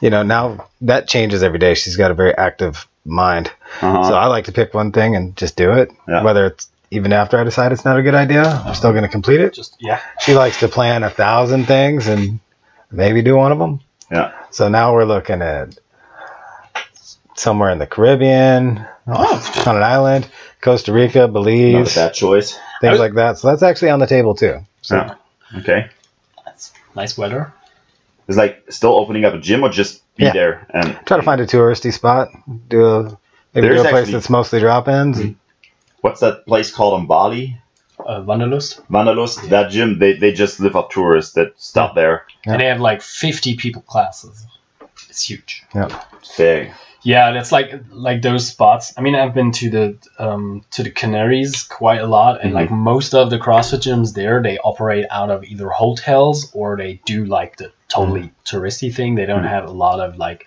you 0.00 0.10
know 0.10 0.22
now 0.22 0.68
that 0.82 1.08
changes 1.08 1.42
every 1.42 1.58
day. 1.58 1.74
She's 1.74 1.96
got 1.96 2.10
a 2.10 2.14
very 2.14 2.36
active 2.36 2.86
mind, 3.04 3.50
Uh-huh. 3.80 4.02
so 4.08 4.14
I 4.14 4.26
like 4.26 4.44
to 4.46 4.52
pick 4.52 4.72
one 4.74 4.92
thing 4.92 5.16
and 5.16 5.36
just 5.36 5.56
do 5.56 5.72
it. 5.72 5.90
Yeah. 6.08 6.22
Whether 6.22 6.46
it's 6.46 6.68
even 6.90 7.12
after 7.12 7.38
I 7.38 7.44
decide 7.44 7.72
it's 7.72 7.84
not 7.84 7.98
a 7.98 8.02
good 8.02 8.14
idea, 8.14 8.44
I'm 8.44 8.74
still 8.74 8.92
going 8.92 9.02
to 9.02 9.08
complete 9.08 9.40
it. 9.40 9.52
just 9.54 9.76
yeah. 9.80 10.00
She 10.20 10.34
likes 10.34 10.60
to 10.60 10.68
plan 10.68 11.02
a 11.02 11.10
thousand 11.10 11.64
things 11.66 12.06
and 12.06 12.40
maybe 12.90 13.20
do 13.22 13.36
one 13.36 13.52
of 13.52 13.58
them. 13.58 13.80
Yeah. 14.10 14.32
So 14.50 14.68
now 14.68 14.94
we're 14.94 15.04
looking 15.06 15.42
at 15.42 15.76
somewhere 17.34 17.70
in 17.70 17.78
the 17.78 17.86
Caribbean, 17.86 18.86
Oh, 19.06 19.64
on 19.66 19.76
an 19.76 19.82
island, 19.82 20.26
Costa 20.62 20.92
Rica, 20.92 21.18
Not 21.20 21.24
a 21.24 21.32
Belize, 21.32 21.94
bad 21.94 22.14
choice. 22.14 22.58
things 22.80 22.98
like 22.98 23.14
that. 23.14 23.36
So 23.38 23.48
that's 23.48 23.62
actually 23.62 23.90
on 23.90 23.98
the 23.98 24.06
table 24.06 24.34
too. 24.34 24.60
So 24.82 24.96
Yeah. 24.96 25.14
Okay. 25.58 25.90
that's 26.44 26.72
nice 26.96 27.18
weather. 27.18 27.52
It's 28.28 28.36
like 28.38 28.64
still 28.70 28.92
opening 28.92 29.24
up 29.24 29.34
a 29.34 29.38
gym 29.38 29.62
or 29.62 29.68
just 29.68 30.02
be 30.16 30.24
Yeah. 30.24 30.32
there 30.32 30.66
and 30.70 30.98
try 31.06 31.16
to 31.18 31.22
find 31.22 31.40
a 31.40 31.46
touristy 31.46 31.92
spot. 31.92 32.28
Do 32.68 32.84
a 32.86 33.18
maybe 33.54 33.68
do 33.68 33.74
a 33.74 33.82
place 33.82 33.94
actually- 33.94 34.12
that's 34.12 34.30
mostly 34.30 34.60
drop-ins. 34.60 35.34
what's 36.00 36.20
that 36.20 36.46
place 36.46 36.70
called 36.72 36.94
on 36.94 37.06
Bali? 37.06 37.58
Uh, 37.98 38.22
Wanderlust. 38.26 38.80
Vandalust. 38.90 39.48
That 39.50 39.70
gym, 39.70 39.98
they, 39.98 40.14
they 40.14 40.32
just 40.32 40.58
live 40.60 40.74
up 40.76 40.90
tourists 40.90 41.34
that 41.34 41.52
stop 41.56 41.94
there. 41.94 42.26
Yeah. 42.44 42.52
And 42.52 42.60
they 42.60 42.66
have 42.66 42.80
like 42.80 43.00
50 43.02 43.56
people 43.56 43.82
classes. 43.82 44.44
It's 45.08 45.22
huge. 45.28 45.62
Yeah. 45.74 45.88
big. 46.36 46.72
Yeah, 47.06 47.32
that's 47.32 47.52
like 47.52 47.70
like 47.92 48.22
those 48.22 48.48
spots. 48.48 48.94
I 48.96 49.02
mean, 49.02 49.14
I've 49.14 49.34
been 49.34 49.52
to 49.52 49.68
the 49.70 49.98
um, 50.18 50.64
to 50.70 50.82
the 50.82 50.90
Canaries 50.90 51.62
quite 51.62 52.00
a 52.00 52.06
lot, 52.06 52.42
and 52.42 52.54
like 52.54 52.70
most 52.70 53.14
of 53.14 53.28
the 53.28 53.38
CrossFit 53.38 53.80
gyms 53.80 54.14
there, 54.14 54.42
they 54.42 54.56
operate 54.58 55.04
out 55.10 55.30
of 55.30 55.44
either 55.44 55.68
hotels 55.68 56.50
or 56.54 56.78
they 56.78 57.02
do 57.04 57.26
like 57.26 57.58
the 57.58 57.72
totally 57.94 58.32
touristy 58.44 58.92
thing. 58.94 59.14
They 59.14 59.26
don't 59.26 59.44
Mhm. 59.44 59.48
have 59.48 59.64
a 59.64 59.70
lot 59.70 60.00
of 60.00 60.16
like 60.18 60.46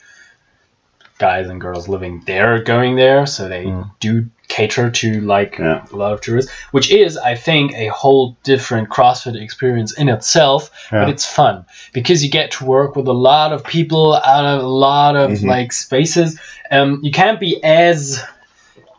guys 1.20 1.48
and 1.48 1.60
girls 1.60 1.88
living 1.88 2.22
there 2.28 2.62
going 2.62 2.96
there, 2.96 3.26
so 3.26 3.48
they 3.48 3.66
Mm. 3.66 3.90
do 4.00 4.28
cater 4.48 4.90
to 4.90 5.20
like 5.22 5.58
Yeah. 5.60 5.82
a 5.92 5.96
lot 5.96 6.14
of 6.14 6.22
tourists, 6.22 6.52
which 6.72 6.92
is, 6.92 7.18
I 7.18 7.36
think, 7.36 7.74
a 7.76 7.88
whole 7.88 8.38
different 8.44 8.90
CrossFit 8.90 9.36
experience 9.42 9.94
in 9.94 10.10
itself. 10.10 10.70
But 10.92 11.10
it's 11.10 11.26
fun 11.26 11.66
because 11.92 12.24
you 12.24 12.30
get 12.30 12.52
to 12.52 12.66
work 12.66 12.96
with 12.96 13.08
a 13.08 13.14
lot 13.14 13.52
of 13.52 13.64
people 13.64 14.14
out 14.16 14.46
of 14.46 14.64
a 14.64 14.68
lot 14.68 15.16
of 15.16 15.32
Mhm. 15.32 15.48
like 15.48 15.74
spaces. 15.74 16.40
Um, 16.72 17.00
you 17.02 17.12
can't 17.12 17.40
be 17.40 17.62
as 17.64 18.24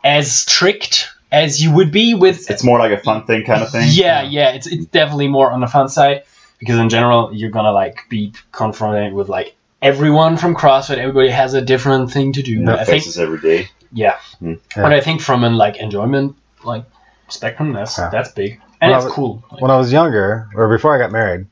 as 0.03 0.31
strict 0.31 1.09
as 1.31 1.61
you 1.61 1.71
would 1.73 1.91
be 1.91 2.13
with. 2.13 2.49
It's 2.49 2.63
more 2.63 2.79
like 2.79 2.91
a 2.91 2.97
fun 2.97 3.25
thing 3.25 3.43
kind 3.43 3.61
of 3.61 3.69
thing. 3.71 3.87
Yeah, 3.91 4.21
yeah, 4.21 4.49
it's 4.51 4.67
it's 4.67 4.85
definitely 4.85 5.27
more 5.29 5.51
on 5.51 5.61
the 5.61 5.67
fun 5.67 5.89
side 5.89 6.23
because 6.59 6.77
in 6.77 6.89
general 6.89 7.33
you're 7.33 7.49
gonna 7.51 7.71
like 7.71 8.05
be 8.09 8.33
confronted 8.51 9.13
with 9.13 9.29
like 9.29 9.55
everyone 9.81 10.37
from 10.37 10.55
CrossFit. 10.55 10.97
Everybody 10.97 11.29
has 11.29 11.53
a 11.53 11.61
different 11.61 12.11
thing 12.11 12.33
to 12.33 12.43
do. 12.43 12.59
No 12.59 12.73
But 12.73 12.79
I 12.81 12.83
think 12.85 13.03
faces 13.03 13.17
every 13.19 13.39
day. 13.39 13.69
yeah. 13.91 14.17
Hmm. 14.39 14.55
But 14.75 14.93
I 14.93 15.01
think 15.01 15.21
from 15.21 15.43
an 15.43 15.55
like 15.55 15.77
enjoyment 15.77 16.35
like 16.63 16.83
spectrum, 17.29 17.73
that's 17.73 17.97
Yeah. 17.97 18.09
that's 18.09 18.31
big 18.31 18.59
and 18.81 18.91
Well, 18.91 18.99
it's 19.05 19.11
I- 19.11 19.15
cool. 19.15 19.43
Like, 19.51 19.61
When 19.61 19.71
I 19.71 19.77
was 19.77 19.91
younger, 19.91 20.47
or 20.55 20.67
before 20.69 20.95
I 20.95 20.97
got 20.99 21.11
married, 21.11 21.47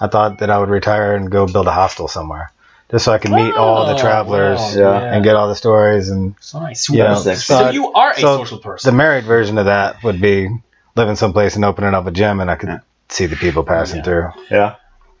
I 0.00 0.06
thought 0.08 0.38
that 0.38 0.50
I 0.50 0.58
would 0.58 0.70
retire 0.70 1.14
and 1.14 1.30
go 1.30 1.46
build 1.46 1.66
a 1.66 1.72
hostel 1.72 2.08
somewhere, 2.08 2.50
just 2.90 3.04
so 3.04 3.12
I 3.12 3.18
could 3.18 3.32
meet 3.32 3.54
all 3.54 3.86
the 3.86 3.94
Oh, 3.94 3.98
travelers 3.98 4.58
wow, 4.60 4.72
Yeah. 4.76 5.14
and 5.14 5.22
get 5.22 5.36
all 5.36 5.48
the 5.48 5.54
stories. 5.54 6.08
And 6.08 6.34
nice. 6.54 6.88
you 6.88 6.98
know, 6.98 7.20
That's 7.20 7.44
so, 7.44 7.68
you 7.70 7.92
are 7.92 8.12
a 8.12 8.14
so 8.18 8.38
social 8.38 8.58
person. 8.58 8.90
the 8.90 8.96
married 8.96 9.24
version 9.24 9.58
of 9.58 9.66
that 9.66 10.02
would 10.02 10.20
be 10.22 10.48
living 10.96 11.16
someplace 11.16 11.54
and 11.56 11.64
opening 11.66 11.92
up 11.94 12.06
a 12.06 12.10
gym, 12.10 12.40
and 12.40 12.50
I 12.50 12.54
could 12.56 12.70
Yeah. 12.70 12.78
See 13.10 13.26
the 13.26 13.36
people 13.36 13.62
passing 13.64 13.98
Yeah. 13.98 14.02
through. 14.04 14.28
Yeah. 14.50 14.74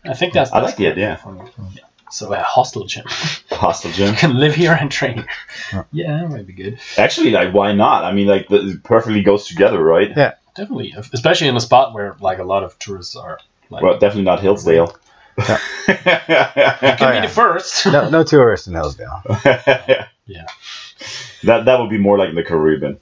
I 0.04 0.14
think 0.14 0.32
that's. 0.32 0.50
I 0.52 0.60
that's 0.60 0.70
like 0.72 0.76
the 0.78 0.86
idea. 0.88 1.20
Yeah. 1.24 1.80
So 2.10 2.32
a 2.32 2.42
hostel 2.42 2.86
gym. 2.86 3.04
Hostel 3.50 3.92
gym. 3.92 4.08
You 4.10 4.16
can 4.18 4.36
live 4.38 4.54
here 4.54 4.72
and 4.72 4.90
train 4.90 5.18
here. 5.18 5.26
Yeah. 5.72 5.82
Yeah, 5.92 6.16
that 6.22 6.30
might 6.30 6.46
be 6.46 6.52
good. 6.54 6.80
Actually, 6.96 7.30
like, 7.30 7.52
why 7.54 7.72
not? 7.72 8.04
I 8.04 8.12
mean, 8.12 8.26
like, 8.26 8.48
the, 8.48 8.56
it 8.70 8.82
perfectly 8.82 9.22
goes 9.22 9.46
together, 9.46 9.80
right? 9.82 10.10
Yeah. 10.16 10.32
Definitely, 10.56 10.94
especially 11.12 11.46
in 11.48 11.56
a 11.56 11.60
spot 11.60 11.94
where 11.94 12.16
like 12.20 12.38
a 12.38 12.44
lot 12.44 12.64
of 12.64 12.76
tourists 12.80 13.14
are. 13.16 13.38
Like, 13.70 13.82
Well, 13.84 13.98
definitely 13.98 14.24
not 14.24 14.40
Hillsdale. 14.40 14.96
You 15.38 15.44
can 15.44 15.58
Oh, 15.88 15.94
be 15.94 15.94
yeah. 16.08 17.20
the 17.22 17.28
first. 17.32 17.86
No, 17.86 18.10
no 18.10 18.24
tourists 18.24 18.66
in 18.66 18.74
Hillsdale. 18.74 19.22
Yeah. 20.26 20.46
That 21.44 21.64
that 21.64 21.80
would 21.80 21.90
be 21.90 21.98
more 21.98 22.16
like 22.18 22.28
in 22.28 22.36
the 22.36 22.44
Caribbean. 22.44 22.98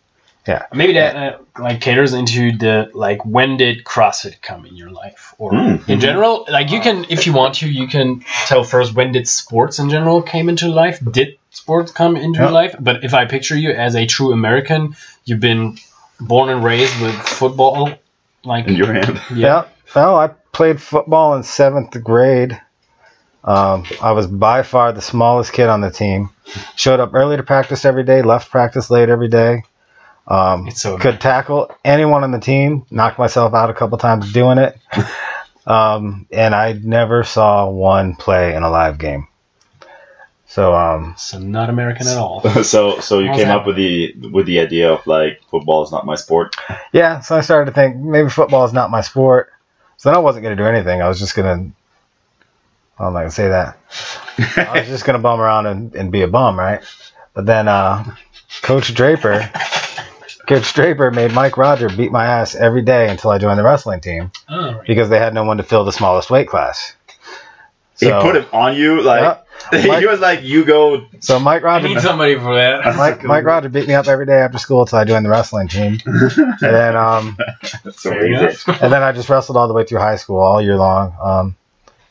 Maybe 0.73 0.95
that 0.95 1.17
uh, 1.17 1.39
like 1.59 1.81
caters 1.81 2.13
into 2.15 2.57
the 2.57 2.91
like 2.95 3.25
when 3.25 3.57
did 3.57 3.85
CrossFit 3.85 4.41
come 4.43 4.65
in 4.67 4.77
your 4.77 4.91
life 4.91 5.35
or 5.39 5.53
Mm. 5.53 5.89
in 5.89 6.01
general 6.01 6.47
like 6.49 6.71
you 6.71 6.81
can 6.81 7.05
if 7.09 7.27
you 7.27 7.33
want 7.33 7.55
to 7.57 7.69
you 7.69 7.87
can 7.89 8.25
tell 8.47 8.65
first 8.65 8.95
when 8.95 9.13
did 9.13 9.27
sports 9.29 9.79
in 9.79 9.91
general 9.91 10.23
came 10.23 10.49
into 10.49 10.69
life 10.69 10.99
did 11.11 11.39
sports 11.51 11.91
come 11.93 12.17
into 12.17 12.39
your 12.39 12.49
Yeah. 12.49 12.61
life 12.63 12.75
but 12.79 13.05
if 13.05 13.13
I 13.15 13.25
picture 13.27 13.57
you 13.57 13.71
as 13.73 13.95
a 13.97 14.07
true 14.07 14.33
American 14.33 14.95
you've 15.25 15.41
been 15.41 15.77
born 16.21 16.49
and 16.49 16.63
raised 16.65 17.01
with 17.01 17.15
football 17.15 17.91
like 18.45 18.67
In 18.69 18.75
your 18.77 18.93
hand. 18.93 19.21
yeah 19.35 19.65
Well, 19.95 20.17
I 20.17 20.29
played 20.53 20.81
football 20.83 21.35
in 21.37 21.43
seventh 21.43 21.97
grade. 22.05 22.61
Um, 23.45 23.85
I 24.03 24.13
was 24.13 24.27
by 24.27 24.63
far 24.63 24.93
the 24.93 25.01
smallest 25.01 25.53
kid 25.53 25.69
on 25.69 25.81
the 25.81 25.91
team. 25.91 26.31
Showed 26.77 27.01
up 27.01 27.15
early 27.15 27.37
to 27.37 27.43
practice 27.43 27.85
every 27.85 28.05
day, 28.05 28.21
left 28.23 28.51
practice 28.51 28.91
late 28.91 29.09
every 29.09 29.29
day. 29.29 29.63
Um, 30.29 30.69
It's 30.69 30.83
so 30.83 30.99
could 30.99 31.21
tackle 31.21 31.75
anyone 31.85 32.23
on 32.23 32.31
the 32.33 32.39
team. 32.41 32.85
Knocked 32.91 33.19
myself 33.19 33.55
out 33.55 33.71
a 33.71 33.75
couple 33.75 33.97
times 33.99 34.31
doing 34.33 34.59
it. 34.59 34.79
um, 35.67 36.27
and 36.31 36.55
I 36.55 36.73
never 36.75 37.25
saw 37.25 37.69
one 37.71 38.15
play 38.15 38.55
in 38.55 38.63
a 38.63 38.71
live 38.71 38.99
game. 38.99 39.27
So 40.47 40.75
um, 40.75 41.15
So 41.17 41.39
not 41.39 41.71
American 41.71 42.07
at 42.09 42.17
all. 42.19 42.41
so 42.63 43.01
so 43.01 43.19
you 43.21 43.29
How's 43.29 43.37
came 43.39 43.49
that? 43.49 43.59
up 43.61 43.67
with 43.67 43.77
the 43.77 44.15
with 44.33 44.47
the 44.47 44.61
idea 44.61 44.93
of 44.93 45.07
like 45.07 45.41
football 45.51 45.83
is 45.83 45.91
not 45.93 46.05
my 46.07 46.15
sport. 46.15 46.57
yeah, 46.93 47.21
so 47.21 47.37
I 47.37 47.41
started 47.41 47.71
to 47.71 47.75
think 47.75 47.97
maybe 47.97 48.29
football 48.31 48.65
is 48.65 48.73
not 48.73 48.91
my 48.91 49.01
sport. 49.03 49.51
So 49.99 50.09
then 50.11 50.17
I 50.17 50.21
wasn't 50.21 50.45
going 50.45 50.57
to 50.57 50.63
do 50.63 50.67
anything. 50.69 51.03
I 51.03 51.09
was 51.09 51.19
just 51.19 51.35
going 51.35 51.71
to. 51.71 51.75
I'm 52.99 53.13
not 53.13 53.21
going 53.21 53.29
to 53.29 53.35
say 53.35 53.49
that. 53.49 53.79
I 54.69 54.81
was 54.81 54.89
just 54.95 55.05
going 55.05 55.19
to 55.19 55.23
bum 55.23 55.41
around 55.41 55.67
and, 55.67 55.95
and 55.95 56.11
be 56.13 56.23
a 56.23 56.29
bum, 56.29 56.59
right? 56.59 56.83
But 57.35 57.47
then 57.47 57.69
uh, 57.69 58.05
Coach 58.63 58.93
Draper, 58.95 59.51
Coach 60.49 60.73
Draper 60.75 61.11
made 61.11 61.33
Mike 61.33 61.57
Roger 61.57 61.89
beat 61.89 62.11
my 62.11 62.25
ass 62.27 62.55
every 62.55 62.83
day 62.83 63.09
until 63.09 63.31
I 63.31 63.39
joined 63.39 63.59
the 63.59 63.63
wrestling 63.65 64.01
team 64.01 64.33
All 64.49 64.75
right. 64.75 64.87
because 64.87 65.09
they 65.11 65.19
had 65.19 65.35
no 65.35 65.45
one 65.45 65.59
to 65.59 65.63
fill 65.63 65.85
the 65.85 65.93
smallest 65.93 66.31
weight 66.31 66.49
class. 66.49 66.95
he 68.01 68.11
put 68.11 68.37
it 68.37 68.49
on 68.53 68.75
you 68.77 69.03
like 69.03 69.45
Mike- 69.73 69.99
he 70.01 70.07
was 70.07 70.21
like 70.21 70.43
you 70.43 70.65
go 70.65 71.05
So 71.21 71.39
Mike 71.39 71.63
I 71.63 71.67
Roger, 71.67 71.89
need 71.89 72.01
somebody 72.01 72.37
for 72.37 72.55
that. 72.55 72.97
Mike, 72.97 73.23
Mike 73.25 73.45
Roger 73.45 73.69
beat 73.69 73.87
me 73.89 73.95
up 73.95 74.07
every 74.07 74.25
day 74.25 74.39
after 74.41 74.57
school 74.59 74.83
until 74.83 74.99
I 75.01 75.05
joined 75.05 75.27
the 75.27 75.31
wrestling 75.31 75.69
team, 75.69 75.99
and 76.07 76.55
then 76.61 76.97
um, 76.97 77.37
That's 77.85 78.03
Fair 78.03 78.25
amazing. 78.25 78.45
enough. 78.73 78.83
and 78.83 78.93
then 78.93 79.03
I 79.03 79.13
just 79.13 79.29
wrestled 79.29 79.57
all 79.59 79.69
the 79.69 79.75
way 79.75 79.85
through 79.85 79.99
high 79.99 80.17
school 80.17 80.39
all 80.41 80.63
year 80.63 80.77
long. 80.77 81.15
Um, 81.23 81.57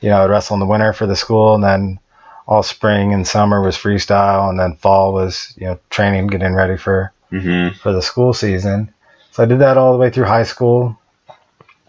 you 0.01 0.09
know, 0.09 0.23
I'd 0.23 0.29
wrestle 0.29 0.53
in 0.55 0.59
the 0.59 0.65
winter 0.67 0.93
for 0.93 1.07
the 1.07 1.15
school, 1.15 1.55
and 1.55 1.63
then 1.63 1.99
all 2.47 2.61
spring 2.63 3.13
and 3.13 3.25
summer 3.25 3.61
was 3.61 3.75
freestyle, 3.77 4.49
and 4.49 4.59
then 4.59 4.75
fall 4.75 5.13
was 5.13 5.53
you 5.57 5.65
know 5.67 5.79
training, 5.89 6.27
getting 6.27 6.53
ready 6.53 6.77
for 6.77 7.11
hmm 7.29 7.69
for 7.81 7.91
the 7.93 8.01
school 8.01 8.33
season. 8.33 8.93
So 9.31 9.43
I 9.43 9.45
did 9.45 9.59
that 9.59 9.77
all 9.77 9.93
the 9.93 9.99
way 9.99 10.09
through 10.09 10.25
high 10.25 10.43
school. 10.43 10.97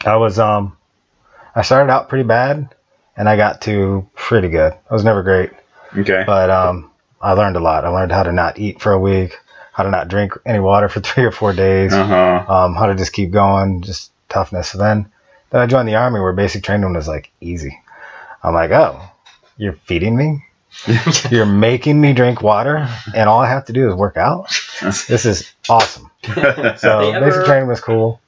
I 0.05 0.16
was 0.16 0.39
um, 0.39 0.76
I 1.55 1.62
started 1.62 1.91
out 1.93 2.09
pretty 2.09 2.24
bad, 2.24 2.74
and 3.16 3.28
I 3.28 3.36
got 3.36 3.62
to 3.62 4.09
pretty 4.14 4.49
good. 4.49 4.72
I 4.72 4.95
was 4.95 5.05
never 5.05 5.22
great, 5.22 5.51
Okay. 5.97 6.24
but 6.26 6.51
um, 6.51 6.91
I 7.20 7.32
learned 7.32 7.57
a 7.57 7.61
lot. 7.61 7.84
I 7.84 7.89
learned 7.89 8.12
how 8.12 8.22
to 8.22 8.32
not 8.32 8.59
eat 8.59 8.80
for 8.80 8.93
a 8.93 8.99
week, 9.01 9.36
how 9.72 9.82
to 9.82 9.91
not 9.91 10.09
drink 10.09 10.32
any 10.47 10.61
water 10.61 10.89
for 10.89 11.01
three 11.09 11.24
or 11.24 11.32
four 11.32 11.53
days 11.53 11.93
Uh 11.93 12.07
huh. 12.07 12.53
um, 12.53 12.74
how 12.74 12.86
to 12.86 12.95
just 12.95 13.12
keep 13.12 13.30
going, 13.30 13.82
just 13.82 14.12
toughness. 14.28 14.70
So 14.70 14.78
then, 14.78 15.11
then 15.51 15.61
I 15.61 15.66
joined 15.66 15.89
the 15.89 15.97
army 15.97 16.20
where 16.20 16.32
basic 16.32 16.62
training 16.62 16.93
was 16.95 17.09
like 17.09 17.30
easy. 17.41 17.80
I'm 18.43 18.55
like, 18.55 18.70
oh, 18.70 19.01
you're 19.57 19.72
feeding 19.86 20.16
me, 20.16 20.45
you're 21.31 21.47
making 21.47 22.01
me 22.01 22.12
drink 22.12 22.43
water, 22.43 22.89
and 23.14 23.29
all 23.29 23.41
I 23.41 23.49
have 23.49 23.66
to 23.66 23.73
do 23.73 23.89
is 23.89 23.95
work 23.95 24.16
out. 24.16 24.49
This 24.81 25.25
is 25.25 25.53
awesome. 25.69 26.11
So 26.79 27.12
They 27.12 27.21
basic 27.21 27.47
training 27.47 27.69
was 27.69 27.81
cool. 27.81 28.21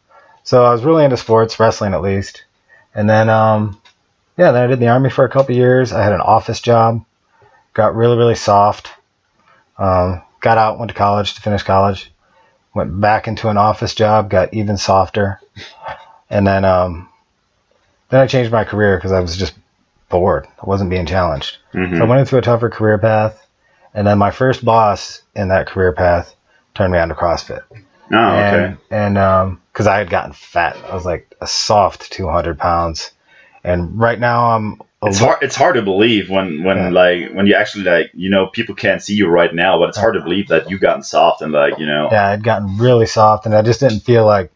So 0.43 0.65
I 0.65 0.73
was 0.73 0.83
really 0.83 1.05
into 1.05 1.17
sports, 1.17 1.61
wrestling 1.61 1.95
at 1.95 2.03
least, 2.03 2.45
and 2.95 3.09
then 3.09 3.29
um, 3.29 3.81
yeah, 4.37 4.53
then 4.53 4.65
I 4.65 4.67
did 4.67 4.81
the 4.81 4.89
army 4.89 5.11
for 5.11 5.25
a 5.25 5.29
couple 5.29 5.55
years. 5.55 5.93
I 5.93 6.03
had 6.03 6.13
an 6.13 6.21
office 6.21 6.61
job, 6.61 7.05
got 7.75 7.95
really 7.95 8.17
really 8.17 8.35
soft. 8.35 8.91
Um, 9.79 10.23
got 10.41 10.59
out, 10.59 10.79
went 10.79 10.91
to 10.91 10.95
college 10.95 11.35
to 11.35 11.43
finish 11.43 11.63
college, 11.63 12.11
went 12.75 13.01
back 13.01 13.29
into 13.29 13.49
an 13.49 13.57
office 13.57 13.95
job, 13.95 14.31
got 14.31 14.53
even 14.55 14.77
softer, 14.77 15.41
and 16.29 16.47
then 16.47 16.65
um, 16.65 17.09
then 18.09 18.21
I 18.21 18.27
changed 18.27 18.51
my 18.51 18.65
career 18.65 18.97
because 18.97 19.13
I 19.13 19.21
was 19.21 19.37
just 19.37 19.55
bored. 20.11 20.47
I 20.61 20.67
wasn't 20.67 20.91
being 20.91 21.07
challenged. 21.07 21.57
Mhm. 21.73 21.97
So 21.97 22.05
I 22.05 22.07
went 22.07 22.21
into 22.21 22.37
a 22.37 22.43
tougher 22.43 22.69
career 22.69 22.99
path, 22.99 23.47
and 23.95 24.07
then 24.07 24.19
my 24.19 24.31
first 24.31 24.65
boss 24.65 25.23
in 25.35 25.49
that 25.49 25.67
career 25.67 25.93
path 25.93 26.35
turned 26.75 26.93
me 26.93 26.99
on 26.99 27.09
to 27.09 27.15
CrossFit. 27.15 27.63
Oh, 28.13 28.37
okay. 28.37 28.65
And 28.65 28.79
and 28.91 29.19
um, 29.19 29.61
because 29.73 29.87
I 29.87 29.99
had 29.99 30.11
gotten 30.11 30.33
fat, 30.33 30.77
I 30.91 30.95
was 30.95 31.05
like 31.05 31.35
a 31.41 31.47
soft 31.47 32.13
200 32.13 32.59
pounds, 32.59 33.13
and 33.65 33.99
right 33.99 34.19
now 34.19 34.51
I'm. 34.57 34.81
It's 35.03 35.19
hard. 35.19 35.39
It's 35.41 35.57
hard 35.57 35.77
to 35.77 35.83
believe 35.83 36.29
when, 36.29 36.63
when 36.63 36.77
Yeah. 36.77 36.89
like 36.91 37.31
when 37.33 37.47
you 37.47 37.55
actually 37.55 37.85
like 37.85 38.11
you 38.13 38.29
know 38.29 38.49
people 38.49 38.75
can't 38.75 39.03
see 39.03 39.15
you 39.15 39.29
right 39.29 39.55
now, 39.55 39.79
but 39.79 39.89
it's 39.89 39.97
hard 39.97 40.15
to 40.15 40.21
believe 40.21 40.49
that 40.49 40.69
you've 40.69 40.83
gotten 40.83 41.03
soft 41.03 41.41
and 41.41 41.53
like 41.53 41.79
you 41.79 41.87
know. 41.87 42.09
Yeah, 42.13 42.29
I'd 42.29 42.45
gotten 42.45 42.77
really 42.77 43.07
soft, 43.07 43.47
and 43.47 43.55
I 43.55 43.63
just 43.63 43.81
didn't 43.81 44.01
feel 44.01 44.27
like 44.27 44.53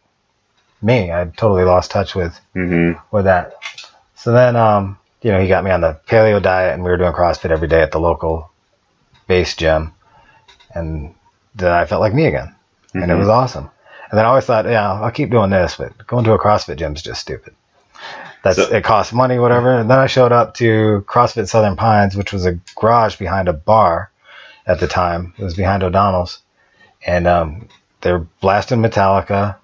me. 0.83 1.11
I'd 1.11 1.35
totally 1.35 1.63
lost 1.63 1.89
touch 1.91 2.13
with 2.13 2.39
hmm 2.53 2.91
with 3.09 3.25
that. 3.25 3.55
So 4.15 4.31
then, 4.33 4.55
um, 4.55 4.97
you 5.25 5.31
know, 5.31 5.41
he 5.41 5.47
got 5.47 5.63
me 5.63 5.71
on 5.71 5.81
the 5.81 5.99
paleo 6.07 6.39
diet, 6.39 6.75
and 6.75 6.83
we 6.83 6.91
were 6.91 6.97
doing 6.97 7.11
CrossFit 7.11 7.49
every 7.49 7.67
day 7.67 7.81
at 7.81 7.91
the 7.91 7.99
local 7.99 8.51
base 9.25 9.55
gym, 9.55 9.91
and 10.75 11.15
then 11.55 11.71
I 11.71 11.85
felt 11.85 11.99
like 12.01 12.13
me 12.13 12.27
again, 12.27 12.53
and 12.93 13.09
it 13.09 13.15
was 13.15 13.27
awesome. 13.27 13.71
And 14.11 14.19
then 14.19 14.23
I 14.25 14.29
always 14.29 14.45
thought, 14.45 14.65
yeah, 14.65 14.93
I'll 14.93 15.09
keep 15.09 15.31
doing 15.31 15.49
this, 15.49 15.77
but 15.77 16.05
going 16.05 16.25
to 16.25 16.33
a 16.33 16.37
CrossFit 16.37 16.77
gym 16.77 16.93
is 16.93 17.01
just 17.01 17.21
stupid. 17.21 17.55
That's 18.43 18.57
So- 18.57 18.71
it 18.71 18.83
costs 18.83 19.13
money, 19.13 19.39
whatever. 19.39 19.73
And 19.79 19.89
then 19.89 19.97
I 19.97 20.05
showed 20.05 20.31
up 20.31 20.53
to 20.55 21.03
CrossFit 21.07 21.47
Southern 21.47 21.75
Pines, 21.75 22.15
which 22.15 22.31
was 22.31 22.45
a 22.45 22.59
garage 22.75 23.15
behind 23.15 23.47
a 23.47 23.53
bar 23.53 24.11
at 24.67 24.79
the 24.79 24.87
time. 24.87 25.33
It 25.39 25.43
was 25.43 25.55
behind 25.55 25.81
O'Donnell's, 25.81 26.37
and 27.03 27.25
um, 27.25 27.67
they 28.01 28.11
were 28.11 28.27
blasting 28.41 28.83
Metallica. 28.83 29.55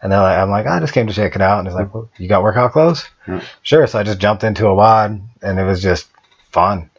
And 0.00 0.12
then 0.12 0.18
I'm 0.20 0.50
like, 0.50 0.66
I 0.66 0.78
just 0.80 0.92
came 0.92 1.06
to 1.08 1.12
check 1.12 1.34
it 1.34 1.42
out. 1.42 1.58
And 1.58 1.66
he's 1.68 1.74
like, 1.74 1.92
well, 1.92 2.08
you 2.18 2.28
got 2.28 2.42
workout 2.42 2.72
clothes? 2.72 3.08
Yeah. 3.26 3.42
Sure. 3.62 3.86
So 3.86 3.98
I 3.98 4.02
just 4.04 4.18
jumped 4.20 4.44
into 4.44 4.66
a 4.68 4.74
WOD, 4.74 5.20
and 5.42 5.58
it 5.58 5.64
was 5.64 5.82
just 5.82 6.06
fun. 6.52 6.90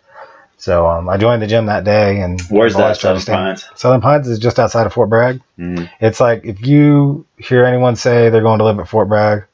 So 0.57 0.85
um, 0.87 1.07
I 1.07 1.15
joined 1.15 1.41
the 1.41 1.47
gym 1.47 1.67
that 1.67 1.85
day, 1.85 2.19
and 2.19 2.41
Where's 2.49 2.75
that 2.75 2.97
Southern 2.97 3.21
Pines? 3.23 3.65
Southern 3.75 4.01
Pines 4.01 4.27
is 4.27 4.39
just 4.39 4.59
outside 4.59 4.85
of 4.85 4.91
Fort 4.93 5.09
Bragg. 5.09 5.39
Mhm. 5.57 5.89
It's 6.01 6.19
like 6.19 6.43
if 6.43 6.65
you 6.65 7.25
hear 7.37 7.63
anyone 7.63 7.95
say 7.95 8.29
they're 8.29 8.41
going 8.41 8.59
to 8.59 8.65
live 8.65 8.77
at 8.79 8.89
Fort 8.89 9.07
Bragg, 9.07 9.45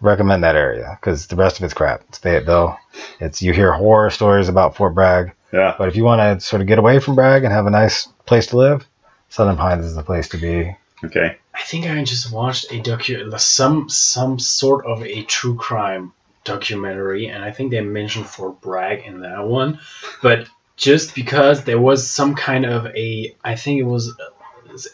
recommend 0.00 0.42
that 0.42 0.56
area 0.56 0.98
because 1.00 1.28
the 1.28 1.36
rest 1.36 1.58
of 1.58 1.64
it's 1.64 1.74
crap. 1.74 2.02
It's 2.08 2.18
Fayetteville. 2.18 2.76
It's 3.20 3.42
you 3.42 3.52
hear 3.52 3.72
horror 3.72 4.10
stories 4.10 4.48
about 4.48 4.74
Fort 4.74 4.94
Bragg, 4.94 5.30
Yeah. 5.52 5.76
but 5.78 5.86
if 5.88 5.94
you 5.94 6.02
want 6.02 6.20
to 6.40 6.44
sort 6.44 6.62
of 6.62 6.66
get 6.66 6.80
away 6.80 6.98
from 6.98 7.14
Bragg 7.14 7.44
and 7.44 7.52
have 7.52 7.66
a 7.66 7.70
nice 7.70 8.06
place 8.26 8.46
to 8.48 8.56
live, 8.56 8.84
Southern 9.28 9.56
Pines 9.56 9.84
is 9.84 9.94
the 9.94 10.02
place 10.02 10.28
to 10.30 10.36
be. 10.38 10.74
Okay. 11.04 11.36
I 11.60 11.62
think 11.64 11.86
I 11.86 12.02
just 12.04 12.32
watched 12.32 12.72
a 12.72 12.80
docu 12.80 13.38
some 13.38 13.88
some 13.88 14.38
sort 14.38 14.86
of 14.86 15.04
a 15.04 15.22
true 15.24 15.56
crime 15.56 16.12
documentary, 16.44 17.26
and 17.26 17.44
I 17.44 17.50
think 17.52 17.70
they 17.70 17.80
mentioned 17.82 18.26
Fort 18.26 18.60
Bragg 18.60 19.04
in 19.06 19.20
that 19.20 19.46
one, 19.46 19.78
but 20.22 20.48
just 20.76 21.14
because 21.14 21.64
there 21.64 21.78
was 21.78 22.10
some 22.10 22.34
kind 22.34 22.64
of 22.64 22.86
a, 22.86 23.36
I 23.44 23.54
think 23.56 23.78
it 23.78 23.84
was 23.84 24.16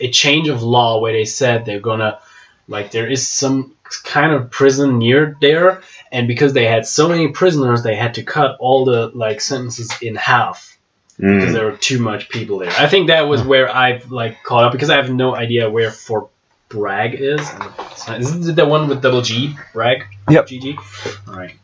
a 0.01 0.11
change 0.11 0.49
of 0.49 0.65
law 0.65 1.01
where 1.01 1.13
they 1.13 1.25
said 1.25 1.65
they're 1.65 1.79
gonna, 1.79 2.19
like, 2.67 2.91
there 2.91 3.09
is 3.09 3.29
some 3.29 3.77
kind 4.03 4.33
of 4.33 4.51
prison 4.51 4.99
near 4.99 5.37
there, 5.41 5.83
and 6.11 6.27
because 6.27 6.53
they 6.53 6.67
had 6.67 6.85
so 6.85 7.09
many 7.09 7.29
prisoners, 7.29 7.85
they 7.85 7.95
had 7.95 8.15
to 8.15 8.25
cut 8.25 8.57
all 8.59 8.85
the 8.85 9.13
like 9.15 9.41
sentences 9.41 9.93
in 10.03 10.17
half 10.17 10.77
because 11.17 11.51
Mm. 11.51 11.53
there 11.53 11.65
were 11.67 11.77
too 11.77 12.01
much 12.01 12.29
people 12.29 12.59
there. 12.59 12.73
I 12.77 12.89
think 12.89 13.07
that 13.07 13.23
was 13.29 13.43
where 13.43 13.75
I've 13.75 14.11
like 14.11 14.43
caught 14.43 14.65
up 14.65 14.73
because 14.73 14.91
I 14.91 14.97
have 14.97 15.11
no 15.11 15.35
idea 15.35 15.71
where 15.71 15.91
Fort 15.91 16.29
Bragg 16.69 17.15
is. 17.15 17.41
It's 17.93 18.09
not- 18.09 18.21
Is 18.21 18.49
it 18.49 18.57
the 18.57 18.67
one 18.67 18.89
with 18.89 19.01
double 19.03 19.23
G? 19.23 19.55
Bragg? 19.73 20.05
Yep. 20.29 20.47
GG? 20.49 21.29
Alright. 21.29 21.55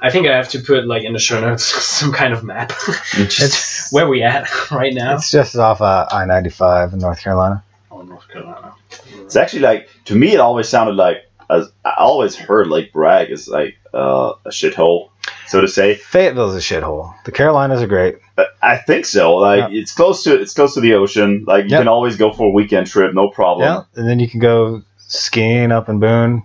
I 0.00 0.10
think 0.10 0.28
I 0.28 0.36
have 0.36 0.48
to 0.50 0.60
put 0.60 0.86
like 0.86 1.02
in 1.04 1.12
the 1.12 1.18
show 1.18 1.40
notes 1.40 1.64
some 1.98 2.12
kind 2.12 2.32
of 2.32 2.44
map. 2.44 2.68
Just 3.12 3.40
It's 3.40 3.92
where 3.92 4.08
we 4.08 4.22
at 4.22 4.48
right 4.70 4.94
now. 4.94 5.14
it's 5.16 5.30
just 5.30 5.56
off 5.56 5.80
uh, 5.80 6.06
I-95 6.10 6.92
in 6.92 6.98
North 7.00 7.20
Carolina. 7.20 7.64
Oh, 7.90 8.02
North 8.02 8.28
Carolina. 8.28 8.74
It's 9.22 9.36
actually 9.36 9.62
like 9.62 9.88
to 10.06 10.14
me, 10.14 10.34
it 10.34 10.40
always 10.40 10.68
sounded 10.68 10.96
like 10.96 11.24
as 11.48 11.70
I 11.84 11.94
always 11.98 12.34
heard 12.36 12.66
like 12.68 12.92
Bragg 12.92 13.30
is 13.30 13.48
like 13.48 13.76
uh, 13.94 14.34
a 14.44 14.50
shithole, 14.50 15.10
so 15.48 15.60
to 15.60 15.68
say. 15.68 15.94
Fayetteville's 15.96 16.54
a 16.54 16.58
shithole. 16.58 17.14
The 17.24 17.32
Carolinas 17.32 17.82
are 17.82 17.86
great. 17.86 18.18
Uh, 18.38 18.44
I 18.62 18.76
think 18.76 19.04
so. 19.06 19.36
Like 19.36 19.72
it's 19.72 19.92
close 19.92 20.22
to 20.24 20.40
it's 20.40 20.54
close 20.54 20.74
to 20.74 20.80
the 20.80 20.94
ocean. 20.94 21.44
Like 21.46 21.64
you 21.64 21.70
Yep. 21.70 21.80
can 21.80 21.88
always 21.88 22.16
go 22.16 22.32
for 22.32 22.46
a 22.48 22.50
weekend 22.50 22.86
trip, 22.86 23.14
no 23.14 23.28
problem. 23.30 23.66
Yeah, 23.66 24.00
and 24.00 24.08
then 24.08 24.18
you 24.18 24.28
can 24.28 24.40
go 24.40 24.82
skiing 24.98 25.72
up 25.72 25.88
in 25.88 25.98
Boone. 26.00 26.42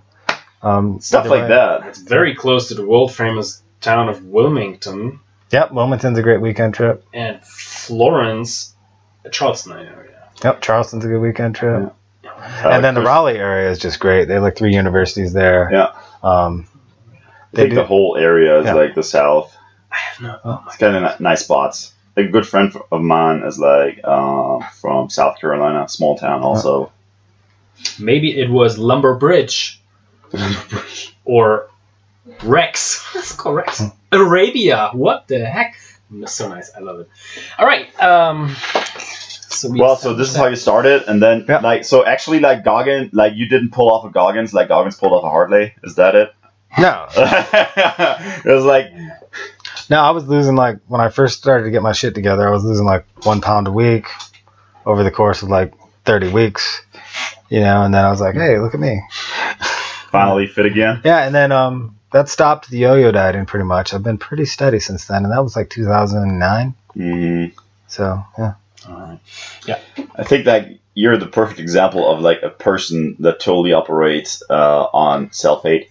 Um, 0.64 1.00
Stuff 1.00 1.28
like 1.28 1.44
way. 1.44 1.48
that. 1.50 1.88
It's 1.88 2.00
very 2.00 2.36
close 2.36 2.68
to 2.68 2.76
the 2.76 2.86
world 2.86 3.14
famous 3.14 3.64
town 3.82 4.10
of 4.10 4.24
Wilmington 4.26 5.20
Yep, 5.52 5.72
Wilmington's 5.74 6.18
a 6.18 6.22
great 6.22 6.40
weekend 6.40 6.74
trip. 6.76 7.04
and 7.14 7.44
Florence, 7.44 8.74
Charleston 9.32 9.74
area. 9.74 10.30
Yep, 10.44 10.62
Charleston's 10.62 11.04
a 11.04 11.08
good 11.08 11.20
weekend 11.20 11.56
trip. 11.56 11.94
Uh, 12.24 12.70
and 12.70 12.84
then 12.84 12.94
the 12.94 13.02
Raleigh 13.02 13.38
area 13.38 13.70
is 13.70 13.78
just 13.80 14.00
great. 14.00 14.26
They 14.30 14.36
have 14.36 14.44
like 14.44 14.56
three 14.56 14.74
universities 14.74 15.34
there. 15.34 15.70
Yeah. 15.72 15.92
Um, 16.24 16.68
I 17.54 17.58
think 17.58 17.74
the 17.74 17.86
whole 17.86 18.18
area 18.18 18.60
is 18.60 18.66
Yeah. 18.66 18.74
like 18.76 18.96
the 18.96 19.04
south. 19.04 19.56
I 19.92 19.96
have 19.98 20.22
no. 20.22 20.40
Oh 20.46 20.64
It's 20.68 20.78
kind 20.78 20.96
of 21.06 21.20
nice 21.20 21.44
spots. 21.44 21.94
A 22.18 22.24
good 22.24 22.48
friend 22.48 22.74
of 22.92 23.02
mine 23.02 23.44
is 23.44 23.58
like 23.60 24.04
um, 24.06 24.62
from 24.80 25.10
South 25.10 25.40
Carolina, 25.40 25.88
small 25.90 26.18
town 26.18 26.42
also. 26.44 26.92
Maybe 28.00 28.38
it 28.40 28.50
was 28.50 28.78
Lumber 28.78 29.16
Bridge 29.16 29.82
or 31.26 31.68
Rex. 32.44 33.06
Let's 33.16 33.34
call 33.34 33.54
Rex. 33.54 33.82
Arabia. 34.12 34.90
What 34.94 35.28
the 35.28 35.46
heck? 35.46 35.76
So 36.26 36.50
nice. 36.50 36.72
I 36.76 36.80
love 36.82 37.00
it. 37.00 37.10
All 37.58 37.66
right. 37.66 37.88
Um, 38.02 38.56
So 39.50 39.70
we 39.70 39.80
Well, 39.80 39.96
so 39.96 40.14
this 40.14 40.30
is 40.30 40.36
how 40.36 40.48
you 40.48 40.56
started, 40.56 41.04
and 41.08 41.22
then 41.22 41.46
Yeah. 41.48 41.60
like 41.60 41.86
so 41.86 42.06
actually 42.06 42.40
like 42.40 42.64
Goggins 42.64 43.14
like 43.14 43.34
you 43.36 43.48
didn't 43.48 43.72
pull 43.72 43.90
off 43.92 44.06
a 44.06 44.10
Goggins 44.10 44.54
like 44.54 44.68
Goggins 44.70 44.96
pulled 44.98 45.14
off 45.14 45.24
a 45.24 45.30
Hartley. 45.30 45.74
Is 45.84 45.96
that 45.96 46.16
it? 46.16 46.34
No, 46.80 47.08
it 47.16 48.46
was 48.46 48.66
like 48.66 48.92
no, 49.92 50.00
I 50.00 50.12
was 50.12 50.26
losing 50.26 50.56
like 50.56 50.80
when 50.88 51.02
I 51.02 51.10
first 51.10 51.38
started 51.38 51.66
to 51.66 51.70
get 51.72 51.82
my 51.82 51.92
shit 51.92 52.16
together. 52.16 52.48
I 52.48 52.52
was 52.52 52.64
losing 52.64 52.86
like 52.86 53.06
one 53.26 53.42
pound 53.42 53.68
a 53.68 53.72
week 53.72 54.08
over 54.86 55.04
the 55.04 55.12
course 55.12 55.44
of 55.44 55.50
like 55.50 55.74
30 56.06 56.32
weeks, 56.32 56.82
you 57.50 57.60
know. 57.60 57.84
And 57.84 57.94
then 57.94 58.06
I 58.06 58.10
was 58.10 58.22
like, 58.22 58.36
hey, 58.36 58.58
look 58.58 58.74
at 58.74 58.80
me. 58.80 59.02
finally 60.10 60.48
fit 60.48 60.66
again. 60.66 61.02
Yeah, 61.04 61.26
and 61.26 61.36
then 61.36 61.52
um, 61.52 61.98
that 62.14 62.30
stopped 62.30 62.70
the 62.70 62.78
yo-yo 62.78 63.12
dieting 63.12 63.46
pretty 63.46 63.66
much. 63.66 63.94
I've 63.94 64.02
been 64.02 64.18
pretty 64.18 64.46
steady 64.46 64.80
since 64.80 65.06
then, 65.08 65.24
and 65.26 65.34
that 65.34 65.44
was 65.44 65.58
like 65.58 65.70
2009. 65.70 66.74
Mm. 66.96 67.52
So 67.88 68.24
yeah, 68.38 68.54
All 68.88 68.96
right. 68.96 69.20
Yeah, 69.68 69.80
I 70.16 70.24
think 70.24 70.46
that 70.46 70.70
you're 70.94 71.18
the 71.18 71.28
perfect 71.28 71.60
example 71.60 72.10
of 72.10 72.22
like 72.22 72.44
a 72.44 72.50
person 72.50 73.18
that 73.20 73.42
totally 73.42 73.74
operates 73.74 74.42
uh, 74.50 74.84
on 74.94 75.34
self 75.34 75.64
hate. 75.64 75.91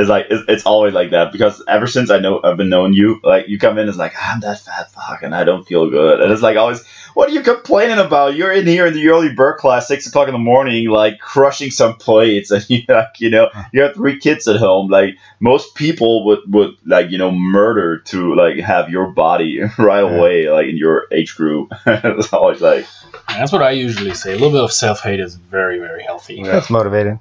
It's 0.00 0.08
like 0.08 0.26
it's, 0.30 0.44
it's 0.48 0.66
always 0.66 0.94
like 0.94 1.10
that 1.10 1.30
because 1.32 1.62
ever 1.68 1.86
since 1.86 2.10
I 2.10 2.18
know 2.18 2.40
I've 2.42 2.56
been 2.56 2.68
knowing 2.70 2.92
you, 2.94 3.20
like 3.22 3.48
you 3.48 3.58
come 3.58 3.78
in 3.78 3.88
as 3.88 3.96
like 3.96 4.14
I'm 4.20 4.40
that 4.40 4.58
fat 4.60 4.90
fuck 4.90 5.22
and 5.22 5.34
I 5.34 5.44
don't 5.44 5.64
feel 5.66 5.88
good, 5.90 6.20
and 6.20 6.32
it's 6.32 6.42
like 6.42 6.56
always, 6.56 6.84
what 7.14 7.28
are 7.28 7.32
you 7.32 7.42
complaining 7.42 7.98
about? 7.98 8.34
You're 8.34 8.52
in 8.52 8.66
here 8.66 8.86
in 8.86 8.94
the 8.94 9.08
early 9.08 9.32
bird 9.32 9.58
class, 9.58 9.86
six 9.88 10.06
o'clock 10.06 10.28
in 10.28 10.32
the 10.32 10.38
morning, 10.38 10.88
like 10.88 11.18
crushing 11.20 11.70
some 11.70 11.94
plates, 11.96 12.50
and 12.50 12.64
you 12.70 12.82
like 12.88 13.20
you 13.20 13.30
know 13.30 13.50
you 13.72 13.82
have 13.82 13.94
three 13.94 14.18
kids 14.18 14.48
at 14.48 14.56
home. 14.56 14.88
Like 14.88 15.16
most 15.38 15.74
people 15.74 16.24
would 16.26 16.40
would 16.48 16.70
like 16.86 17.10
you 17.10 17.18
know 17.18 17.30
murder 17.30 17.98
to 18.06 18.34
like 18.34 18.58
have 18.58 18.90
your 18.90 19.12
body 19.12 19.60
right 19.78 20.00
Yeah. 20.02 20.16
away, 20.16 20.50
like 20.50 20.66
in 20.68 20.76
your 20.76 21.06
age 21.12 21.36
group. 21.36 21.72
it's 21.86 22.32
always 22.32 22.60
like 22.60 22.86
That's 23.28 23.52
what 23.52 23.62
I 23.62 23.72
usually 23.72 24.14
say. 24.14 24.30
A 24.30 24.34
little 24.36 24.50
bit 24.52 24.62
of 24.64 24.72
self 24.72 25.00
hate 25.02 25.20
is 25.20 25.34
very, 25.34 25.78
very 25.78 26.02
healthy. 26.02 26.42
that's 26.42 26.70
motivating. 26.70 27.20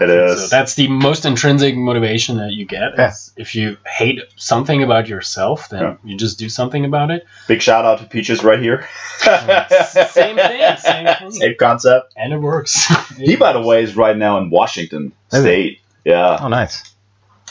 It 0.00 0.10
is. 0.10 0.42
So 0.50 0.56
that's 0.56 0.74
the 0.74 0.88
most 0.88 1.24
intrinsic 1.24 1.76
motivation 1.76 2.38
that 2.38 2.52
you 2.52 2.64
get. 2.64 2.92
Yeah. 2.96 3.12
If 3.36 3.54
you 3.54 3.76
hate 3.86 4.20
something 4.36 4.82
about 4.82 5.08
yourself, 5.08 5.68
then 5.68 5.82
Yeah. 5.82 5.96
you 6.04 6.16
just 6.16 6.38
do 6.38 6.48
something 6.48 6.84
about 6.84 7.10
it. 7.10 7.26
Big 7.48 7.62
shout 7.62 7.84
out 7.84 7.98
to 8.00 8.06
Peaches 8.06 8.42
right 8.44 8.60
here. 8.60 8.86
Same 9.18 10.36
thing, 10.36 10.76
same 10.78 11.06
thing. 11.06 11.30
Same 11.30 11.54
concept. 11.58 12.12
And 12.16 12.32
it 12.32 12.38
works. 12.38 12.86
He, 13.16 13.36
by 13.36 13.52
the 13.52 13.60
way, 13.60 13.82
is 13.82 13.96
right 13.96 14.16
now 14.16 14.38
in 14.38 14.50
Washington 14.50 15.12
Is 15.32 15.38
he? 15.38 15.40
State. 15.40 15.80
Yeah, 16.04 16.38
Oh, 16.40 16.48
nice. 16.48 16.82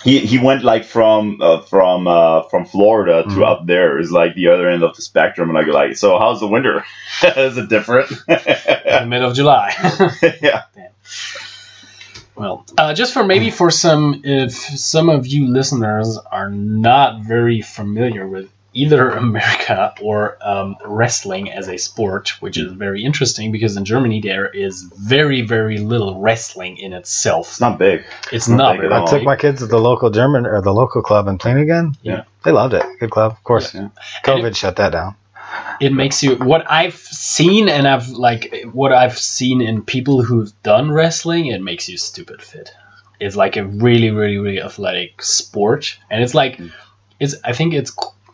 he 0.03 0.19
he 0.19 0.37
went 0.37 0.63
like 0.63 0.83
from 0.83 1.39
uh, 1.41 1.61
from 1.61 2.07
uh, 2.07 2.43
from 2.49 2.65
Florida 2.65 3.23
to 3.23 3.29
Mhm. 3.29 3.47
up 3.47 3.65
there 3.65 3.99
is 3.99 4.11
like 4.11 4.35
the 4.35 4.49
other 4.49 4.69
end 4.69 4.83
of 4.83 4.95
the 4.95 5.01
spectrum, 5.01 5.49
and 5.49 5.57
I 5.57 5.63
go 5.63 5.71
like, 5.71 5.95
so 5.97 6.19
how's 6.19 6.39
the 6.39 6.47
winter? 6.47 6.83
is 7.23 7.57
it 7.57 7.69
different? 7.69 8.11
in 8.11 8.35
the 8.35 9.05
middle 9.07 9.29
of 9.29 9.35
July. 9.35 9.73
yeah. 10.41 10.63
Well, 12.35 12.65
uh, 12.77 12.93
just 12.93 13.13
for 13.13 13.23
maybe 13.23 13.51
for 13.51 13.69
some, 13.69 14.21
if 14.23 14.53
some 14.53 15.09
of 15.09 15.27
you 15.27 15.47
listeners 15.47 16.17
are 16.31 16.49
not 16.49 17.21
very 17.23 17.61
familiar 17.61 18.27
with 18.27 18.49
either 18.73 19.09
America 19.25 19.93
or 20.01 20.37
um, 20.41 20.75
wrestling 20.83 21.51
as 21.51 21.69
a 21.69 21.77
sport, 21.77 22.29
which 22.41 22.57
is 22.57 22.71
very 22.71 23.03
interesting 23.03 23.51
because 23.51 23.77
in 23.77 23.85
Germany 23.85 24.19
there 24.21 24.47
is 24.47 24.81
very, 24.81 25.41
very 25.41 25.77
little 25.77 26.19
wrestling 26.19 26.77
in 26.77 26.93
itself. 26.93 27.49
It's 27.49 27.61
not 27.61 27.77
big. 27.77 28.03
It's 28.31 28.47
not 28.47 28.57
not 28.57 28.75
big 28.77 28.85
at 28.85 28.91
all. 28.91 29.07
I 29.07 29.11
took 29.11 29.23
my 29.23 29.35
kids 29.35 29.59
to 29.59 29.67
the 29.67 29.79
local 29.79 30.09
German 30.09 30.47
or 30.47 30.61
the 30.61 30.73
local 30.73 31.03
club 31.03 31.27
in 31.27 31.37
Plieningen. 31.37 31.95
Yeah. 32.01 32.23
They 32.43 32.51
loved 32.51 32.73
it. 32.73 32.83
Good 32.99 33.11
club. 33.11 33.33
Of 33.33 33.43
course, 33.43 33.73
Yeah. 33.73 33.89
COVID 34.23 34.55
shut 34.55 34.77
that 34.77 34.91
down. 34.91 35.15
It 35.83 35.91
makes 35.91 36.23
you 36.23 36.37
what 36.37 36.69
I've 36.71 36.95
seen 36.95 37.67
and 37.67 37.85
I've 37.85 38.07
like 38.07 38.65
what 38.71 38.93
I've 38.93 39.19
seen 39.19 39.61
in 39.61 39.83
people 39.83 40.23
who've 40.23 40.51
done 40.63 40.89
wrestling, 40.89 41.47
it 41.47 41.61
makes 41.61 41.89
you 41.89 41.97
stupid 41.97 42.41
fit. 42.41 42.71
It's 43.19 43.35
like 43.35 43.57
a 43.57 43.65
really, 43.65 44.09
really, 44.09 44.37
really 44.37 44.61
athletic 44.61 45.21
sport, 45.21 45.97
and 46.09 46.23
it's 46.23 46.33
like 46.33 46.55
hmm. 46.55 46.67
it's. 47.19 47.35
I 47.43 47.51
think 47.51 47.73
it's 47.73 47.93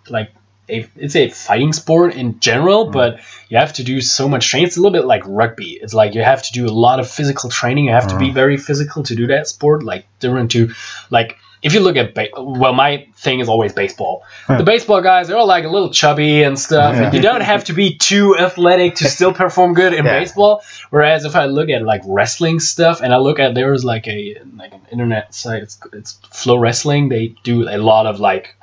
like 0.09 0.31
a 0.69 0.87
it's 0.95 1.15
a 1.15 1.29
fighting 1.29 1.73
sport 1.73 2.13
in 2.13 2.39
general, 2.39 2.85
hmm. 2.85 2.91
but 2.91 3.19
you 3.49 3.57
have 3.57 3.73
to 3.73 3.83
do 3.83 3.99
so 3.99 4.29
much 4.29 4.47
training. 4.47 4.67
It's 4.67 4.77
a 4.77 4.81
little 4.81 4.97
bit 4.99 5.07
like 5.07 5.23
rugby. 5.25 5.79
It's 5.81 5.95
like 5.95 6.13
you 6.13 6.21
have 6.21 6.43
to 6.43 6.53
do 6.53 6.67
a 6.67 6.75
lot 6.85 6.99
of 6.99 7.09
physical 7.09 7.49
training. 7.49 7.85
You 7.85 7.93
have 7.93 8.09
to 8.09 8.17
be 8.19 8.27
hmm. 8.27 8.35
very 8.35 8.57
physical 8.57 9.01
to 9.03 9.15
do 9.15 9.25
that 9.27 9.47
sport. 9.47 9.81
Like 9.81 10.05
different 10.19 10.51
to 10.51 10.71
like 11.09 11.37
if 11.61 11.73
you 11.73 11.81
look 11.81 11.95
at 11.97 12.13
ba- 12.15 12.29
well, 12.37 12.73
my 12.73 13.07
thing 13.15 13.39
is 13.41 13.49
always 13.49 13.73
baseball. 13.73 14.23
The 14.47 14.63
baseball 14.63 15.01
guys 15.01 15.27
they're 15.27 15.37
all 15.37 15.47
like 15.47 15.65
a 15.65 15.69
little 15.69 15.89
chubby 15.91 16.43
and 16.43 16.57
stuff. 16.57 16.95
Yeah. 16.95 17.03
And 17.05 17.13
you 17.13 17.21
don't 17.21 17.41
have 17.41 17.65
to 17.65 17.73
be 17.73 17.95
too 17.97 18.37
athletic 18.37 18.95
to 18.95 19.09
still 19.09 19.33
perform 19.33 19.73
good 19.73 19.93
in 19.93 20.05
Yeah. 20.05 20.19
baseball. 20.19 20.61
Whereas 20.89 21.25
if 21.25 21.35
I 21.35 21.45
look 21.45 21.69
at 21.69 21.83
like 21.83 22.01
wrestling 22.05 22.59
stuff, 22.59 23.01
and 23.01 23.13
I 23.13 23.17
look 23.17 23.39
at 23.39 23.55
there's 23.55 23.83
like 23.83 24.07
a 24.07 24.37
like 24.57 24.73
an 24.73 24.81
internet 24.91 25.33
site, 25.33 25.63
it's 25.63 25.77
it's 25.93 26.17
FloWrestling. 26.31 27.09
They 27.09 27.35
do 27.43 27.67
a 27.69 27.77
lot 27.77 28.05
of 28.05 28.19
like 28.19 28.55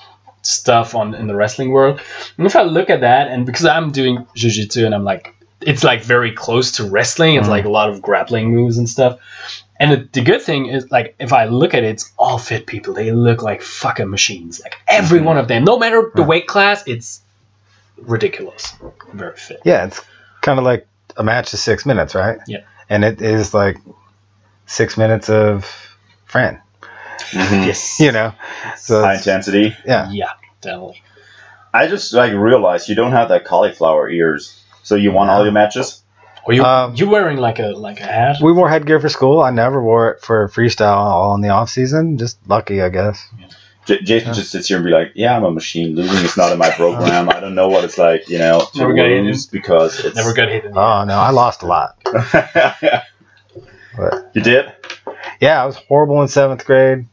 stuff 0.42 0.94
on 0.94 1.14
in 1.14 1.26
the 1.26 1.34
wrestling 1.34 1.70
world. 1.70 2.00
And 2.38 2.46
if 2.46 2.56
I 2.56 2.62
look 2.62 2.88
at 2.90 3.00
that, 3.02 3.28
and 3.28 3.44
because 3.44 3.66
I'm 3.66 3.90
doing 3.90 4.26
jiu-jitsu 4.34 4.86
and 4.86 4.94
I'm 4.94 5.04
like, 5.04 5.34
it's 5.60 5.82
like 5.82 6.02
very 6.02 6.32
close 6.32 6.72
to 6.72 6.84
wrestling. 6.88 7.34
It's 7.34 7.46
Mhm. 7.48 7.50
like 7.50 7.64
a 7.64 7.68
lot 7.70 7.88
of 7.90 8.00
grappling 8.00 8.54
moves 8.54 8.78
and 8.78 8.88
stuff. 8.88 9.18
And 9.78 9.92
the, 9.92 10.08
the 10.12 10.22
good 10.22 10.40
thing 10.42 10.66
is, 10.66 10.90
like, 10.90 11.14
if 11.18 11.32
I 11.32 11.46
look 11.46 11.74
at 11.74 11.84
it, 11.84 11.88
it's 11.90 12.12
all 12.18 12.38
fit 12.38 12.66
people. 12.66 12.94
They 12.94 13.10
look 13.12 13.42
like 13.42 13.62
fucking 13.62 14.08
machines. 14.08 14.60
Like 14.60 14.76
every 14.88 15.20
one 15.20 15.36
of 15.38 15.48
them, 15.48 15.64
no 15.64 15.78
matter 15.78 16.10
the 16.14 16.22
weight 16.22 16.46
class, 16.46 16.84
it's 16.86 17.20
ridiculous. 17.98 18.74
Very 19.12 19.36
fit. 19.36 19.60
Yeah, 19.64 19.86
it's 19.86 20.00
kind 20.40 20.58
of 20.58 20.64
like 20.64 20.86
a 21.16 21.22
match 21.22 21.52
is 21.52 21.62
six 21.62 21.84
minutes, 21.84 22.14
right? 22.14 22.38
Yeah. 22.46 22.62
And 22.88 23.04
it 23.04 23.20
is 23.20 23.52
like 23.52 23.76
six 24.66 24.96
minutes 24.96 25.28
of 25.28 25.64
Fran, 26.24 26.60
mm-hmm. 27.30 27.66
Yes. 27.66 28.00
you 28.00 28.12
know? 28.12 28.32
So, 28.76 29.02
High 29.02 29.16
intensity. 29.16 29.76
yeah. 29.84 30.10
Yeah, 30.10 30.32
definitely. 30.60 31.02
I 31.74 31.88
just 31.88 32.14
like 32.14 32.32
realized 32.32 32.88
you 32.88 32.94
don't 32.94 33.12
have 33.12 33.28
that 33.28 33.44
cauliflower 33.44 34.08
ears. 34.08 34.62
So 34.82 34.94
you 34.94 35.12
won 35.12 35.28
all 35.28 35.42
your 35.42 35.52
matches. 35.52 36.02
Or 36.46 36.54
you 36.54 36.64
Um, 36.64 36.94
you 36.94 37.08
wearing 37.08 37.38
like 37.38 37.58
a 37.58 37.68
like 37.68 38.00
a 38.00 38.04
hat? 38.04 38.36
We 38.40 38.52
wore 38.52 38.68
headgear 38.68 39.00
for 39.00 39.08
school. 39.08 39.40
I 39.42 39.50
never 39.50 39.82
wore 39.82 40.10
it 40.12 40.20
for 40.22 40.48
freestyle 40.48 40.96
all 40.96 41.34
in 41.34 41.40
the 41.40 41.48
off 41.48 41.70
season. 41.70 42.18
Just 42.18 42.38
lucky, 42.46 42.80
I 42.80 42.88
guess. 42.88 43.26
J- 43.86 44.02
Jason 44.02 44.34
just 44.34 44.50
sits 44.50 44.66
here 44.68 44.78
and 44.78 44.84
be 44.84 44.90
like, 44.90 45.12
"Yeah, 45.14 45.36
I'm 45.36 45.44
a 45.44 45.50
machine. 45.50 45.94
Losing 45.94 46.24
is 46.24 46.36
not 46.36 46.50
in 46.52 46.58
my 46.58 46.70
program. 46.70 47.28
I 47.28 47.38
don't 47.40 47.54
know 47.54 47.68
what 47.68 47.84
it's 47.84 47.98
like, 47.98 48.28
you 48.28 48.38
know, 48.38 48.60
to 48.72 48.78
Never 48.78 48.94
got 48.94 49.06
hit. 49.06 49.22
lose 49.24 49.46
because 49.46 50.04
it's 50.04 50.16
Never 50.16 50.32
got 50.34 50.48
hit 50.48 50.64
in 50.64 50.72
the 50.72 50.80
Oh 50.80 51.04
no, 51.04 51.14
I 51.14 51.30
lost 51.30 51.62
a 51.62 51.66
lot. 51.66 51.96
But 53.96 54.30
you 54.34 54.42
did? 54.42 54.72
yeah, 55.40 55.62
I 55.62 55.66
was 55.66 55.76
horrible 55.76 56.20
in 56.22 56.28
seventh 56.28 56.64
grade, 56.64 57.06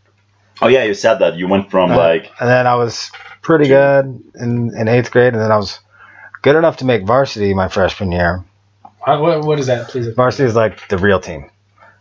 Oh 0.61 0.67
yeah, 0.67 0.83
you 0.83 0.93
said 0.93 1.15
that. 1.19 1.35
You 1.35 1.47
went 1.47 1.69
from 1.71 1.91
Uh, 1.91 1.97
like 1.97 2.31
and 2.39 2.49
then 2.49 2.67
I 2.67 2.75
was 2.75 3.11
pretty 3.41 3.67
good 3.67 4.05
in, 4.35 4.75
in 4.77 4.87
eighth 4.87 5.11
grade, 5.11 5.33
and 5.33 5.41
then 5.41 5.51
I 5.51 5.57
was 5.57 5.79
good 6.41 6.55
enough 6.55 6.77
to 6.77 6.85
make 6.85 7.03
varsity 7.03 7.53
my 7.53 7.67
freshman 7.67 8.11
year. 8.11 8.43
What, 9.05 9.21
what, 9.21 9.45
what 9.45 9.59
is 9.59 9.67
that, 9.67 9.89
please? 9.89 10.07
Varsity 10.07 10.45
is 10.45 10.55
like 10.55 10.87
the 10.87 10.97
real 10.97 11.19
team, 11.19 11.49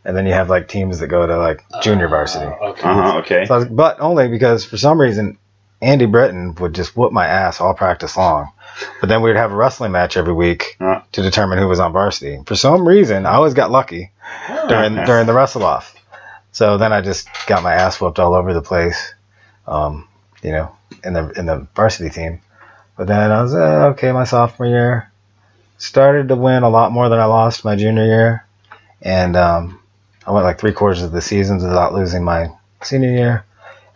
and 0.05 0.17
then 0.17 0.27
you 0.27 0.33
have 0.33 0.49
like 0.51 0.69
teams 0.69 0.99
that 1.01 1.09
go 1.09 1.27
to 1.27 1.37
like 1.39 1.65
junior 1.83 2.09
varsity. 2.09 2.47
Uh, 2.47 2.69
okay. 2.71 2.83
uh 2.89 2.95
huh, 2.95 3.19
okay. 3.19 3.47
So 3.47 3.55
was, 3.57 3.65
but 3.67 4.01
only 4.01 4.29
because 4.29 4.65
for 4.65 4.77
some 4.77 5.01
reason 5.01 5.39
Andy 5.81 6.07
Britton 6.07 6.55
would 6.57 6.75
just 6.75 6.97
whoop 6.97 7.13
my 7.13 7.27
ass 7.27 7.61
all 7.61 7.75
practice 7.75 8.17
long. 8.17 8.53
But 9.01 9.09
then 9.09 9.21
we'd 9.21 9.37
have 9.37 9.53
a 9.53 9.57
wrestling 9.57 9.93
match 9.93 10.17
every 10.17 10.33
week 10.33 10.77
Huh. 10.79 11.03
to 11.13 11.23
determine 11.23 11.59
who 11.59 11.69
was 11.69 11.81
on 11.81 11.93
varsity. 11.93 12.39
For 12.47 12.55
some 12.57 12.87
reason, 12.87 13.27
I 13.27 13.35
always 13.35 13.55
got 13.55 13.71
lucky 13.71 14.11
during 14.69 14.93
Okay. 14.95 15.05
during 15.05 15.27
the 15.27 15.35
wrestle 15.35 15.65
off. 15.65 15.95
So 16.53 16.79
then 16.79 16.93
I 16.93 17.01
just 17.01 17.29
got 17.47 17.63
my 17.63 17.75
ass 17.75 18.01
whooped 18.01 18.19
all 18.19 18.35
over 18.35 18.55
the 18.55 18.63
place, 18.63 19.15
um, 19.67 20.07
you 20.43 20.53
know, 20.53 20.77
in 21.05 21.15
the 21.15 21.31
in 21.31 21.47
the 21.47 21.67
varsity 21.75 22.11
team. 22.11 22.41
But 22.97 23.09
then 23.09 23.31
I 23.31 23.43
was 23.43 23.55
uh, 23.55 23.89
okay 23.93 24.13
my 24.13 24.25
sophomore 24.25 24.69
year. 24.69 25.12
Started 25.83 26.29
to 26.29 26.37
win 26.37 26.63
a 26.63 26.69
lot 26.69 26.93
more 26.93 27.09
than 27.09 27.19
I 27.19 27.25
lost 27.25 27.65
my 27.65 27.75
junior 27.75 28.05
year, 28.05 28.47
and 29.01 29.35
um, 29.37 29.81
I 30.25 30.31
went 30.31 30.45
like 30.45 30.61
three 30.61 30.71
quarters 30.73 31.03
of 31.03 31.11
the 31.11 31.21
seasons 31.21 31.65
without 31.65 31.93
losing 31.93 32.23
my 32.23 32.51
senior 32.83 33.11
year, 33.11 33.45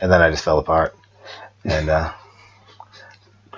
and 0.01 0.11
then 0.11 0.21
I 0.21 0.31
just 0.31 0.43
fell 0.43 0.59
apart. 0.59 0.97
And 1.65 1.89
uh, 1.89 2.13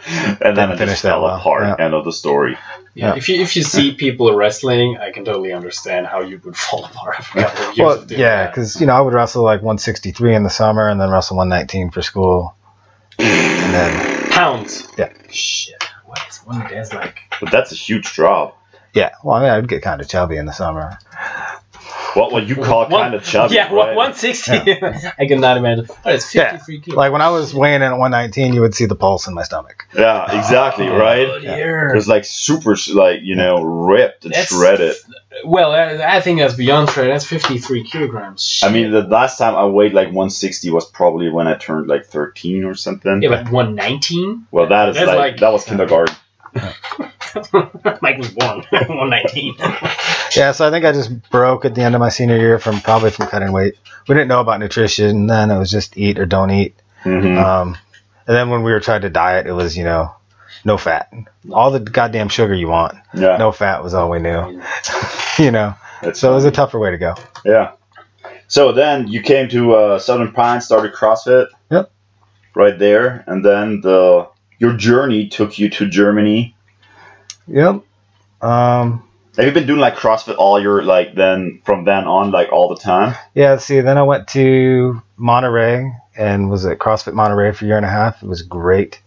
and 0.06 0.54
then 0.54 0.70
it 0.72 0.76
Finish 0.76 0.90
just 0.92 1.02
that 1.04 1.12
fell 1.12 1.22
well. 1.22 1.36
apart. 1.36 1.62
Yeah. 1.78 1.84
End 1.86 1.94
of 1.94 2.04
the 2.04 2.12
story. 2.12 2.52
Yeah, 2.94 3.14
Yeah. 3.14 3.16
if 3.16 3.30
you 3.30 3.40
if 3.40 3.56
you 3.56 3.62
see 3.62 3.94
people 3.94 4.34
wrestling, 4.34 4.98
I 4.98 5.10
can 5.10 5.24
totally 5.24 5.54
understand 5.54 6.06
how 6.06 6.20
you 6.20 6.38
would 6.44 6.56
fall 6.66 6.84
apart 6.84 7.20
after 7.20 7.38
a 7.38 7.42
couple 7.44 7.64
of 7.70 7.76
years 7.78 7.86
well, 7.86 7.98
of 7.98 8.06
doing 8.08 8.20
yeah, 8.20 8.46
because 8.46 8.78
you 8.78 8.86
know 8.86 8.92
I 8.92 9.00
would 9.00 9.14
wrestle 9.14 9.42
like 9.42 9.62
163 9.62 10.34
in 10.34 10.42
the 10.42 10.50
summer, 10.50 10.86
and 10.86 11.00
then 11.00 11.10
wrestle 11.10 11.38
119 11.38 11.92
for 11.92 12.02
school, 12.02 12.54
and 13.18 13.72
then 13.74 14.30
pounds. 14.32 14.86
Yeah. 14.98 15.14
Shit. 15.30 15.82
What 16.18 16.28
is 16.28 16.38
one 16.38 16.62
of 16.62 16.70
those 16.70 16.92
like? 16.92 17.20
But 17.40 17.50
that's 17.50 17.72
a 17.72 17.76
huge 17.76 18.12
drop. 18.12 18.60
yeah, 18.94 19.10
well 19.24 19.36
I 19.36 19.40
mean 19.42 19.50
I'd 19.50 19.68
get 19.68 19.82
kind 19.82 20.00
of 20.00 20.08
chubby 20.08 20.36
in 20.36 20.46
the 20.46 20.52
summer. 20.52 20.98
what 22.14 22.32
would 22.32 22.48
you 22.48 22.56
call 22.56 22.86
kind 22.88 23.14
of 23.14 23.22
chubby. 23.24 23.54
Yeah, 23.54 23.72
right? 23.72 23.94
160. 23.94 24.52
Yeah. 24.66 25.12
I 25.18 25.26
cannot 25.26 25.56
imagine. 25.58 25.86
Oh, 26.04 26.10
it's 26.10 26.32
53 26.32 26.74
Yeah. 26.76 26.80
kilos. 26.82 26.96
Like 26.96 27.12
when 27.12 27.22
I 27.22 27.30
was 27.30 27.54
weighing 27.54 27.76
in 27.76 27.82
at 27.82 27.92
119, 27.98 28.54
you 28.54 28.60
would 28.62 28.74
see 28.74 28.86
the 28.86 28.94
pulse 28.96 29.26
in 29.28 29.34
my 29.34 29.42
stomach. 29.42 29.86
Yeah, 29.96 30.36
exactly, 30.38 30.88
Oh, 30.88 30.96
right? 30.98 31.40
dear. 31.40 31.90
It 31.90 31.94
was 31.94 32.08
like 32.08 32.24
super, 32.24 32.76
like 32.94 33.20
you 33.22 33.36
know, 33.36 33.62
ripped 33.62 34.24
and 34.24 34.32
That's- 34.34 34.48
shredded. 34.48 34.96
Well, 35.44 35.72
I, 35.72 36.16
I 36.16 36.20
think 36.20 36.38
that's 36.40 36.54
beyond 36.54 36.88
trade. 36.88 37.10
That's 37.10 37.24
53 37.24 37.84
kilograms. 37.84 38.60
I 38.64 38.70
mean, 38.70 38.90
the 38.90 39.02
last 39.02 39.38
time 39.38 39.54
I 39.54 39.66
weighed 39.66 39.92
like 39.92 40.06
160 40.08 40.70
was 40.70 40.84
probably 40.90 41.28
when 41.30 41.46
I 41.46 41.54
turned 41.56 41.86
like 41.88 42.06
13 42.06 42.64
or 42.64 42.74
something. 42.74 43.22
yeah, 43.22 43.28
but 43.30 43.50
119? 43.52 44.46
well, 44.50 44.66
that 44.68 44.88
is 44.90 44.96
like, 44.96 45.06
like- 45.18 45.36
that 45.38 45.52
was 45.52 45.64
kindergarten. 45.64 46.14
Mike 48.00 48.18
was 48.18 48.30
born 48.30 48.64
119. 48.70 49.54
Yeah, 50.36 50.52
so 50.52 50.66
I 50.66 50.70
think 50.70 50.84
I 50.84 50.92
just 50.92 51.30
broke 51.30 51.64
at 51.64 51.74
the 51.74 51.82
end 51.82 51.94
of 51.94 52.00
my 52.00 52.08
senior 52.08 52.36
year 52.38 52.58
from 52.58 52.80
probably 52.80 53.10
from 53.10 53.26
cutting 53.26 53.52
weight. 53.52 53.74
We 54.08 54.14
didn't 54.14 54.28
know 54.28 54.40
about 54.40 54.60
nutrition 54.60 55.26
then; 55.26 55.50
it 55.50 55.58
was 55.58 55.70
just 55.70 55.96
eat 55.98 56.18
or 56.18 56.26
don't 56.26 56.50
eat. 56.50 56.74
hmm 57.02 57.36
Um, 57.38 57.76
and 58.26 58.36
then 58.36 58.50
when 58.50 58.62
we 58.62 58.72
were 58.72 58.80
trying 58.80 59.02
to 59.02 59.10
diet, 59.10 59.46
it 59.46 59.52
was 59.52 59.76
you 59.76 59.84
know, 59.84 60.14
no 60.64 60.78
fat, 60.78 61.12
all 61.52 61.70
the 61.70 61.80
goddamn 61.80 62.28
sugar 62.28 62.54
you 62.54 62.68
want. 62.68 62.96
yeah, 63.14 63.36
No 63.36 63.52
fat 63.52 63.82
was 63.84 63.92
all 63.94 64.10
we 64.10 64.18
knew. 64.18 64.62
you 65.44 65.50
know, 65.50 65.74
that's 66.02 66.20
so 66.20 66.32
it 66.32 66.34
was 66.34 66.44
a 66.44 66.50
tougher 66.50 66.78
way 66.78 66.90
to 66.90 66.98
go. 66.98 67.14
yeah. 67.44 67.72
So 68.48 68.72
then 68.72 69.08
you 69.08 69.20
came 69.22 69.48
to 69.50 69.74
uh, 69.74 69.98
Southern 69.98 70.32
Pine, 70.32 70.60
started 70.62 70.94
CrossFit. 70.94 71.48
Yep. 71.70 71.90
Right 72.54 72.78
there, 72.78 73.22
and 73.26 73.44
then 73.44 73.82
the 73.82 74.28
your 74.58 74.72
journey 74.72 75.28
took 75.28 75.58
you 75.58 75.68
to 75.70 75.88
Germany. 75.88 76.56
Yep. 77.46 77.82
Um, 78.40 79.08
Have 79.36 79.46
you 79.46 79.52
been 79.52 79.66
doing 79.66 79.80
like 79.80 79.94
CrossFit 79.96 80.36
all 80.38 80.60
your 80.60 80.82
like 80.82 81.14
then 81.14 81.60
from 81.64 81.84
then 81.84 82.04
on 82.04 82.30
like 82.30 82.50
all 82.52 82.68
the 82.68 82.80
time? 82.80 83.14
Yeah, 83.34 83.58
see, 83.58 83.80
then 83.80 83.98
I 83.98 84.02
went 84.02 84.28
to 84.28 85.02
Monterey 85.16 85.92
and 86.16 86.50
was 86.50 86.66
at 86.66 86.78
CrossFit 86.78 87.14
Monterey 87.14 87.52
for 87.52 87.64
a 87.64 87.68
year 87.68 87.76
and 87.76 87.86
a 87.86 87.90
half. 87.90 88.22
It 88.22 88.28
was 88.28 88.42
great. 88.42 89.00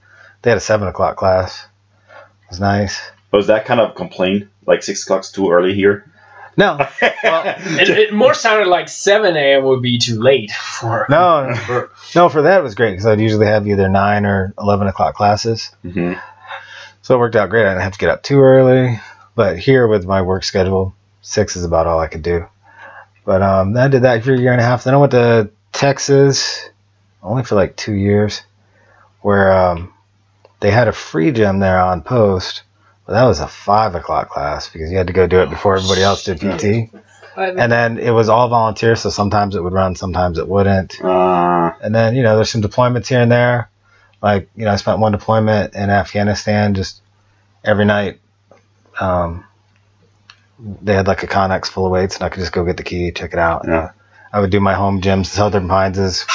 They 0.44 0.52
had 0.52 0.58
a 0.58 0.62
seven 0.62 0.88
o'clock 0.88 1.18
class. 1.18 1.66
It 2.10 2.50
was 2.52 2.60
nice. 2.60 3.02
Was 3.32 3.48
that 3.48 3.66
kind 3.66 3.80
of 3.80 3.96
complaint 3.96 4.50
like 4.66 4.84
six 4.84 5.04
o'clock's 5.04 5.32
too 5.32 5.52
early 5.52 5.74
here? 5.74 6.11
No, 6.58 6.78
it, 7.02 7.89
it 7.89 8.14
more 8.14 8.34
sounded 8.34 8.68
like 8.68 8.89
7 8.89 9.36
a.m. 9.38 9.64
would 9.64 9.82
be 9.82 9.97
too 9.97 10.22
late 10.22 10.52
for. 10.52 11.06
no, 11.10 11.54
for- 11.66 11.91
no. 12.16 12.30
For 12.30 12.41
that, 12.43 12.60
it 12.60 12.64
was 12.64 12.76
great 12.76 12.91
because 12.91 13.06
I'd 13.06 13.20
usually 13.22 13.45
have 13.47 13.68
either 13.68 13.88
nine 13.88 14.26
or 14.26 14.54
eleven 14.60 14.88
o'clock 14.88 15.16
classes, 15.16 15.72
hmm 15.82 16.14
so 17.04 17.16
it 17.16 17.20
worked 17.20 17.36
out 17.36 17.49
great. 17.49 17.66
I 17.66 17.70
didn't 17.70 17.82
have 17.82 17.93
to 17.93 17.97
get 17.99 18.10
up 18.12 18.22
too 18.22 18.41
early. 18.41 18.99
But 19.34 19.58
here 19.58 19.88
with 19.88 20.06
my 20.06 20.22
work 20.22 20.43
schedule, 20.43 20.93
six 21.22 21.56
is 21.56 21.64
about 21.64 21.88
all 21.88 21.99
I 21.99 22.08
could 22.08 22.22
do. 22.22 22.45
But 23.26 23.41
um, 23.41 23.76
I 23.76 23.88
did 23.88 24.04
that 24.04 24.24
for 24.24 24.34
a 24.34 24.38
year 24.38 24.52
and 24.52 24.62
a 24.62 24.64
half. 24.64 24.84
Then 24.84 24.93
I 24.93 24.97
went 24.97 25.12
to 25.14 25.49
Texas, 25.72 26.70
only 27.24 27.43
for 27.43 27.56
like 27.56 27.76
two 27.76 27.93
years, 27.93 28.43
where 29.22 29.52
um, 29.52 29.93
they 30.60 30.70
had 30.70 30.88
a 30.89 30.91
free 30.93 31.32
gym 31.32 31.58
there 31.60 31.80
on 31.80 32.02
post. 32.04 32.62
That 33.12 33.26
was 33.26 33.39
a 33.39 33.47
five 33.47 33.95
o'clock 33.95 34.30
class 34.30 34.70
because 34.70 34.91
you 34.91 34.97
had 34.97 35.07
to 35.07 35.14
go 35.14 35.28
do 35.28 35.41
it 35.41 35.49
before 35.49 35.76
everybody 35.78 36.01
else 36.01 36.24
did 36.24 36.39
PT. 36.39 36.89
And 37.38 37.72
then 37.72 37.97
it 37.97 38.12
was 38.12 38.28
all 38.30 38.49
volunteer, 38.49 38.95
so 38.95 39.09
sometimes 39.09 39.55
it 39.55 39.64
would 39.64 39.74
run, 39.74 39.95
sometimes 39.95 40.38
it 40.38 40.47
wouldn't. 40.47 41.01
Uh, 41.03 41.72
And 41.82 41.95
then, 41.95 42.16
you 42.16 42.24
know, 42.24 42.36
there's 42.36 42.51
some 42.51 42.62
deployments 42.62 43.07
here 43.07 43.22
and 43.22 43.32
there. 43.32 43.70
Like, 44.22 44.49
you 44.55 44.66
know, 44.66 44.72
I 44.72 44.76
spent 44.76 44.99
one 44.99 45.14
deployment 45.14 45.74
in 45.74 45.89
Afghanistan 45.89 46.74
just 46.74 47.01
every 47.64 47.86
night. 47.86 48.20
Um, 48.99 49.45
they 50.59 50.93
had 50.93 51.07
like 51.07 51.24
a 51.24 51.28
Connex 51.28 51.68
full 51.68 51.86
of 51.86 51.91
weights, 51.91 52.16
and 52.18 52.24
I 52.26 52.30
could 52.30 52.39
just 52.41 52.51
go 52.51 52.66
get 52.66 52.78
the 52.78 52.84
key, 52.84 53.12
check 53.12 53.34
it 53.34 53.39
out. 53.39 53.66
Yeah. 53.68 53.91
I 54.34 54.39
would 54.41 54.51
do 54.51 54.59
my 54.59 54.74
home 54.74 55.01
gyms, 55.01 55.28
Southern 55.28 55.68
Pines' 55.68 56.26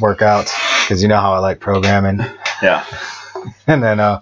workouts, 0.00 0.52
because 0.84 1.02
you 1.02 1.08
know 1.08 1.18
how 1.20 1.32
I 1.34 1.38
like 1.38 1.60
programming. 1.60 2.20
yeah. 2.62 2.84
And 3.66 3.82
then, 3.82 3.98
uh, 3.98 4.20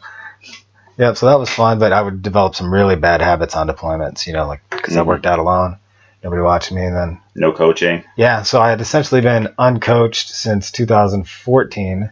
yeah, 1.01 1.15
so 1.15 1.25
that 1.27 1.39
was 1.39 1.49
fun, 1.49 1.79
but 1.79 1.93
I 1.95 2.03
would 2.03 2.21
develop 2.21 2.55
some 2.55 2.71
really 2.73 2.95
bad 2.95 3.23
habits 3.23 3.57
on 3.57 3.69
deployments, 3.69 4.27
you 4.27 4.35
know, 4.35 4.47
like, 4.47 4.61
because 4.71 4.99
I 4.99 5.01
Mhm. 5.01 5.07
worked 5.07 5.25
out 5.25 5.39
alone, 5.39 5.79
nobody 6.23 6.43
watching 6.43 6.77
me, 6.77 6.85
and 6.85 6.95
then 6.95 7.21
No 7.35 7.53
coaching. 7.53 8.05
yeah, 8.17 8.43
so 8.43 8.61
I 8.61 8.69
had 8.69 8.83
essentially 8.83 9.23
been 9.23 9.49
uncoached 9.59 10.29
since 10.29 10.71
2014 10.71 12.11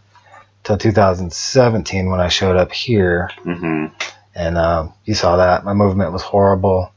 till 0.64 0.78
2017 0.78 2.11
when 2.11 2.18
I 2.20 2.28
showed 2.28 2.57
up 2.57 2.72
here, 2.72 3.30
hmm 3.43 3.86
and 4.34 4.57
um, 4.57 4.95
you 5.05 5.14
saw 5.14 5.36
that 5.36 5.64
my 5.64 5.74
movement 5.74 6.12
was 6.12 6.22
horrible. 6.22 6.91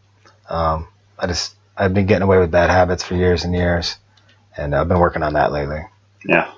Um, 0.49 0.87
I 1.19 1.27
just 1.27 1.55
I've 1.75 1.93
been 1.93 2.05
getting 2.05 2.23
away 2.23 2.37
with 2.37 2.51
bad 2.51 2.69
habits 2.69 3.03
for 3.03 3.15
years 3.15 3.43
and 3.43 3.53
years, 3.53 3.97
and 4.55 4.73
I've 4.75 4.87
been 4.87 4.99
working 4.99 5.23
on 5.23 5.33
that 5.33 5.51
lately. 5.51 5.81
Yeah. 6.23 6.51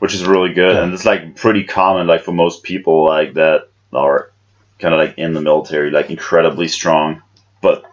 Which 0.00 0.14
is 0.14 0.24
really 0.24 0.52
good, 0.54 0.74
Yeah. 0.74 0.82
and 0.82 0.92
it's 0.94 1.04
like 1.04 1.36
pretty 1.36 1.64
common, 1.64 2.06
like 2.08 2.22
for 2.22 2.32
most 2.32 2.62
people, 2.64 3.04
like 3.04 3.34
that 3.34 3.68
are 3.92 4.30
kind 4.78 4.94
of 4.94 5.00
like 5.00 5.18
in 5.18 5.32
the 5.34 5.40
military, 5.40 5.90
like 5.90 6.10
incredibly 6.10 6.68
strong, 6.68 7.22
but 7.60 7.84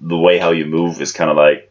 the 0.00 0.16
way 0.16 0.38
how 0.38 0.50
you 0.50 0.64
move 0.64 1.00
is 1.00 1.12
kind 1.12 1.30
of 1.30 1.36
like 1.36 1.70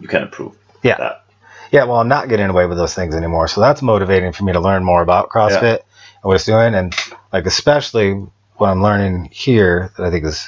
you 0.00 0.08
can 0.08 0.22
improve. 0.22 0.56
Yeah. 0.82 0.96
That. 0.98 1.24
Yeah, 1.72 1.84
well, 1.84 1.96
I'm 1.96 2.08
not 2.08 2.28
getting 2.28 2.48
away 2.50 2.66
with 2.66 2.78
those 2.78 2.94
things 2.94 3.16
anymore, 3.16 3.48
so 3.48 3.60
that's 3.60 3.82
motivating 3.82 4.32
for 4.32 4.44
me 4.44 4.52
to 4.52 4.60
learn 4.60 4.84
more 4.84 5.02
about 5.02 5.30
CrossFit 5.30 5.78
and 5.78 6.22
what 6.22 6.34
it's 6.34 6.44
doing, 6.44 6.74
and 6.74 6.94
like 7.32 7.46
especially 7.46 8.12
what 8.56 8.68
I'm 8.68 8.82
learning 8.82 9.28
here 9.32 9.90
that 9.96 10.06
I 10.06 10.10
think 10.10 10.24
is 10.24 10.46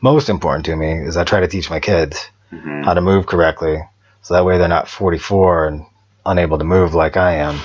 most 0.00 0.28
important 0.28 0.66
to 0.66 0.76
me 0.76 0.92
is 0.92 1.16
I 1.16 1.24
try 1.24 1.40
to 1.40 1.48
teach 1.48 1.70
my 1.70 1.80
kids 1.80 2.28
hmm 2.50 2.82
how 2.82 2.94
to 2.94 3.00
move 3.00 3.26
correctly 3.26 3.78
so 4.22 4.34
that 4.34 4.44
way 4.44 4.58
they're 4.58 4.66
not 4.68 4.88
44 4.88 5.68
and 5.68 5.86
unable 6.26 6.58
to 6.58 6.64
move 6.64 6.94
like 6.94 7.16
I 7.16 7.36
am 7.36 7.60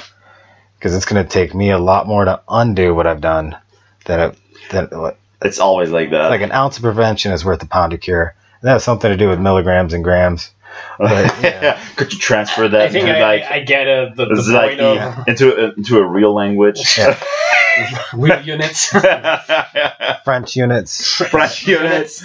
because 0.77 0.95
it's 0.95 1.05
going 1.05 1.23
to 1.23 1.29
take 1.29 1.53
me 1.53 1.71
a 1.71 1.79
lot 1.79 2.07
more 2.07 2.25
to 2.25 2.41
undo 2.47 2.93
what 2.93 3.07
I've 3.07 3.21
done 3.21 3.57
than 4.05 4.19
it, 4.19 4.37
than 4.69 4.89
It's 5.41 5.59
always 5.59 5.89
like 5.89 6.11
that. 6.11 6.29
Like 6.29 6.41
an 6.41 6.51
ounce 6.51 6.77
of 6.77 6.83
prevention 6.83 7.31
is 7.31 7.43
worth 7.43 7.61
a 7.63 7.67
pound 7.67 7.93
of 7.93 7.99
cure 7.99 8.35
and 8.61 8.67
that 8.67 8.73
has 8.73 8.83
something 8.83 9.09
to 9.09 9.17
do 9.17 9.29
with 9.29 9.39
milligrams 9.39 9.93
and 9.93 10.03
grams 10.03 10.51
but, 10.97 11.09
yeah. 11.43 11.79
Could 11.95 12.13
you 12.13 12.19
transfer 12.19 12.67
that 12.67 12.81
I 12.81 12.89
think 12.89 13.07
into 13.07 13.17
I, 13.17 13.21
like 13.21 13.43
I 13.43 13.59
get 13.59 13.87
it. 13.87 14.15
The, 14.15 14.25
this 14.25 14.39
is 14.39 14.47
the 14.47 14.53
like 14.53 14.77
point 14.77 14.79
the- 14.79 15.23
into 15.27 15.55
a, 15.55 15.73
into 15.73 15.97
a 15.99 16.05
real 16.05 16.33
language? 16.33 16.97
Yeah. 16.97 17.19
real 18.13 18.41
units. 18.41 18.89
French 20.23 20.55
units 20.55 21.15
French 21.29 21.67
units. 21.67 22.23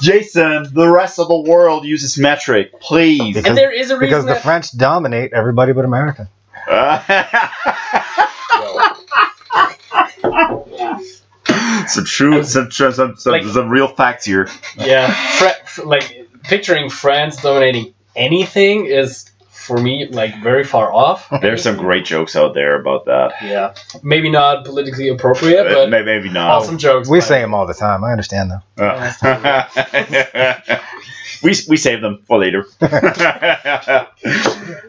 Jason, 0.00 0.66
the 0.72 0.90
rest 0.90 1.18
of 1.18 1.28
the 1.28 1.44
world 1.46 1.84
uses 1.84 2.16
metric, 2.18 2.80
please. 2.80 3.34
Because- 3.34 3.50
and 3.50 3.58
there 3.58 3.70
is 3.72 3.90
a 3.90 3.98
reason 3.98 4.08
because 4.08 4.24
the 4.26 4.34
French 4.36 4.76
dominate 4.76 5.32
everybody 5.34 5.72
but 5.72 5.84
America 5.84 6.28
some 11.88 12.04
true, 12.04 12.42
some, 12.44 12.70
some, 12.70 12.92
some, 12.92 13.16
some, 13.16 13.32
Like- 13.32 13.44
some 13.44 13.68
real 13.68 13.88
facts 13.88 14.24
here. 14.24 14.48
yeah, 14.76 15.12
Fre- 15.38 15.66
fr- 15.66 15.82
like 15.86 16.28
picturing 16.42 16.88
France 16.90 17.40
dominating 17.42 17.94
anything 18.16 18.86
is 18.86 19.26
for 19.50 19.76
me 19.78 20.06
like 20.10 20.42
very 20.42 20.64
far 20.64 20.92
off. 20.92 21.28
There's 21.42 21.62
some 21.62 21.76
great 21.76 22.04
jokes 22.04 22.34
out 22.34 22.54
there 22.54 22.80
about 22.80 23.04
that. 23.06 23.32
Yeah, 23.42 23.74
maybe 24.02 24.30
not 24.30 24.64
politically 24.64 25.08
appropriate, 25.08 25.66
Uh, 25.66 25.74
but 25.74 25.90
may- 25.90 26.02
maybe 26.02 26.28
not. 26.30 26.50
awesome 26.50 26.78
jokes. 26.78 27.08
we 27.08 27.20
say 27.20 27.40
them 27.40 27.54
all 27.54 27.66
the 27.66 27.74
time 27.74 28.02
I 28.04 28.10
understand 28.12 28.50
though 28.50 28.62
Uh, 28.84 29.64
we, 31.42 31.54
we 31.68 31.76
save 31.76 32.00
them 32.00 32.22
for 32.26 32.38
later. 32.38 32.66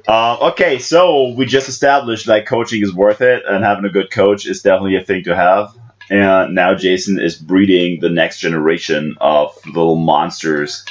um, 0.07 0.37
okay, 0.51 0.79
so 0.79 1.29
we 1.33 1.45
just 1.45 1.69
established 1.69 2.27
like 2.27 2.45
coaching 2.45 2.81
is 2.81 2.93
worth 2.93 3.21
it, 3.21 3.43
and 3.45 3.63
having 3.63 3.85
a 3.85 3.89
good 3.89 4.11
coach 4.11 4.45
is 4.45 4.61
definitely 4.61 4.95
a 4.97 5.03
thing 5.03 5.23
to 5.25 5.35
have. 5.35 5.75
And 6.11 6.53
now 6.55 6.75
Jason 6.75 7.19
is 7.19 7.35
breeding 7.35 8.01
the 8.01 8.09
next 8.09 8.39
generation 8.39 9.15
of 9.21 9.55
little 9.65 9.95
monsters. 9.95 10.83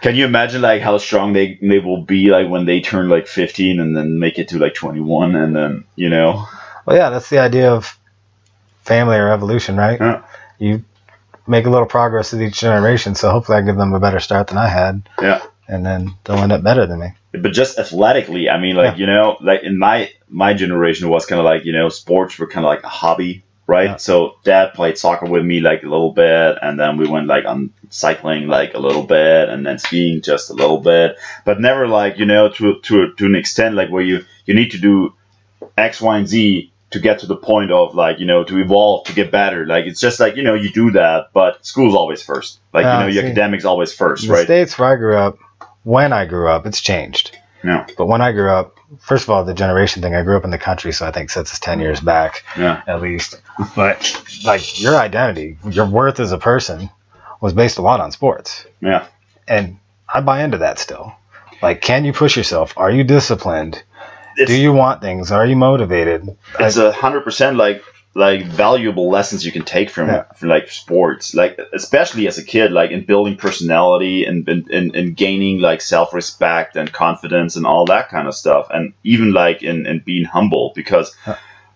Can 0.00 0.14
you 0.14 0.24
imagine 0.24 0.62
like 0.62 0.82
how 0.82 0.98
strong 0.98 1.32
they, 1.32 1.58
they 1.60 1.78
will 1.78 2.02
be 2.02 2.30
like 2.30 2.48
when 2.48 2.64
they 2.64 2.80
turn 2.80 3.08
like 3.08 3.26
15 3.26 3.80
and 3.80 3.96
then 3.96 4.18
make 4.18 4.38
it 4.38 4.48
to 4.48 4.58
like 4.58 4.74
21 4.74 5.34
and 5.34 5.54
then 5.56 5.84
you 5.96 6.08
know 6.08 6.46
well 6.84 6.96
yeah 6.96 7.10
that's 7.10 7.28
the 7.28 7.38
idea 7.38 7.72
of 7.72 7.98
family 8.82 9.16
or 9.16 9.30
evolution 9.32 9.76
right 9.76 9.98
Yeah. 10.00 10.22
you 10.58 10.84
make 11.46 11.66
a 11.66 11.70
little 11.70 11.86
progress 11.86 12.32
with 12.32 12.42
each 12.42 12.60
generation 12.60 13.14
so 13.14 13.30
hopefully 13.30 13.58
I 13.58 13.62
give 13.62 13.76
them 13.76 13.94
a 13.94 14.00
better 14.00 14.20
start 14.20 14.46
than 14.48 14.58
I 14.58 14.68
had 14.68 15.08
Yeah. 15.20 15.42
and 15.66 15.84
then 15.84 16.14
they'll 16.24 16.38
end 16.38 16.52
up 16.52 16.62
better 16.62 16.86
than 16.86 17.00
me 17.00 17.08
but 17.42 17.52
just 17.52 17.78
athletically 17.78 18.48
i 18.50 18.58
mean 18.58 18.76
like 18.76 18.92
Yeah. 18.96 19.00
you 19.00 19.06
know 19.06 19.36
like 19.40 19.62
in 19.62 19.78
my 19.78 20.10
my 20.28 20.54
generation 20.54 21.08
was 21.08 21.26
kind 21.26 21.38
of 21.38 21.44
like 21.44 21.64
you 21.64 21.72
know 21.72 21.88
sports 21.88 22.38
were 22.38 22.46
kind 22.46 22.64
of 22.66 22.68
like 22.70 22.82
a 22.84 22.88
hobby 22.88 23.42
right? 23.68 23.90
Yeah. 23.90 23.96
so 23.96 24.36
dad 24.44 24.74
played 24.74 24.96
soccer 24.96 25.26
with 25.26 25.44
me 25.44 25.58
like 25.60 25.82
a 25.82 25.88
little 25.88 26.12
bit 26.12 26.56
and 26.62 26.78
then 26.78 26.96
we 26.96 27.08
went 27.08 27.26
like 27.26 27.44
on 27.44 27.70
cycling 27.90 28.46
like 28.46 28.74
a 28.74 28.78
little 28.78 29.02
bit 29.02 29.48
and 29.48 29.66
then 29.66 29.76
skiing 29.78 30.22
just 30.22 30.50
a 30.50 30.54
little 30.54 30.78
bit. 30.78 31.16
But 31.44 31.60
never 31.60 31.88
like 31.88 32.16
you 32.18 32.26
know 32.26 32.48
to 32.48 32.78
to 32.80 33.12
to 33.14 33.26
an 33.26 33.34
extent 33.34 33.74
like 33.74 33.90
where 33.90 34.02
you 34.04 34.24
you 34.44 34.54
need 34.54 34.70
to 34.70 34.78
do 34.78 35.14
x 35.76 36.00
y 36.00 36.18
and 36.18 36.28
z 36.28 36.70
to 36.90 37.00
get 37.00 37.18
to 37.20 37.26
the 37.26 37.34
point 37.36 37.72
of 37.72 37.94
like 37.96 38.20
you 38.20 38.26
know 38.26 38.44
to 38.44 38.58
evolve 38.60 39.06
to 39.06 39.12
get 39.12 39.32
better. 39.32 39.66
Like 39.66 39.86
it's 39.86 40.00
just 40.00 40.20
like 40.20 40.36
you 40.36 40.44
know 40.44 40.54
you 40.54 40.70
do 40.70 40.92
that 40.92 41.30
but 41.32 41.66
school's 41.66 41.96
always 41.96 42.22
first. 42.22 42.60
Like 42.72 42.84
you 42.84 43.00
know 43.00 43.06
your 43.08 43.24
academics 43.24 43.64
always 43.64 43.92
first 43.92 44.26
the 44.28 44.32
right? 44.32 44.44
states 44.44 44.78
where 44.78 44.92
i 44.92 44.96
grew 44.96 45.16
up 45.16 45.38
when 45.86 46.12
i 46.12 46.26
grew 46.26 46.48
up 46.48 46.66
it's 46.66 46.80
changed. 46.80 47.38
No. 47.62 47.86
but 47.96 48.06
when 48.06 48.20
i 48.20 48.32
grew 48.32 48.50
up 48.50 48.76
first 48.98 49.24
of 49.24 49.30
all 49.30 49.44
the 49.44 49.54
generation 49.54 50.02
thing 50.02 50.14
i 50.16 50.22
grew 50.22 50.36
up 50.36 50.44
in 50.44 50.50
the 50.50 50.58
country 50.58 50.92
so 50.92 51.06
i 51.06 51.12
think 51.12 51.30
sets 51.30 51.52
us 51.52 51.60
10 51.60 51.78
years 51.80 52.00
back 52.00 52.42
yeah. 52.58 52.82
at 52.86 53.00
least. 53.00 53.40
But 53.74 54.20
like 54.44 54.80
your 54.80 54.96
identity 54.96 55.58
your 55.70 55.86
worth 55.86 56.18
as 56.18 56.32
a 56.32 56.38
person 56.38 56.90
was 57.40 57.52
based 57.52 57.78
a 57.78 57.82
lot 57.82 58.00
on 58.00 58.10
sports. 58.10 58.66
Yeah. 58.80 59.06
And 59.46 59.78
i 60.12 60.20
buy 60.20 60.42
into 60.42 60.58
that 60.58 60.80
still. 60.80 61.14
Like 61.62 61.80
can 61.82 62.04
you 62.04 62.12
push 62.12 62.36
yourself? 62.36 62.74
Are 62.76 62.90
you 62.90 63.04
disciplined? 63.04 63.82
It's, 64.36 64.50
do 64.50 64.58
you 64.58 64.72
want 64.72 65.00
things? 65.00 65.30
Are 65.30 65.46
you 65.46 65.56
motivated? 65.56 66.36
It's 66.58 66.76
a 66.76 66.92
hundred 66.92 67.22
percent 67.22 67.56
like 67.56 67.82
like 68.16 68.46
valuable 68.46 69.10
lessons 69.10 69.44
you 69.44 69.52
can 69.52 69.62
take 69.62 69.90
from, 69.90 70.08
yeah. 70.08 70.22
from 70.34 70.48
like 70.48 70.70
sports, 70.70 71.34
like 71.34 71.60
especially 71.74 72.26
as 72.26 72.38
a 72.38 72.44
kid, 72.44 72.72
like 72.72 72.90
in 72.90 73.04
building 73.04 73.36
personality 73.36 74.24
and 74.24 74.48
in, 74.48 74.94
in, 74.94 75.12
gaining 75.12 75.60
like 75.60 75.82
self 75.82 76.14
respect 76.14 76.76
and 76.76 76.90
confidence 76.90 77.56
and 77.56 77.66
all 77.66 77.84
that 77.84 78.08
kind 78.08 78.26
of 78.26 78.34
stuff, 78.34 78.68
and 78.70 78.94
even 79.04 79.32
like 79.32 79.62
in, 79.62 79.86
in 79.86 80.00
being 80.00 80.24
humble 80.24 80.72
because. 80.74 81.14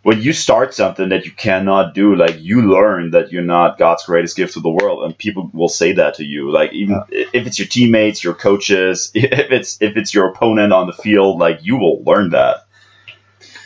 When 0.03 0.23
you 0.23 0.33
start 0.33 0.73
something 0.73 1.11
that 1.11 1.27
you 1.27 1.31
cannot 1.31 1.93
do, 1.93 2.17
like 2.17 2.41
you 2.41 2.63
learn 2.63 3.11
that 3.11 3.33
you're 3.33 3.43
not 3.43 3.77
God's 3.77 4.07
greatest 4.07 4.35
gift 4.35 4.55
to 4.55 4.61
the 4.61 4.71
world, 4.71 5.05
and 5.05 5.19
people 5.19 5.51
will 5.53 5.69
say 5.69 5.93
that 5.93 6.15
to 6.15 6.25
you. 6.25 6.51
Like 6.51 6.73
even 6.73 7.03
yeah. 7.11 7.27
if 7.35 7.47
it's 7.47 7.59
your 7.59 7.69
teammates, 7.69 8.25
your 8.25 8.33
coaches, 8.33 9.11
if 9.15 9.51
it's 9.51 9.77
if 9.83 9.99
it's 9.99 10.15
your 10.15 10.29
opponent 10.29 10.73
on 10.73 10.87
the 10.87 10.95
field, 10.95 11.39
like 11.39 11.59
you 11.61 11.77
will 11.77 12.03
learn 12.03 12.31
that 12.31 12.65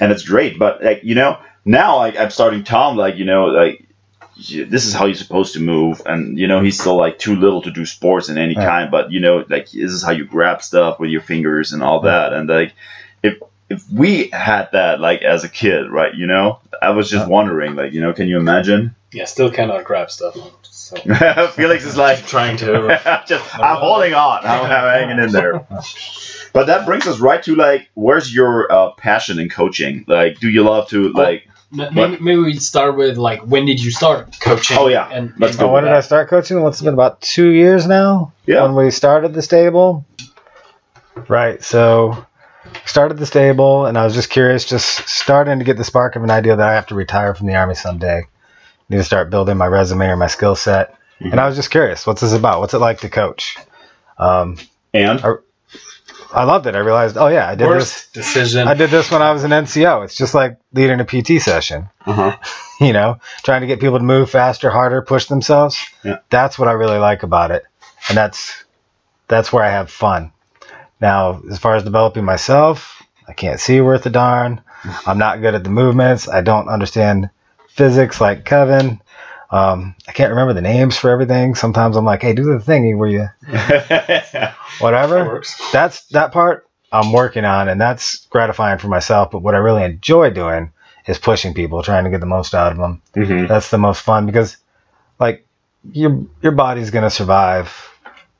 and 0.00 0.12
it's 0.12 0.24
great. 0.24 0.58
But 0.58 0.82
like 0.82 1.04
you 1.04 1.14
know, 1.14 1.38
now 1.64 1.98
like 1.98 2.16
I'm 2.16 2.30
starting 2.30 2.64
Tom 2.64 2.96
like 2.96 3.16
you 3.16 3.24
know 3.24 3.46
like 3.46 3.86
this 4.36 4.84
is 4.84 4.92
how 4.92 5.06
you're 5.06 5.14
supposed 5.14 5.54
to 5.54 5.60
move, 5.60 6.02
and 6.06 6.38
you 6.38 6.48
know 6.48 6.60
he's 6.60 6.80
still 6.80 6.96
like 6.96 7.18
too 7.18 7.36
little 7.36 7.62
to 7.62 7.70
do 7.70 7.86
sports 7.86 8.28
in 8.28 8.38
any 8.38 8.54
kind. 8.54 8.90
But 8.90 9.12
you 9.12 9.20
know 9.20 9.44
like 9.48 9.70
this 9.70 9.92
is 9.92 10.02
how 10.02 10.10
you 10.10 10.24
grab 10.24 10.62
stuff 10.62 10.98
with 10.98 11.10
your 11.10 11.20
fingers 11.20 11.72
and 11.72 11.82
all 11.82 12.00
that, 12.00 12.32
and 12.32 12.48
like 12.48 12.72
if 13.22 13.38
if 13.70 13.88
we 13.90 14.28
had 14.28 14.70
that 14.72 15.00
like 15.00 15.22
as 15.22 15.44
a 15.44 15.48
kid, 15.48 15.90
right? 15.90 16.14
You 16.14 16.26
know, 16.26 16.60
I 16.82 16.90
was 16.90 17.10
just 17.10 17.28
wondering, 17.28 17.74
like, 17.74 17.92
you 17.92 18.00
know, 18.00 18.12
can 18.12 18.28
you 18.28 18.38
imagine? 18.38 18.94
Yeah, 19.12 19.24
still 19.26 19.50
cannot 19.50 19.84
grab 19.84 20.10
stuff. 20.10 20.36
So. 20.62 20.96
Felix 21.54 21.84
is 21.84 21.96
like 21.96 22.26
trying 22.26 22.56
to. 22.58 23.22
just, 23.26 23.58
I'm 23.58 23.76
holding 23.76 24.14
on. 24.14 24.44
I'm, 24.44 24.64
I'm 24.64 24.68
hanging 25.08 25.24
in 25.24 25.32
there. 25.32 25.66
But 26.52 26.66
that 26.66 26.86
brings 26.86 27.06
us 27.06 27.18
right 27.20 27.42
to 27.44 27.54
like, 27.54 27.88
where's 27.94 28.34
your 28.34 28.70
uh, 28.70 28.90
passion 28.92 29.38
in 29.38 29.48
coaching? 29.48 30.04
Like, 30.06 30.40
do 30.40 30.48
you 30.48 30.62
love 30.62 30.88
to 30.90 31.10
like? 31.12 31.48
Maybe, 31.70 32.22
maybe 32.22 32.40
we 32.40 32.54
start 32.54 32.96
with 32.96 33.16
like, 33.16 33.40
when 33.40 33.66
did 33.66 33.82
you 33.82 33.90
start 33.90 34.38
coaching? 34.40 34.76
Oh 34.78 34.88
yeah, 34.88 35.08
and, 35.10 35.32
let's 35.38 35.56
go. 35.56 35.72
When 35.72 35.84
did 35.84 35.92
I 35.92 36.00
start 36.00 36.28
coaching? 36.28 36.62
What's 36.62 36.80
been 36.80 36.94
about 36.94 37.20
two 37.20 37.48
years 37.48 37.86
now? 37.86 38.32
Yeah. 38.46 38.62
When 38.62 38.74
we 38.74 38.90
started 38.90 39.34
the 39.34 39.42
stable. 39.42 40.06
Right. 41.28 41.62
So 41.62 42.26
started 42.86 43.18
the 43.18 43.26
stable, 43.26 43.86
and 43.86 43.98
I 43.98 44.04
was 44.04 44.14
just 44.14 44.30
curious, 44.30 44.64
just 44.64 45.08
starting 45.08 45.58
to 45.58 45.64
get 45.64 45.76
the 45.76 45.84
spark 45.84 46.16
of 46.16 46.22
an 46.22 46.30
idea 46.30 46.56
that 46.56 46.68
I 46.68 46.74
have 46.74 46.86
to 46.88 46.94
retire 46.94 47.34
from 47.34 47.46
the 47.46 47.54
army 47.54 47.74
someday. 47.74 48.22
Need 48.88 48.98
to 48.98 49.04
start 49.04 49.30
building 49.30 49.56
my 49.56 49.66
resume 49.66 50.06
or 50.06 50.16
my 50.16 50.26
skill 50.26 50.54
set. 50.54 50.92
Mm-hmm. 50.92 51.32
And 51.32 51.40
I 51.40 51.46
was 51.46 51.56
just 51.56 51.70
curious, 51.70 52.06
what's 52.06 52.20
this 52.20 52.32
about? 52.32 52.60
What's 52.60 52.74
it 52.74 52.78
like 52.78 53.00
to 53.00 53.08
coach? 53.08 53.56
Um, 54.18 54.58
and 54.92 55.20
I, 55.20 55.34
I, 56.34 56.44
loved 56.44 56.66
it. 56.66 56.74
I 56.74 56.80
realized, 56.80 57.16
oh 57.16 57.28
yeah, 57.28 57.48
I 57.48 57.54
did 57.54 57.66
Worst 57.66 58.12
this 58.14 58.26
decision. 58.26 58.68
I 58.68 58.74
did 58.74 58.90
this 58.90 59.10
when 59.10 59.22
I 59.22 59.32
was 59.32 59.44
an 59.44 59.50
NCO. 59.50 60.04
It's 60.04 60.16
just 60.16 60.34
like 60.34 60.58
leading 60.72 61.00
a 61.00 61.04
PT 61.04 61.40
session. 61.40 61.88
Uh-huh. 62.06 62.36
you 62.80 62.92
know, 62.92 63.18
trying 63.42 63.60
to 63.62 63.66
get 63.66 63.80
people 63.80 63.98
to 63.98 64.04
move 64.04 64.30
faster, 64.30 64.70
harder, 64.70 65.02
push 65.02 65.26
themselves. 65.26 65.78
Yeah. 66.02 66.18
That's 66.30 66.58
what 66.58 66.68
I 66.68 66.72
really 66.72 66.98
like 66.98 67.22
about 67.22 67.50
it, 67.50 67.64
and 68.08 68.16
that's 68.16 68.64
that's 69.28 69.52
where 69.52 69.64
I 69.64 69.70
have 69.70 69.90
fun. 69.90 70.32
Now, 71.00 71.42
as 71.50 71.58
far 71.58 71.76
as 71.76 71.82
developing 71.82 72.24
myself, 72.24 73.02
I 73.28 73.32
can't 73.32 73.60
see 73.60 73.80
worth 73.80 74.06
a 74.06 74.10
darn. 74.10 74.62
I'm 75.06 75.18
not 75.18 75.40
good 75.40 75.54
at 75.54 75.64
the 75.64 75.70
movements. 75.70 76.28
I 76.28 76.40
don't 76.40 76.68
understand 76.68 77.30
physics 77.68 78.20
like 78.20 78.44
Kevin. 78.44 79.00
Um, 79.54 79.94
I 80.08 80.10
can't 80.10 80.30
remember 80.30 80.52
the 80.52 80.62
names 80.62 80.96
for 80.96 81.10
everything. 81.10 81.54
Sometimes 81.54 81.96
I'm 81.96 82.04
like, 82.04 82.22
hey, 82.22 82.32
do 82.32 82.42
the 82.42 82.58
thingy 82.58 82.98
where 82.98 83.08
you, 83.08 83.28
whatever. 84.80 85.42
That 85.44 85.68
that's 85.72 86.06
that 86.08 86.32
part 86.32 86.68
I'm 86.90 87.12
working 87.12 87.44
on, 87.44 87.68
and 87.68 87.80
that's 87.80 88.26
gratifying 88.26 88.80
for 88.80 88.88
myself. 88.88 89.30
But 89.30 89.42
what 89.42 89.54
I 89.54 89.58
really 89.58 89.84
enjoy 89.84 90.30
doing 90.30 90.72
is 91.06 91.18
pushing 91.18 91.54
people, 91.54 91.84
trying 91.84 92.02
to 92.02 92.10
get 92.10 92.18
the 92.18 92.26
most 92.26 92.52
out 92.52 92.72
of 92.72 92.78
them. 92.78 93.00
Mm-hmm. 93.14 93.46
That's 93.46 93.70
the 93.70 93.78
most 93.78 94.00
fun 94.00 94.26
because, 94.26 94.56
like, 95.20 95.46
your 95.92 96.26
your 96.42 96.50
body's 96.50 96.90
gonna 96.90 97.08
survive, 97.08 97.72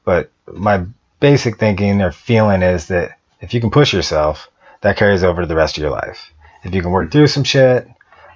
but 0.05 0.33
my 0.53 0.85
basic 1.21 1.59
thinking 1.59 2.03
or 2.03 2.11
feeling 2.11 2.63
is 2.63 2.89
that 2.89 3.19
if 3.41 3.55
you 3.55 3.61
can 3.61 3.71
push 3.71 3.95
yourself, 3.95 4.51
that 4.81 4.97
carries 4.97 5.23
over 5.23 5.43
to 5.43 5.47
the 5.47 5.55
rest 5.55 5.77
of 5.77 5.83
your 5.83 5.93
life. 5.93 6.33
If 6.65 6.75
you 6.75 6.83
can 6.83 6.91
work 6.91 7.13
through 7.13 7.29
some 7.29 7.45
shit, 7.45 7.87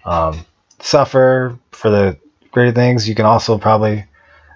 um, 0.05 0.47
suffer 0.79 1.59
for 1.73 1.91
the 1.91 2.19
great 2.59 2.75
things, 2.75 3.09
you 3.09 3.15
can 3.15 3.27
also 3.27 3.59
probably 3.59 4.05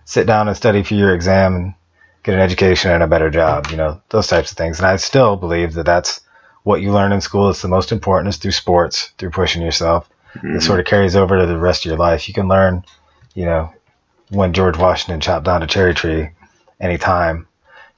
sit 0.05 0.27
down 0.27 0.49
and 0.49 0.57
study 0.57 0.83
for 0.83 0.95
your 0.95 1.15
exam 1.15 1.55
and 1.55 1.75
get 2.23 2.35
an 2.35 2.41
education 2.41 2.91
and 2.91 3.03
a 3.03 3.07
better 3.07 3.31
job. 3.31 3.69
You 3.71 3.77
know 3.77 4.03
those 4.11 4.27
types 4.27 4.51
of 4.51 4.59
things. 4.59 4.79
And 4.79 4.87
I 4.87 4.97
still 4.97 5.37
believe 5.37 5.75
that 5.75 5.87
that's 5.87 6.21
what 6.65 6.81
you 6.81 6.93
learn 6.93 7.13
in 7.13 7.21
school. 7.21 7.51
It's 7.51 7.63
the 7.63 7.69
most 7.69 7.93
important 7.93 8.29
is 8.29 8.37
through 8.37 8.53
sports, 8.53 9.13
through 9.19 9.31
pushing 9.31 9.63
yourself. 9.63 10.09
Mm-hmm. 10.35 10.57
It 10.57 10.63
sort 10.63 10.81
of 10.81 10.87
carries 10.87 11.17
over 11.17 11.39
to 11.39 11.47
the 11.47 11.59
rest 11.59 11.85
of 11.85 11.91
your 11.91 11.99
life. 11.99 12.27
You 12.27 12.35
can 12.35 12.49
learn, 12.49 12.85
you 13.35 13.45
know, 13.45 13.73
when 14.31 14.53
George 14.53 14.79
Washington 14.79 15.21
chopped 15.21 15.45
down 15.45 15.63
a 15.63 15.67
cherry 15.67 15.95
tree 15.95 16.31
anytime 16.81 17.47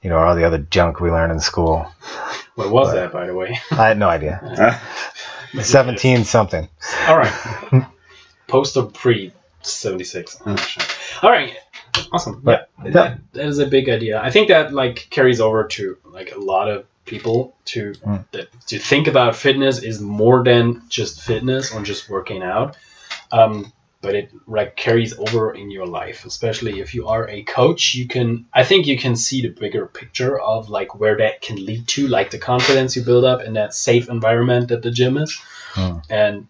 you 0.05 0.09
know, 0.11 0.19
all 0.19 0.35
the 0.35 0.43
other 0.43 0.59
junk 0.59 0.99
we 0.99 1.09
learn 1.09 1.31
in 1.31 1.39
school. 1.39 1.91
What 2.53 2.69
was 2.69 2.89
but 2.89 2.93
that, 2.93 3.11
by 3.11 3.25
the 3.25 3.33
way? 3.33 3.57
I 3.71 3.87
had 3.87 3.97
no 3.97 4.07
idea. 4.07 4.79
Seventeen 5.63 6.25
something. 6.25 6.69
All 7.07 7.17
right. 7.17 7.87
Post 8.47 8.77
or 8.77 8.85
pre 8.85 9.33
seventy 9.65 10.03
six. 10.03 10.39
All 11.21 11.31
right. 11.31 11.55
Awesome. 12.11 12.41
But, 12.43 12.69
yeah, 12.83 12.91
that, 12.91 13.19
that 13.33 13.45
is 13.45 13.59
a 13.59 13.67
big 13.67 13.89
idea. 13.89 14.21
I 14.21 14.29
think 14.29 14.49
that 14.49 14.73
like 14.73 15.07
carries 15.09 15.39
over 15.39 15.65
to 15.65 15.97
like 16.05 16.33
a 16.33 16.39
lot 16.39 16.69
of 16.69 16.85
people 17.05 17.55
to 17.65 17.93
mm. 17.93 18.25
that, 18.31 18.47
to 18.67 18.79
think 18.79 19.07
about 19.07 19.35
fitness 19.35 19.81
is 19.81 20.01
more 20.01 20.43
than 20.43 20.81
just 20.89 21.21
fitness 21.21 21.73
or 21.73 21.81
just 21.83 22.09
working 22.09 22.41
out. 22.41 22.77
Um, 23.31 23.71
but 24.05 24.13
it 24.13 24.31
like 24.45 24.75
carries 24.75 25.17
over 25.17 25.51
in 25.51 25.71
your 25.71 25.87
life 25.87 26.25
especially 26.25 26.79
if 26.79 26.93
you 26.93 27.07
are 27.07 27.27
a 27.27 27.41
coach 27.41 27.95
you 27.95 28.07
can 28.07 28.45
i 28.53 28.63
think 28.63 28.85
you 28.85 28.99
can 28.99 29.15
see 29.15 29.41
the 29.41 29.47
bigger 29.49 29.87
picture 29.87 30.39
of 30.39 30.69
like 30.69 30.99
where 30.99 31.17
that 31.17 31.41
can 31.41 31.65
lead 31.65 31.87
to 31.87 32.07
like 32.07 32.29
the 32.29 32.37
confidence 32.37 32.95
you 32.95 33.01
build 33.01 33.25
up 33.25 33.41
in 33.41 33.53
that 33.53 33.73
safe 33.73 34.07
environment 34.07 34.67
that 34.67 34.83
the 34.83 34.91
gym 34.91 35.17
is 35.17 35.41
hmm. 35.73 35.97
and 36.07 36.47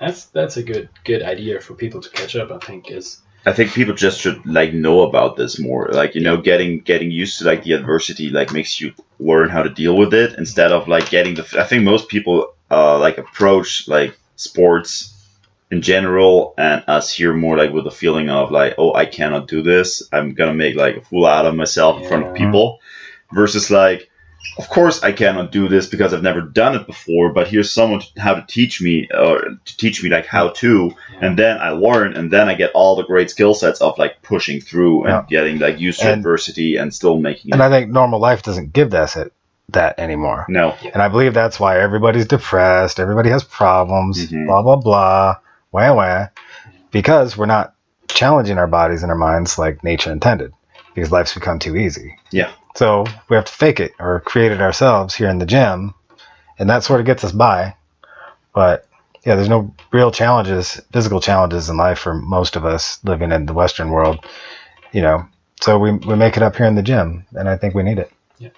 that's 0.00 0.26
that's 0.26 0.56
a 0.56 0.62
good 0.62 0.88
good 1.04 1.22
idea 1.22 1.60
for 1.60 1.74
people 1.74 2.00
to 2.00 2.10
catch 2.10 2.36
up 2.36 2.50
i 2.50 2.58
think 2.58 2.90
is 2.90 3.20
I 3.46 3.54
think 3.54 3.72
people 3.72 3.94
just 3.94 4.20
should 4.20 4.44
like 4.44 4.74
know 4.74 5.00
about 5.00 5.36
this 5.36 5.58
more. 5.58 5.88
Like 5.90 6.14
you 6.14 6.20
know, 6.20 6.36
getting 6.36 6.80
getting 6.80 7.10
used 7.10 7.38
to 7.38 7.46
like 7.46 7.64
the 7.64 7.72
adversity 7.72 8.28
like 8.28 8.52
makes 8.52 8.78
you 8.78 8.92
learn 9.18 9.48
how 9.48 9.62
to 9.62 9.70
deal 9.70 9.96
with 9.96 10.12
it 10.12 10.34
instead 10.36 10.72
of 10.72 10.88
like 10.88 11.08
getting 11.08 11.36
the. 11.36 11.46
I 11.58 11.64
think 11.64 11.82
most 11.82 12.10
people 12.10 12.52
uh 12.70 12.98
like 12.98 13.16
approach 13.16 13.88
like 13.88 14.14
sports 14.36 15.16
in 15.70 15.82
general 15.82 16.54
and 16.58 16.84
us 16.88 17.12
here 17.12 17.32
more 17.32 17.56
like 17.56 17.72
with 17.72 17.84
the 17.84 17.90
feeling 17.90 18.28
of 18.28 18.50
like 18.50 18.74
oh 18.78 18.92
i 18.94 19.04
cannot 19.04 19.46
do 19.46 19.62
this 19.62 20.02
i'm 20.12 20.34
gonna 20.34 20.54
make 20.54 20.74
like 20.76 20.96
a 20.96 21.00
fool 21.00 21.26
out 21.26 21.46
of 21.46 21.54
myself 21.54 21.96
yeah. 21.96 22.02
in 22.02 22.08
front 22.08 22.26
of 22.26 22.34
people 22.34 22.80
versus 23.32 23.70
like 23.70 24.09
of 24.58 24.68
course 24.68 25.02
i 25.02 25.12
cannot 25.12 25.52
do 25.52 25.68
this 25.68 25.86
because 25.86 26.12
i've 26.12 26.22
never 26.22 26.40
done 26.40 26.74
it 26.74 26.86
before 26.86 27.32
but 27.32 27.48
here's 27.48 27.70
someone 27.70 28.00
to, 28.00 28.20
how 28.20 28.34
to 28.34 28.44
teach 28.46 28.80
me 28.80 29.08
or 29.12 29.40
to 29.64 29.76
teach 29.76 30.02
me 30.02 30.10
like 30.10 30.26
how 30.26 30.48
to 30.48 30.92
yeah. 31.12 31.18
and 31.22 31.38
then 31.38 31.58
i 31.58 31.70
learn 31.70 32.14
and 32.14 32.30
then 32.30 32.48
i 32.48 32.54
get 32.54 32.70
all 32.72 32.96
the 32.96 33.04
great 33.04 33.30
skill 33.30 33.54
sets 33.54 33.80
of 33.80 33.98
like 33.98 34.22
pushing 34.22 34.60
through 34.60 35.04
and 35.04 35.10
yeah. 35.12 35.24
getting 35.28 35.58
like 35.58 35.78
used 35.78 36.00
to 36.00 36.08
and, 36.08 36.18
adversity 36.18 36.76
and 36.76 36.94
still 36.94 37.18
making 37.18 37.52
and 37.52 37.60
it. 37.60 37.64
i 37.64 37.70
think 37.70 37.90
normal 37.90 38.20
life 38.20 38.42
doesn't 38.42 38.72
give 38.72 38.90
that 38.90 39.16
that 39.68 39.98
anymore 40.00 40.46
no 40.48 40.70
and 40.92 41.00
i 41.00 41.08
believe 41.08 41.32
that's 41.32 41.60
why 41.60 41.80
everybody's 41.80 42.26
depressed 42.26 42.98
everybody 42.98 43.30
has 43.30 43.44
problems 43.44 44.26
mm-hmm. 44.26 44.46
blah 44.46 44.62
blah 44.62 44.76
blah 44.76 45.36
wah 45.72 45.94
wah, 45.94 46.28
because 46.90 47.36
we're 47.36 47.46
not 47.46 47.74
challenging 48.08 48.58
our 48.58 48.66
bodies 48.66 49.02
and 49.02 49.10
our 49.10 49.18
minds 49.18 49.58
like 49.58 49.84
nature 49.84 50.12
intended, 50.12 50.52
because 50.94 51.12
life's 51.12 51.34
become 51.34 51.58
too 51.58 51.76
easy. 51.76 52.16
Yeah. 52.30 52.52
So 52.74 53.04
we 53.28 53.36
have 53.36 53.46
to 53.46 53.52
fake 53.52 53.80
it 53.80 53.92
or 53.98 54.20
create 54.20 54.52
it 54.52 54.60
ourselves 54.60 55.14
here 55.14 55.28
in 55.28 55.38
the 55.38 55.46
gym, 55.46 55.94
and 56.58 56.70
that 56.70 56.84
sort 56.84 57.00
of 57.00 57.06
gets 57.06 57.24
us 57.24 57.32
by. 57.32 57.74
But 58.54 58.86
yeah, 59.24 59.34
there's 59.34 59.48
no 59.48 59.74
real 59.92 60.10
challenges, 60.10 60.80
physical 60.92 61.20
challenges 61.20 61.68
in 61.68 61.76
life 61.76 61.98
for 61.98 62.14
most 62.14 62.56
of 62.56 62.64
us 62.64 63.02
living 63.04 63.32
in 63.32 63.46
the 63.46 63.52
Western 63.52 63.90
world, 63.90 64.24
you 64.92 65.02
know. 65.02 65.26
So 65.60 65.78
we, 65.78 65.92
we 65.92 66.16
make 66.16 66.36
it 66.36 66.42
up 66.42 66.56
here 66.56 66.66
in 66.66 66.74
the 66.74 66.82
gym, 66.82 67.26
and 67.32 67.48
I 67.48 67.56
think 67.56 67.74
we 67.74 67.82
need 67.82 67.98
it. 67.98 68.10
Yeah, 68.38 68.48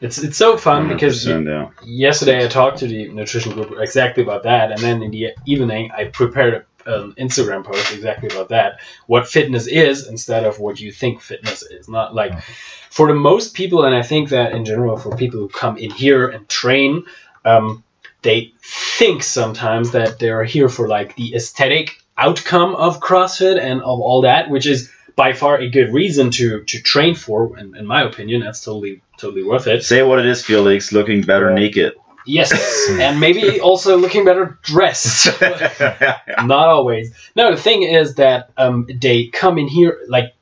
it's 0.00 0.18
it's 0.18 0.36
so 0.36 0.56
fun 0.56 0.86
because 0.86 1.26
yeah. 1.26 1.70
yesterday 1.84 2.44
I 2.44 2.48
talked 2.48 2.78
to 2.78 2.86
the 2.86 3.08
nutrition 3.08 3.52
group 3.52 3.72
exactly 3.80 4.22
about 4.22 4.44
that, 4.44 4.70
and 4.70 4.80
then 4.80 5.02
in 5.02 5.10
the 5.10 5.30
evening 5.46 5.90
I 5.90 6.04
prepared 6.04 6.64
an 6.86 7.14
Instagram 7.14 7.64
post 7.64 7.92
exactly 7.92 8.28
about 8.28 8.50
that. 8.50 8.80
What 9.06 9.28
fitness 9.28 9.66
is 9.66 10.06
instead 10.06 10.44
of 10.44 10.58
what 10.58 10.80
you 10.80 10.92
think 10.92 11.20
fitness 11.20 11.62
is. 11.62 11.88
Not 11.88 12.14
like 12.14 12.42
for 12.90 13.08
the 13.08 13.14
most 13.14 13.54
people, 13.54 13.84
and 13.84 13.94
I 13.94 14.02
think 14.02 14.30
that 14.30 14.52
in 14.52 14.64
general 14.64 14.96
for 14.96 15.16
people 15.16 15.40
who 15.40 15.48
come 15.48 15.78
in 15.78 15.90
here 15.90 16.28
and 16.28 16.48
train, 16.48 17.04
um, 17.44 17.84
they 18.22 18.52
think 18.62 19.22
sometimes 19.22 19.92
that 19.92 20.18
they're 20.18 20.44
here 20.44 20.68
for 20.68 20.88
like 20.88 21.16
the 21.16 21.34
aesthetic 21.34 22.02
outcome 22.16 22.74
of 22.76 23.00
CrossFit 23.00 23.58
and 23.60 23.80
of 23.80 24.00
all 24.00 24.22
that, 24.22 24.50
which 24.50 24.66
is 24.66 24.90
by 25.16 25.32
far 25.32 25.58
a 25.58 25.68
good 25.68 25.92
reason 25.92 26.30
to 26.30 26.62
to 26.64 26.82
train 26.82 27.14
for. 27.14 27.58
In, 27.58 27.76
in 27.76 27.86
my 27.86 28.02
opinion, 28.02 28.42
that's 28.42 28.64
totally 28.64 29.02
totally 29.18 29.42
worth 29.42 29.66
it. 29.66 29.84
Say 29.84 30.02
what 30.02 30.18
it 30.18 30.26
is, 30.26 30.44
Felix. 30.44 30.92
Looking 30.92 31.22
better 31.22 31.48
yeah. 31.50 31.56
naked. 31.56 31.92
Yes, 32.26 32.88
and 32.90 33.20
maybe 33.20 33.60
also 33.60 33.96
looking 33.96 34.24
better 34.24 34.58
dressed. 34.62 35.40
Not 35.40 36.68
always. 36.68 37.12
No, 37.34 37.50
the 37.50 37.60
thing 37.60 37.82
is 37.82 38.16
that 38.16 38.50
um, 38.56 38.88
they 39.00 39.26
come 39.26 39.58
in 39.58 39.68
here 39.68 40.00
like, 40.08 40.34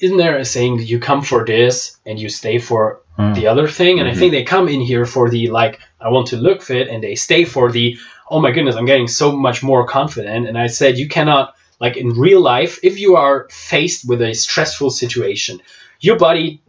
isn't 0.00 0.18
there 0.18 0.36
a 0.36 0.44
saying 0.44 0.76
that 0.78 0.84
you 0.84 0.98
come 0.98 1.22
for 1.22 1.44
this 1.44 1.96
and 2.04 2.18
you 2.18 2.28
stay 2.28 2.58
for 2.58 3.00
mm. 3.18 3.34
the 3.34 3.46
other 3.46 3.66
thing? 3.66 3.98
And 3.98 4.08
mm-hmm. 4.08 4.16
I 4.16 4.18
think 4.18 4.32
they 4.32 4.44
come 4.44 4.68
in 4.68 4.80
here 4.80 5.06
for 5.06 5.30
the 5.30 5.48
like, 5.48 5.80
I 6.00 6.08
want 6.08 6.28
to 6.28 6.36
look 6.36 6.62
fit, 6.62 6.88
and 6.88 7.02
they 7.02 7.14
stay 7.14 7.44
for 7.44 7.70
the, 7.70 7.98
oh 8.30 8.40
my 8.40 8.50
goodness, 8.50 8.76
I'm 8.76 8.86
getting 8.86 9.08
so 9.08 9.32
much 9.32 9.62
more 9.62 9.86
confident. 9.86 10.48
And 10.48 10.58
I 10.58 10.66
said 10.66 10.98
you 10.98 11.08
cannot 11.08 11.54
like 11.80 11.96
in 11.96 12.10
real 12.10 12.40
life, 12.40 12.78
if 12.82 12.98
you 12.98 13.16
are 13.16 13.48
faced 13.50 14.06
with 14.06 14.20
a 14.20 14.34
stressful 14.34 14.90
situation, 14.90 15.60
your 16.00 16.18
body 16.18 16.62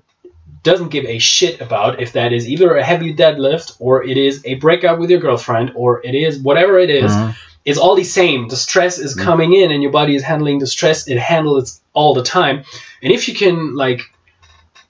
doesn't 0.64 0.90
give 0.90 1.06
a 1.06 1.18
shit 1.20 1.60
about 1.62 2.02
if 2.02 2.14
that 2.14 2.34
is 2.34 2.48
either 2.48 2.76
a 2.76 2.84
heavy 2.84 3.14
deadlift 3.14 3.76
or 3.80 4.04
it 4.04 4.18
is 4.18 4.42
a 4.46 4.56
breakup 4.56 5.00
with 5.00 5.10
your 5.10 5.20
girlfriend 5.20 5.72
or 5.76 6.06
it 6.06 6.16
is 6.16 6.40
whatever 6.40 6.78
it 6.78 6.90
is, 6.90 7.12
mm-hmm. 7.12 7.32
It's 7.64 7.78
all 7.78 7.96
the 7.96 8.04
same. 8.04 8.48
The 8.48 8.56
stress 8.56 8.98
is 8.98 9.16
mm-hmm. 9.16 9.24
coming 9.24 9.54
in 9.54 9.72
and 9.72 9.84
your 9.84 9.92
body 9.92 10.16
is 10.16 10.24
handling 10.24 10.60
the 10.60 10.68
stress. 10.68 11.08
It 11.08 11.20
handles 11.20 11.76
it 11.76 11.82
all 11.94 12.14
the 12.14 12.24
time. 12.24 12.64
And 13.04 13.14
if 13.14 13.28
you 13.28 13.36
can 13.36 13.76
like 13.76 14.02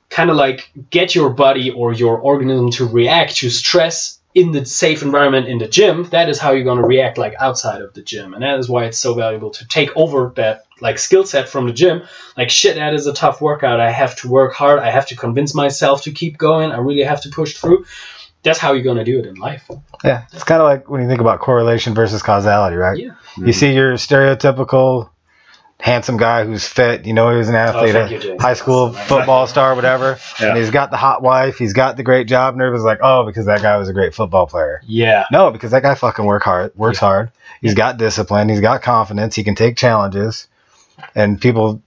kind 0.10 0.30
of 0.30 0.36
like 0.36 0.72
get 0.90 1.16
your 1.16 1.30
body 1.30 1.72
or 1.72 1.94
your 1.94 2.18
organism 2.18 2.72
to 2.72 2.86
react 2.86 3.38
to 3.38 3.50
stress 3.50 4.20
in 4.34 4.52
the 4.52 4.66
safe 4.66 5.02
environment 5.02 5.48
in 5.48 5.58
the 5.58 5.68
gym, 5.68 6.04
that 6.06 6.30
is 6.30 6.40
how 6.40 6.52
you're 6.52 6.64
going 6.64 6.82
to 6.82 6.88
react 6.88 7.18
like 7.18 7.36
outside 7.40 7.82
of 7.82 7.94
the 7.94 8.02
gym. 8.02 8.34
And 8.34 8.44
that 8.44 8.60
is 8.60 8.70
why 8.70 8.86
it's 8.86 8.98
so 8.98 9.14
valuable 9.14 9.52
to 9.52 9.68
take 9.68 9.96
over 9.96 10.32
that 10.36 10.66
like 10.80 11.00
skill 11.00 11.26
set 11.26 11.50
from 11.50 11.68
the 11.68 11.74
gym. 11.74 12.04
Like 12.38 12.50
shit, 12.50 12.76
that 12.76 12.94
is 12.94 13.08
a 13.08 13.14
tough 13.14 13.42
workout. 13.42 13.80
I 13.80 13.92
have 13.92 14.16
to 14.18 14.30
work 14.30 14.54
hard. 14.54 14.80
I 14.80 14.90
have 14.90 15.08
to 15.08 15.16
convince 15.16 15.54
myself 15.54 16.04
to 16.04 16.12
keep 16.12 16.38
going. 16.38 16.72
I 16.72 16.78
really 16.78 17.04
have 17.04 17.22
to 17.22 17.30
push 17.30 17.56
through. 17.58 17.86
That's 18.44 18.58
how 18.58 18.74
you're 18.74 18.84
going 18.84 18.98
to 18.98 19.04
do 19.04 19.20
it 19.20 19.28
in 19.28 19.36
life. 19.36 19.70
Yeah, 20.04 20.26
it's 20.34 20.44
kind 20.44 20.62
of 20.62 20.66
like 20.66 20.90
when 20.90 21.02
you 21.02 21.08
think 21.08 21.22
about 21.22 21.40
correlation 21.40 21.94
versus 21.94 22.24
causality, 22.24 22.76
right? 22.76 22.98
Yeah. 22.98 23.10
Mm-hmm. 23.10 23.48
You 23.48 23.54
see 23.54 23.74
your 23.74 23.94
stereotypical 23.94 25.11
handsome 25.82 26.18
guy 26.18 26.46
who's 26.46 26.66
fit. 26.66 27.06
You 27.06 27.14
know, 27.14 27.32
he 27.32 27.38
was 27.38 27.50
an 27.50 27.56
oh, 27.56 27.58
athlete, 27.58 27.96
oh, 27.96 28.06
you, 28.06 28.38
high 28.40 28.54
school 28.54 28.94
football 28.94 29.48
star, 29.48 29.76
whatever. 29.76 30.20
yeah. 30.40 30.50
And 30.50 30.58
he's 30.58 30.70
got 30.70 30.92
the 30.92 30.98
hot 30.98 31.22
wife. 31.22 31.58
He's 31.58 31.74
got 31.74 31.98
the 31.98 32.04
great 32.04 32.28
job. 32.28 32.54
And 32.54 32.62
everyone's 32.62 32.86
like, 32.86 33.00
oh, 33.02 33.26
because 33.26 33.48
that 33.48 33.62
guy 33.62 33.78
was 33.78 33.90
a 33.90 33.94
great 33.94 34.14
football 34.14 34.48
player. 34.48 34.82
Yeah. 34.86 35.26
No, 35.32 35.52
because 35.52 35.72
that 35.72 35.84
guy 35.84 35.96
fucking 35.96 36.24
work 36.24 36.44
hard, 36.44 36.76
works 36.76 37.02
yeah. 37.02 37.08
hard. 37.08 37.32
He's 37.62 37.72
yeah. 37.72 37.78
got 37.78 37.98
discipline. 37.98 38.48
He's 38.50 38.62
got 38.62 38.82
confidence. 38.82 39.36
He 39.36 39.44
can 39.44 39.56
take 39.56 39.76
challenges. 39.76 40.48
And 41.16 41.42
people 41.42 41.82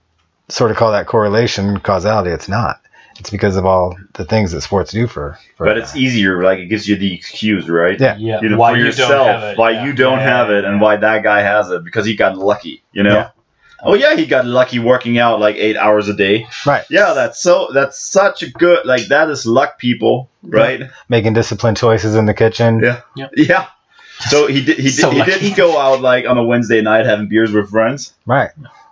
sort 0.49 0.71
of 0.71 0.77
call 0.77 0.91
that 0.91 1.07
correlation 1.07 1.79
causality. 1.79 2.31
It's 2.31 2.49
not. 2.49 2.81
It's 3.17 3.29
because 3.29 3.55
of 3.55 3.65
all 3.65 3.95
the 4.13 4.25
things 4.25 4.51
that 4.51 4.59
sports 4.59 4.91
do 4.91 5.07
for. 5.07 5.39
for 5.55 5.65
but 5.65 5.77
it's 5.77 5.95
easier, 5.95 6.43
like 6.43 6.59
it 6.59 6.65
gives 6.65 6.85
you 6.85 6.97
the 6.97 7.13
excuse, 7.13 7.69
right? 7.69 7.97
Yeah, 7.97 8.17
yeah. 8.17 8.41
You 8.41 8.49
know, 8.49 8.57
why 8.57 8.73
for 8.73 8.77
yourself, 8.77 9.57
why 9.57 9.85
you 9.85 9.93
don't 9.93 10.19
have 10.19 10.49
it, 10.49 10.65
and 10.65 10.81
why 10.81 10.97
that 10.97 11.23
guy 11.23 11.39
has 11.39 11.71
it 11.71 11.85
because 11.85 12.05
he 12.05 12.17
got 12.17 12.37
lucky. 12.37 12.83
You 12.91 13.03
know. 13.03 13.29
Oh 13.83 13.93
yeah, 13.93 14.15
he 14.15 14.25
got 14.25 14.45
lucky 14.45 14.79
working 14.79 15.17
out 15.17 15.39
like 15.39 15.55
eight 15.57 15.75
hours 15.75 16.07
a 16.07 16.13
day. 16.13 16.47
Right. 16.65 16.85
Yeah, 16.89 17.13
that's 17.13 17.41
so 17.41 17.69
that's 17.73 17.99
such 17.99 18.43
a 18.43 18.49
good 18.49 18.85
like 18.85 19.07
that 19.07 19.29
is 19.29 19.45
luck, 19.45 19.77
people. 19.77 20.29
Right. 20.43 20.79
Yeah. 20.79 20.89
Making 21.09 21.33
disciplined 21.33 21.77
choices 21.77 22.15
in 22.15 22.25
the 22.25 22.33
kitchen. 22.33 22.79
Yeah. 22.79 23.01
Yep. 23.15 23.31
Yeah. 23.35 23.67
So 24.29 24.47
he 24.47 24.63
did. 24.63 24.77
He, 24.77 24.89
so 24.89 25.11
did, 25.11 25.25
he 25.25 25.31
didn't 25.31 25.57
go 25.57 25.77
out 25.77 26.01
like 26.01 26.25
on 26.25 26.37
a 26.37 26.43
Wednesday 26.43 26.81
night 26.81 27.05
having 27.05 27.27
beers 27.27 27.51
with 27.51 27.69
friends. 27.69 28.13
Right. 28.25 28.51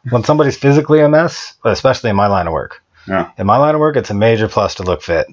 When 0.10 0.24
somebody's 0.24 0.58
physically 0.58 1.00
a 1.00 1.08
mess, 1.08 1.54
especially 1.64 2.10
in 2.10 2.16
my 2.16 2.28
line 2.28 2.48
of 2.48 2.54
work. 2.54 2.84
Yeah. 3.08 3.32
In 3.38 3.48
my 3.48 3.58
line 3.58 3.76
of 3.76 3.80
work, 3.80 3.96
it's 3.96 4.10
a 4.10 4.14
major 4.14 4.50
plus 4.50 4.76
to 4.76 4.84
look 4.84 5.02
fit. 5.02 5.28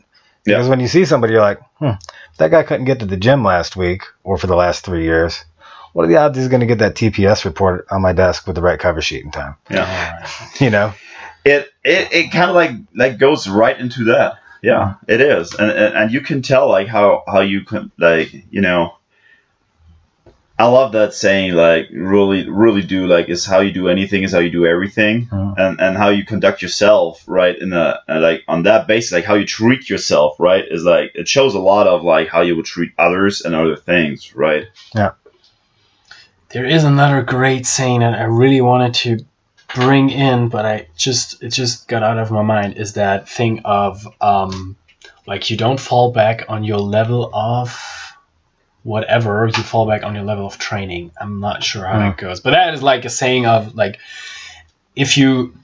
Because 0.45 0.67
yeah. 0.67 0.71
when 0.71 0.81
you 0.81 0.89
see 0.89 1.05
somebody, 1.05 1.35
you're 1.35 1.43
like, 1.43 1.61
hmm, 1.79 1.91
that 2.39 2.51
guy 2.51 2.63
couldn't 2.63 2.87
get 2.87 3.01
to 3.01 3.07
the 3.07 3.17
gym 3.17 3.45
last 3.45 3.77
week 3.77 4.05
or 4.23 4.39
for 4.39 4.47
the 4.47 4.57
last 4.57 4.85
three 4.85 5.05
years 5.05 5.45
what 5.93 6.05
are 6.05 6.09
the 6.09 6.17
odds 6.17 6.39
he's 6.39 6.49
going 6.49 6.61
to 6.61 6.67
get 6.67 6.79
that 6.79 6.95
TPS 6.95 7.45
report 7.45 7.87
on 7.91 8.03
my 8.03 8.13
desk 8.13 8.47
with 8.47 8.57
the 8.57 8.63
right 8.63 8.79
cover 8.79 9.03
sheet 9.03 9.25
in 9.25 9.31
time? 9.31 9.57
Yeah, 9.71 10.29
you 10.61 10.71
know, 10.71 10.93
it 11.45 11.73
it, 11.85 12.13
it 12.13 12.33
kind 12.33 12.51
of 12.51 12.57
like 12.57 12.73
like 12.95 13.19
goes 13.19 13.49
right 13.49 13.79
into 13.79 14.05
that. 14.05 14.39
Yeah, 14.63 14.95
it 15.09 15.21
is, 15.21 15.55
and, 15.55 15.71
and 15.71 15.95
and 15.97 16.13
you 16.13 16.21
can 16.21 16.43
tell 16.43 16.69
like 16.69 16.87
how 16.87 17.25
how 17.27 17.41
you 17.41 17.63
can 17.65 17.91
like 17.99 18.33
you 18.51 18.61
know. 18.61 18.95
I 20.59 20.67
love 20.67 20.93
that 20.93 21.15
saying, 21.15 21.55
like 21.55 21.87
really, 21.91 22.47
really 22.47 22.83
do 22.83 23.07
like 23.07 23.31
is 23.31 23.47
how 23.47 23.61
you 23.61 23.73
do 23.73 23.89
anything 23.89 24.25
is 24.25 24.33
how 24.33 24.41
you 24.41 24.51
do 24.51 24.67
everything, 24.67 25.27
mm. 25.27 25.55
and 25.57 25.81
and 25.81 25.97
how 25.97 26.11
you 26.11 26.23
conduct 26.23 26.61
yourself, 26.61 27.25
right? 27.27 27.57
In 27.59 27.73
a 27.73 28.01
like 28.07 28.43
on 28.47 28.65
that 28.65 28.87
basis, 28.87 29.13
like 29.13 29.25
how 29.25 29.37
you 29.37 29.47
treat 29.47 29.89
yourself, 29.89 30.39
right? 30.39 30.63
Is 30.71 30.85
like 30.85 31.13
it 31.15 31.27
shows 31.27 31.55
a 31.55 31.59
lot 31.59 31.87
of 31.87 32.05
like 32.05 32.29
how 32.29 32.43
you 32.43 32.57
would 32.57 32.67
treat 32.67 32.93
others 32.99 33.41
and 33.41 33.55
other 33.55 33.75
things, 33.77 34.37
right? 34.37 34.67
Yeah. 34.95 35.13
There 36.51 36.65
is 36.65 36.85
another 36.85 37.23
great 37.23 37.67
saying 37.67 38.01
that 38.01 38.15
I 38.15 38.25
really 38.25 38.61
wanted 38.61 38.95
to 38.95 39.25
bring 39.75 40.11
in, 40.11 40.49
but 40.49 40.67
I 40.67 40.89
just 40.97 41.43
it 41.43 41.51
just 41.51 41.87
got 41.87 42.03
out 42.03 42.19
of 42.19 42.31
my 42.31 42.43
mind. 42.43 42.77
Is 42.77 42.95
that 42.95 43.29
thing 43.29 43.63
of 43.65 44.07
um, 44.21 44.77
like 45.27 45.51
you 45.51 45.57
don't 45.57 45.79
fall 45.79 46.13
back 46.13 46.47
on 46.49 46.65
your 46.65 46.81
level 46.81 47.31
of 47.33 47.79
whatever 48.83 49.47
you 49.47 49.63
fall 49.63 49.87
back 49.87 50.03
on 50.03 50.15
your 50.15 50.25
level 50.25 50.47
of 50.47 50.59
training. 50.59 51.13
I'm 51.21 51.39
not 51.39 51.63
sure 51.63 51.87
how 51.87 51.95
mm. 51.95 52.11
that 52.11 52.17
goes, 52.17 52.41
but 52.41 52.51
that 52.51 52.75
is 52.75 52.83
like 52.83 53.05
a 53.05 53.11
saying 53.11 53.47
of 53.47 53.75
like 53.75 53.99
if 54.97 55.17
you 55.17 55.55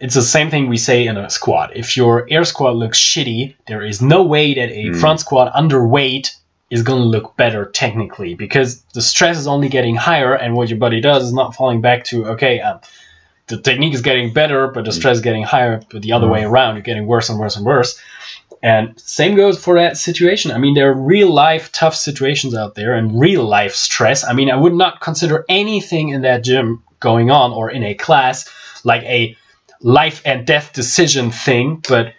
it's 0.00 0.14
the 0.14 0.22
same 0.22 0.50
thing 0.50 0.68
we 0.68 0.76
say 0.76 1.06
in 1.06 1.16
a 1.16 1.30
squat. 1.30 1.76
If 1.76 1.96
your 1.96 2.26
air 2.28 2.44
squat 2.44 2.74
looks 2.74 2.98
shitty, 2.98 3.54
there 3.68 3.82
is 3.82 4.02
no 4.02 4.24
way 4.24 4.54
that 4.54 4.70
a 4.70 4.86
mm. 4.86 5.00
front 5.00 5.20
squat 5.20 5.54
underweight 5.54 6.34
is 6.70 6.82
going 6.82 7.02
to 7.02 7.08
look 7.08 7.36
better 7.36 7.66
technically 7.66 8.34
because 8.34 8.82
the 8.94 9.02
stress 9.02 9.38
is 9.38 9.46
only 9.46 9.68
getting 9.68 9.96
higher 9.96 10.34
and 10.34 10.54
what 10.54 10.68
your 10.68 10.78
body 10.78 11.00
does 11.00 11.24
is 11.24 11.32
not 11.32 11.54
falling 11.54 11.80
back 11.80 12.04
to 12.04 12.26
okay 12.26 12.60
um, 12.60 12.80
the 13.46 13.60
technique 13.60 13.94
is 13.94 14.02
getting 14.02 14.32
better 14.32 14.68
but 14.68 14.84
the 14.84 14.90
mm. 14.90 14.94
stress 14.94 15.16
is 15.16 15.22
getting 15.22 15.42
higher 15.42 15.80
but 15.90 16.02
the 16.02 16.12
other 16.12 16.28
way 16.28 16.42
mm. 16.42 16.50
around 16.50 16.74
you're 16.74 16.82
getting 16.82 17.06
worse 17.06 17.28
and 17.28 17.38
worse 17.38 17.56
and 17.56 17.66
worse 17.66 18.00
and 18.62 18.98
same 18.98 19.36
goes 19.36 19.62
for 19.62 19.74
that 19.76 19.96
situation 19.96 20.50
i 20.50 20.58
mean 20.58 20.74
there 20.74 20.90
are 20.90 20.94
real 20.94 21.32
life 21.32 21.70
tough 21.70 21.94
situations 21.94 22.54
out 22.54 22.74
there 22.74 22.94
and 22.94 23.20
real 23.20 23.44
life 23.44 23.74
stress 23.74 24.24
i 24.24 24.32
mean 24.32 24.50
i 24.50 24.56
would 24.56 24.74
not 24.74 25.00
consider 25.00 25.44
anything 25.48 26.08
in 26.08 26.22
that 26.22 26.42
gym 26.42 26.82
going 26.98 27.30
on 27.30 27.52
or 27.52 27.70
in 27.70 27.84
a 27.84 27.94
class 27.94 28.48
like 28.84 29.02
a 29.02 29.36
life 29.80 30.22
and 30.24 30.46
death 30.46 30.72
decision 30.72 31.30
thing 31.30 31.82
but 31.88 32.14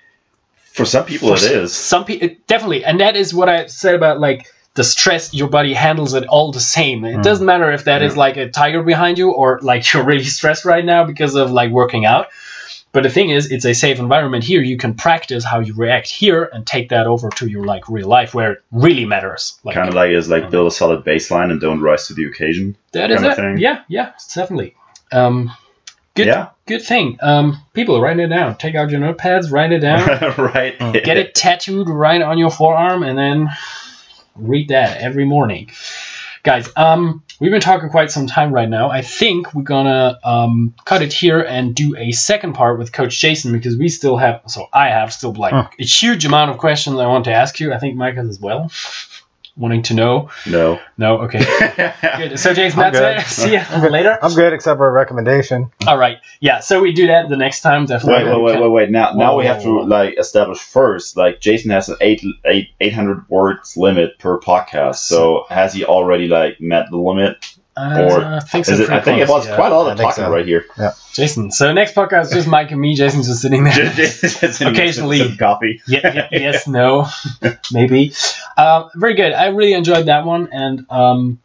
for 0.76 0.86
some 0.86 1.06
people, 1.06 1.30
for 1.30 1.36
it 1.36 1.52
is. 1.52 1.74
Some 1.74 2.04
people 2.04 2.30
definitely, 2.48 2.84
and 2.84 3.00
that 3.00 3.16
is 3.16 3.34
what 3.34 3.48
I 3.48 3.68
said 3.68 3.96
about 3.96 4.20
like 4.20 4.48
the 4.74 4.84
stress. 4.84 5.34
Your 5.34 5.48
body 5.48 5.74
handles 5.74 6.14
it 6.14 6.26
all 6.26 6.52
the 6.52 6.60
same. 6.60 7.06
It 7.06 7.16
mm. 7.16 7.24
doesn't 7.24 7.46
matter 7.46 7.72
if 7.72 7.86
that 7.86 8.02
yeah. 8.02 8.08
is 8.08 8.18
like 8.18 8.36
a 8.36 8.50
tiger 8.50 8.84
behind 8.84 9.18
you 9.18 9.32
or 9.32 9.60
like 9.62 9.94
you're 9.94 10.04
really 10.04 10.26
stressed 10.26 10.66
right 10.66 10.84
now 10.84 11.06
because 11.06 11.36
of 11.36 11.52
like 11.52 11.72
working 11.72 12.06
out. 12.06 12.28
But 12.92 13.04
the 13.04 13.10
thing 13.10 13.30
is, 13.30 13.52
it's 13.52 13.66
a 13.66 13.74
safe 13.74 14.00
environment 14.00 14.44
here. 14.44 14.62
You 14.62 14.78
can 14.78 14.96
practice 14.96 15.44
how 15.44 15.60
you 15.60 15.74
react 15.74 16.10
here 16.10 16.50
and 16.52 16.66
take 16.66 16.90
that 16.90 17.08
over 17.08 17.30
to 17.30 17.48
your 17.48 17.66
like 17.66 17.90
real 17.90 18.08
life 18.08 18.34
where 18.34 18.54
it 18.54 18.64
really 18.72 19.06
matters. 19.06 19.58
Like, 19.64 19.76
kind 19.76 19.90
of 19.90 19.96
like 19.96 20.12
is 20.12 20.30
like 20.30 20.44
um, 20.44 20.52
build 20.52 20.68
a 20.68 20.72
solid 20.72 21.04
baseline 21.04 21.52
and 21.52 21.60
don't 21.60 21.82
rise 21.82 22.08
to 22.08 22.14
the 22.14 22.26
occasion. 22.26 22.78
That 22.92 23.12
is 23.12 23.22
it. 23.22 23.60
Yeah, 23.60 23.84
yeah, 23.88 24.12
definitely. 24.34 24.76
Um, 25.12 25.52
Good, 26.16 26.28
yeah. 26.28 26.50
good 26.66 26.82
thing. 26.82 27.18
Um, 27.22 27.62
people, 27.74 28.00
write 28.00 28.20
it 28.20 28.28
down. 28.28 28.58
Take 28.58 28.74
out 28.76 28.90
your 28.90 29.02
notepads, 29.02 29.52
write 29.52 29.74
it 29.74 29.80
down. 29.80 30.08
right. 30.38 30.78
Get 30.80 31.18
it 31.18 31.36
tattooed 31.36 31.90
right 31.90 32.22
on 32.22 32.38
your 32.38 32.50
forearm, 32.50 33.04
and 33.04 33.18
then 33.18 33.50
read 34.36 34.70
that 34.70 35.02
every 35.02 35.26
morning. 35.26 35.72
Guys, 36.44 36.70
um, 36.78 37.22
we've 37.40 37.52
been 37.52 37.60
talking 37.60 37.90
quite 37.90 38.12
some 38.12 38.28
time 38.28 38.54
right 38.54 38.70
now. 38.70 38.90
I 38.90 39.02
think 39.02 39.54
we're 39.54 39.64
gonna 39.64 40.18
um, 40.24 40.74
cut 40.86 41.02
it 41.02 41.12
here 41.12 41.42
and 41.42 41.76
do 41.76 41.98
a 41.98 42.12
second 42.12 42.54
part 42.54 42.80
with 42.80 42.94
Coach 42.94 43.20
Jason 43.20 43.52
because 43.52 43.76
we 43.76 43.90
still 43.90 44.16
have, 44.16 44.42
so 44.48 44.68
I 44.72 44.90
have 44.90 45.12
still 45.12 45.34
like 45.34 45.54
huh. 45.54 45.68
a 45.78 45.84
huge 45.84 46.24
amount 46.24 46.52
of 46.52 46.60
questions 46.60 46.98
I 46.98 47.08
want 47.08 47.26
to 47.26 47.34
ask 47.34 47.60
you. 47.60 47.74
I 47.74 47.78
think 47.78 47.98
Mike 47.98 48.16
has 48.16 48.30
as 48.30 48.40
well. 48.40 48.72
Wanting 49.58 49.84
to 49.84 49.94
know? 49.94 50.30
No. 50.46 50.80
No. 50.98 51.22
Okay. 51.22 51.40
good. 52.18 52.40
So 52.40 52.54
Jason, 52.54 52.80
that's 52.80 53.00
good. 53.00 53.18
it. 53.18 53.22
See 53.26 53.54
you 53.54 53.90
later. 53.90 54.18
I'm 54.22 54.34
good, 54.34 54.54
except 54.54 54.78
for 54.78 54.88
a 54.88 54.92
recommendation. 54.92 55.72
All 55.88 55.98
right. 55.98 56.18
Yeah. 56.40 56.60
So 56.60 56.82
we 56.82 56.94
do 56.94 57.08
that 57.08 57.30
the 57.30 57.38
next 57.38 57.62
time. 57.62 57.86
Definitely. 57.86 58.32
wait, 58.32 58.42
wait, 58.42 58.62
wait, 58.62 58.70
wait. 58.70 58.92
Now, 58.92 59.14
now 59.14 59.32
Whoa, 59.32 59.40
we 59.40 59.46
have 59.46 59.64
whoa, 59.64 59.82
to 59.82 59.88
like 59.88 60.18
establish 60.20 60.60
first. 60.60 61.18
Like 61.18 61.40
Jason 61.40 61.72
has 61.72 61.90
an 61.90 61.98
eight, 62.02 62.24
eight, 62.46 62.70
800 62.80 63.30
words 63.30 63.78
limit 63.78 64.20
per 64.20 64.40
podcast. 64.40 64.98
So 64.98 65.46
has 65.50 65.74
he 65.74 65.86
already 65.86 66.28
like 66.28 66.60
met 66.60 66.90
the 66.90 66.98
limit? 66.98 67.55
Uh, 67.78 68.08
or 68.10 68.24
I 68.24 68.40
think 68.40 68.66
so. 68.66 68.74
It? 68.74 68.90
I 68.90 69.02
think 69.02 69.20
it 69.20 69.28
was 69.28 69.46
yeah. 69.46 69.56
quite 69.56 69.72
a 69.72 69.76
lot 69.76 69.92
of 69.92 69.98
talking 69.98 70.24
so. 70.24 70.32
right 70.32 70.46
here. 70.46 70.66
Yeah. 70.78 70.94
Jason. 71.14 71.52
So 71.52 71.74
next 71.74 71.94
podcast, 71.94 72.32
just 72.32 72.48
Mike 72.48 72.72
and 72.72 72.80
me. 72.80 72.96
Jason's 72.96 73.28
just 73.28 73.42
sitting 73.42 73.66
there. 73.66 73.74
Occasionally. 74.72 75.20
Some 75.20 75.38
coffee. 75.38 75.82
yeah, 75.88 76.14
yeah, 76.14 76.28
yes, 76.32 76.68
no, 76.68 77.08
maybe. 77.74 78.14
Uh, 78.56 78.90
very 78.96 79.16
good. 79.16 79.34
I 79.34 79.48
really 79.48 79.74
enjoyed 79.74 80.06
that 80.06 80.26
one, 80.26 80.50
and 80.54 80.86
um, 80.90 81.40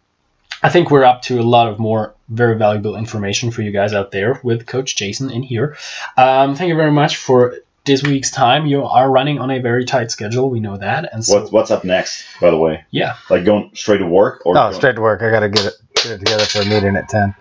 I 0.63 0.69
think 0.69 0.91
we're 0.91 1.05
up 1.05 1.23
to 1.23 1.41
a 1.41 1.43
lot 1.43 1.69
of 1.69 1.79
more 1.79 2.15
very 2.29 2.57
valuable 2.57 2.95
information 2.97 3.51
for 3.51 3.63
you 3.63 3.73
guys 3.73 3.93
out 3.93 4.13
there 4.13 4.41
with 4.45 4.67
Coach 4.67 4.95
Jason 4.95 5.31
in 5.31 5.43
here. 5.43 5.77
Um, 6.17 6.55
thank 6.55 6.69
you 6.69 6.77
very 6.77 6.93
much 6.93 7.17
for 7.17 7.57
this 7.87 8.03
week's 8.05 8.31
time. 8.31 8.67
You 8.67 8.85
are 8.85 9.11
running 9.11 9.41
on 9.41 9.51
a 9.51 9.59
very 9.59 9.85
tight 9.85 10.11
schedule. 10.11 10.51
We 10.51 10.61
know 10.61 10.77
that, 10.77 11.13
and 11.13 11.25
so 11.25 11.41
What's 11.41 11.51
what's 11.51 11.71
up 11.71 11.83
next? 11.83 12.25
By 12.41 12.51
the 12.51 12.59
way, 12.59 12.85
yeah. 12.91 13.17
like 13.31 13.45
going 13.45 13.71
straight 13.75 13.99
to 13.99 14.07
work 14.07 14.43
or 14.47 14.53
Oh, 14.57 14.61
going- 14.61 14.75
straight 14.75 14.97
to 14.97 15.01
work. 15.01 15.23
I 15.23 15.31
gotta 15.31 15.49
get 15.49 15.67
it 15.67 15.75
get 16.03 16.13
it 16.13 16.19
together 16.19 16.45
for 16.45 16.61
a 16.63 16.65
meeting 16.67 16.97
at 16.97 17.09
ten, 17.09 17.35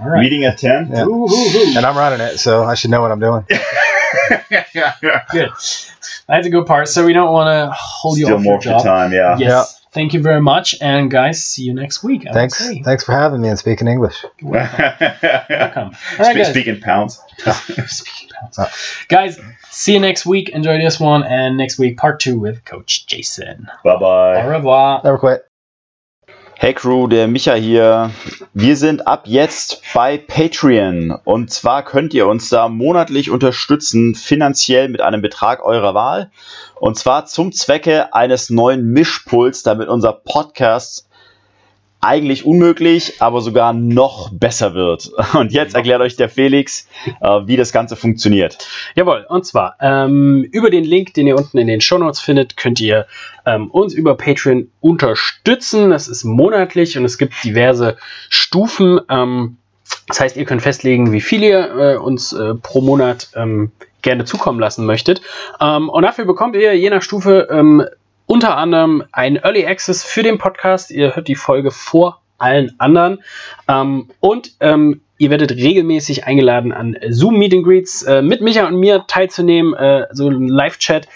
All 0.00 0.08
right. 0.08 0.20
meeting 0.20 0.44
at 0.44 0.58
ten. 0.58 0.88
Yeah. 0.90 1.04
Ooh, 1.04 1.24
ooh, 1.26 1.28
ooh. 1.28 1.76
and 1.76 1.84
I'm 1.86 1.96
running 1.96 2.20
it, 2.20 2.38
so 2.38 2.64
I 2.64 2.74
should 2.74 2.90
know 2.90 3.00
what 3.02 3.10
I'm 3.12 3.20
doing. 3.20 3.44
Good. 5.32 5.50
That's 6.28 6.46
a 6.46 6.50
good 6.50 6.66
part. 6.66 6.88
So 6.88 7.04
we 7.04 7.12
don't 7.12 7.32
want 7.32 7.48
to 7.48 7.72
hold 7.76 8.18
you 8.18 8.24
Still 8.26 8.38
off 8.38 8.42
more 8.42 8.52
your 8.54 8.58
of 8.58 8.64
your 8.64 8.74
job. 8.74 8.82
time. 8.84 9.12
Yeah. 9.12 9.36
Yes. 9.38 9.82
Thank 9.92 10.12
you 10.12 10.20
very 10.20 10.42
much, 10.42 10.74
and 10.82 11.10
guys, 11.10 11.42
see 11.42 11.62
you 11.62 11.72
next 11.72 12.02
week. 12.04 12.26
I 12.28 12.32
Thanks, 12.32 12.58
thanks 12.84 13.02
for 13.02 13.12
having 13.12 13.40
me 13.40 13.48
and 13.48 13.58
speaking 13.58 13.88
English. 13.88 14.26
Welcome. 14.42 14.82
All 14.82 15.90
right, 16.18 16.26
Speak, 16.26 16.36
guys. 16.36 16.48
speaking 16.50 16.80
pounds. 16.80 17.18
Speaking 17.86 18.28
pounds. 18.28 18.58
Uh. 18.58 18.68
Guys, 19.08 19.38
see 19.70 19.94
you 19.94 20.00
next 20.00 20.26
week. 20.26 20.50
Enjoy 20.50 20.76
this 20.76 21.00
one, 21.00 21.22
and 21.24 21.56
next 21.56 21.78
week, 21.78 21.96
part 21.96 22.20
two 22.20 22.38
with 22.38 22.62
Coach 22.66 23.06
Jason. 23.06 23.68
Bye 23.84 23.96
bye. 23.96 24.42
Au 24.42 24.48
revoir. 24.50 25.00
Never 25.02 25.16
quit. 25.16 25.48
Hey 26.58 26.72
Crew, 26.72 27.06
der 27.06 27.28
Micha 27.28 27.52
hier. 27.52 28.12
Wir 28.54 28.76
sind 28.76 29.06
ab 29.06 29.24
jetzt 29.26 29.82
bei 29.92 30.16
Patreon. 30.16 31.10
Und 31.22 31.50
zwar 31.50 31.84
könnt 31.84 32.14
ihr 32.14 32.26
uns 32.26 32.48
da 32.48 32.70
monatlich 32.70 33.30
unterstützen, 33.30 34.14
finanziell 34.14 34.88
mit 34.88 35.02
einem 35.02 35.20
Betrag 35.20 35.62
eurer 35.62 35.92
Wahl. 35.92 36.30
Und 36.80 36.96
zwar 36.96 37.26
zum 37.26 37.52
Zwecke 37.52 38.14
eines 38.14 38.48
neuen 38.48 38.90
Mischpuls, 38.90 39.64
damit 39.64 39.88
unser 39.88 40.14
Podcast 40.14 41.05
eigentlich 42.06 42.46
unmöglich, 42.46 43.14
aber 43.18 43.40
sogar 43.40 43.72
noch 43.72 44.30
besser 44.32 44.74
wird. 44.74 45.10
Und 45.34 45.52
jetzt 45.52 45.74
erklärt 45.74 46.00
euch 46.00 46.16
der 46.16 46.28
Felix, 46.28 46.88
äh, 47.20 47.40
wie 47.46 47.56
das 47.56 47.72
Ganze 47.72 47.96
funktioniert. 47.96 48.58
Jawohl, 48.94 49.26
und 49.28 49.44
zwar 49.44 49.76
ähm, 49.80 50.46
über 50.52 50.70
den 50.70 50.84
Link, 50.84 51.14
den 51.14 51.26
ihr 51.26 51.36
unten 51.36 51.58
in 51.58 51.66
den 51.66 51.80
Shownotes 51.80 52.20
findet, 52.20 52.56
könnt 52.56 52.80
ihr 52.80 53.06
ähm, 53.44 53.70
uns 53.70 53.92
über 53.92 54.16
Patreon 54.16 54.68
unterstützen. 54.80 55.90
Das 55.90 56.08
ist 56.08 56.24
monatlich 56.24 56.96
und 56.96 57.04
es 57.04 57.18
gibt 57.18 57.42
diverse 57.44 57.96
Stufen. 58.28 59.00
Ähm, 59.10 59.56
das 60.08 60.20
heißt, 60.20 60.36
ihr 60.36 60.44
könnt 60.44 60.62
festlegen, 60.62 61.12
wie 61.12 61.20
viel 61.20 61.42
ihr 61.42 61.76
äh, 61.76 61.96
uns 61.96 62.32
äh, 62.32 62.54
pro 62.54 62.80
Monat 62.80 63.28
ähm, 63.34 63.72
gerne 64.02 64.24
zukommen 64.24 64.60
lassen 64.60 64.86
möchtet. 64.86 65.20
Ähm, 65.60 65.88
und 65.88 66.02
dafür 66.02 66.24
bekommt 66.24 66.54
ihr 66.54 66.76
je 66.76 66.90
nach 66.90 67.02
Stufe 67.02 67.48
ähm, 67.50 67.84
unter 68.26 68.56
anderem 68.56 69.04
ein 69.12 69.36
Early 69.36 69.66
Access 69.66 70.04
für 70.04 70.22
den 70.22 70.38
Podcast. 70.38 70.90
Ihr 70.90 71.16
hört 71.16 71.28
die 71.28 71.34
Folge 71.34 71.70
vor 71.70 72.20
allen 72.38 72.74
anderen. 72.78 73.22
Ähm, 73.68 74.08
und 74.20 74.52
ähm, 74.60 75.00
ihr 75.18 75.30
werdet 75.30 75.52
regelmäßig 75.52 76.26
eingeladen, 76.26 76.72
an 76.72 76.96
Zoom 77.08 77.38
Meet 77.38 77.54
and 77.54 77.64
Greets 77.64 78.02
äh, 78.02 78.22
mit 78.22 78.42
Micha 78.42 78.66
und 78.66 78.76
mir 78.76 79.04
teilzunehmen, 79.06 79.74
äh, 79.74 80.06
so 80.12 80.28
ein 80.28 80.48
Live-Chat, 80.48 81.08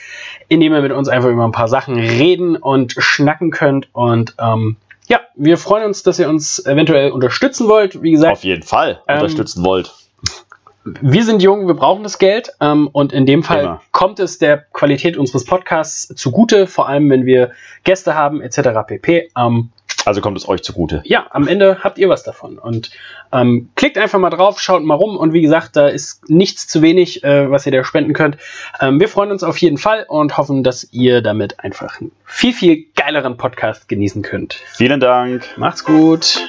in 0.48 0.60
dem 0.60 0.72
ihr 0.72 0.80
mit 0.80 0.92
uns 0.92 1.08
einfach 1.08 1.28
über 1.28 1.44
ein 1.44 1.52
paar 1.52 1.68
Sachen 1.68 1.98
reden 1.98 2.56
und 2.56 2.94
schnacken 2.96 3.50
könnt. 3.50 3.88
Und 3.92 4.34
ähm, 4.38 4.76
ja, 5.08 5.20
wir 5.34 5.58
freuen 5.58 5.84
uns, 5.84 6.02
dass 6.02 6.18
ihr 6.18 6.28
uns 6.28 6.64
eventuell 6.64 7.10
unterstützen 7.10 7.68
wollt. 7.68 8.02
Wie 8.02 8.12
gesagt, 8.12 8.32
Auf 8.32 8.44
jeden 8.44 8.62
Fall 8.62 9.02
Ähm, 9.06 9.16
unterstützen 9.16 9.64
wollt. 9.64 9.92
Wir 10.84 11.24
sind 11.24 11.42
jung, 11.42 11.66
wir 11.66 11.74
brauchen 11.74 12.02
das 12.02 12.18
Geld 12.18 12.52
ähm, 12.60 12.88
und 12.92 13.12
in 13.12 13.26
dem 13.26 13.42
Fall 13.42 13.60
Immer. 13.60 13.82
kommt 13.92 14.18
es 14.18 14.38
der 14.38 14.58
Qualität 14.72 15.16
unseres 15.16 15.44
Podcasts 15.44 16.08
zugute, 16.16 16.66
vor 16.66 16.88
allem 16.88 17.10
wenn 17.10 17.26
wir 17.26 17.52
Gäste 17.84 18.14
haben 18.14 18.40
etc. 18.40 18.60
pp. 18.86 19.28
Ähm, 19.36 19.70
Also 20.06 20.22
kommt 20.22 20.38
es 20.38 20.48
euch 20.48 20.62
zugute. 20.62 21.02
ja, 21.04 21.26
am 21.30 21.46
Ende 21.46 21.78
habt 21.84 21.98
ihr 21.98 22.08
was 22.08 22.22
davon 22.22 22.58
und 22.58 22.90
ähm, 23.32 23.68
klickt 23.76 23.98
einfach 23.98 24.18
mal 24.18 24.30
drauf, 24.30 24.58
schaut 24.58 24.82
mal 24.82 24.94
rum 24.94 25.18
und 25.18 25.34
wie 25.34 25.42
gesagt, 25.42 25.76
da 25.76 25.86
ist 25.88 26.28
nichts 26.30 26.66
zu 26.66 26.80
wenig, 26.80 27.22
äh, 27.22 27.50
was 27.50 27.66
ihr 27.66 27.72
da 27.72 27.84
spenden 27.84 28.14
könnt. 28.14 28.38
Ähm, 28.80 28.98
wir 28.98 29.08
freuen 29.08 29.30
uns 29.30 29.42
auf 29.42 29.58
jeden 29.58 29.76
Fall 29.76 30.06
und 30.08 30.38
hoffen, 30.38 30.64
dass 30.64 30.88
ihr 30.92 31.20
damit 31.20 31.60
einfach 31.60 32.00
einen 32.00 32.10
viel, 32.24 32.54
viel 32.54 32.86
geileren 32.96 33.36
Podcast 33.36 33.86
genießen 33.88 34.22
könnt. 34.22 34.54
Vielen 34.72 34.98
Dank. 35.00 35.44
Macht's 35.58 35.84
gut. 35.84 36.40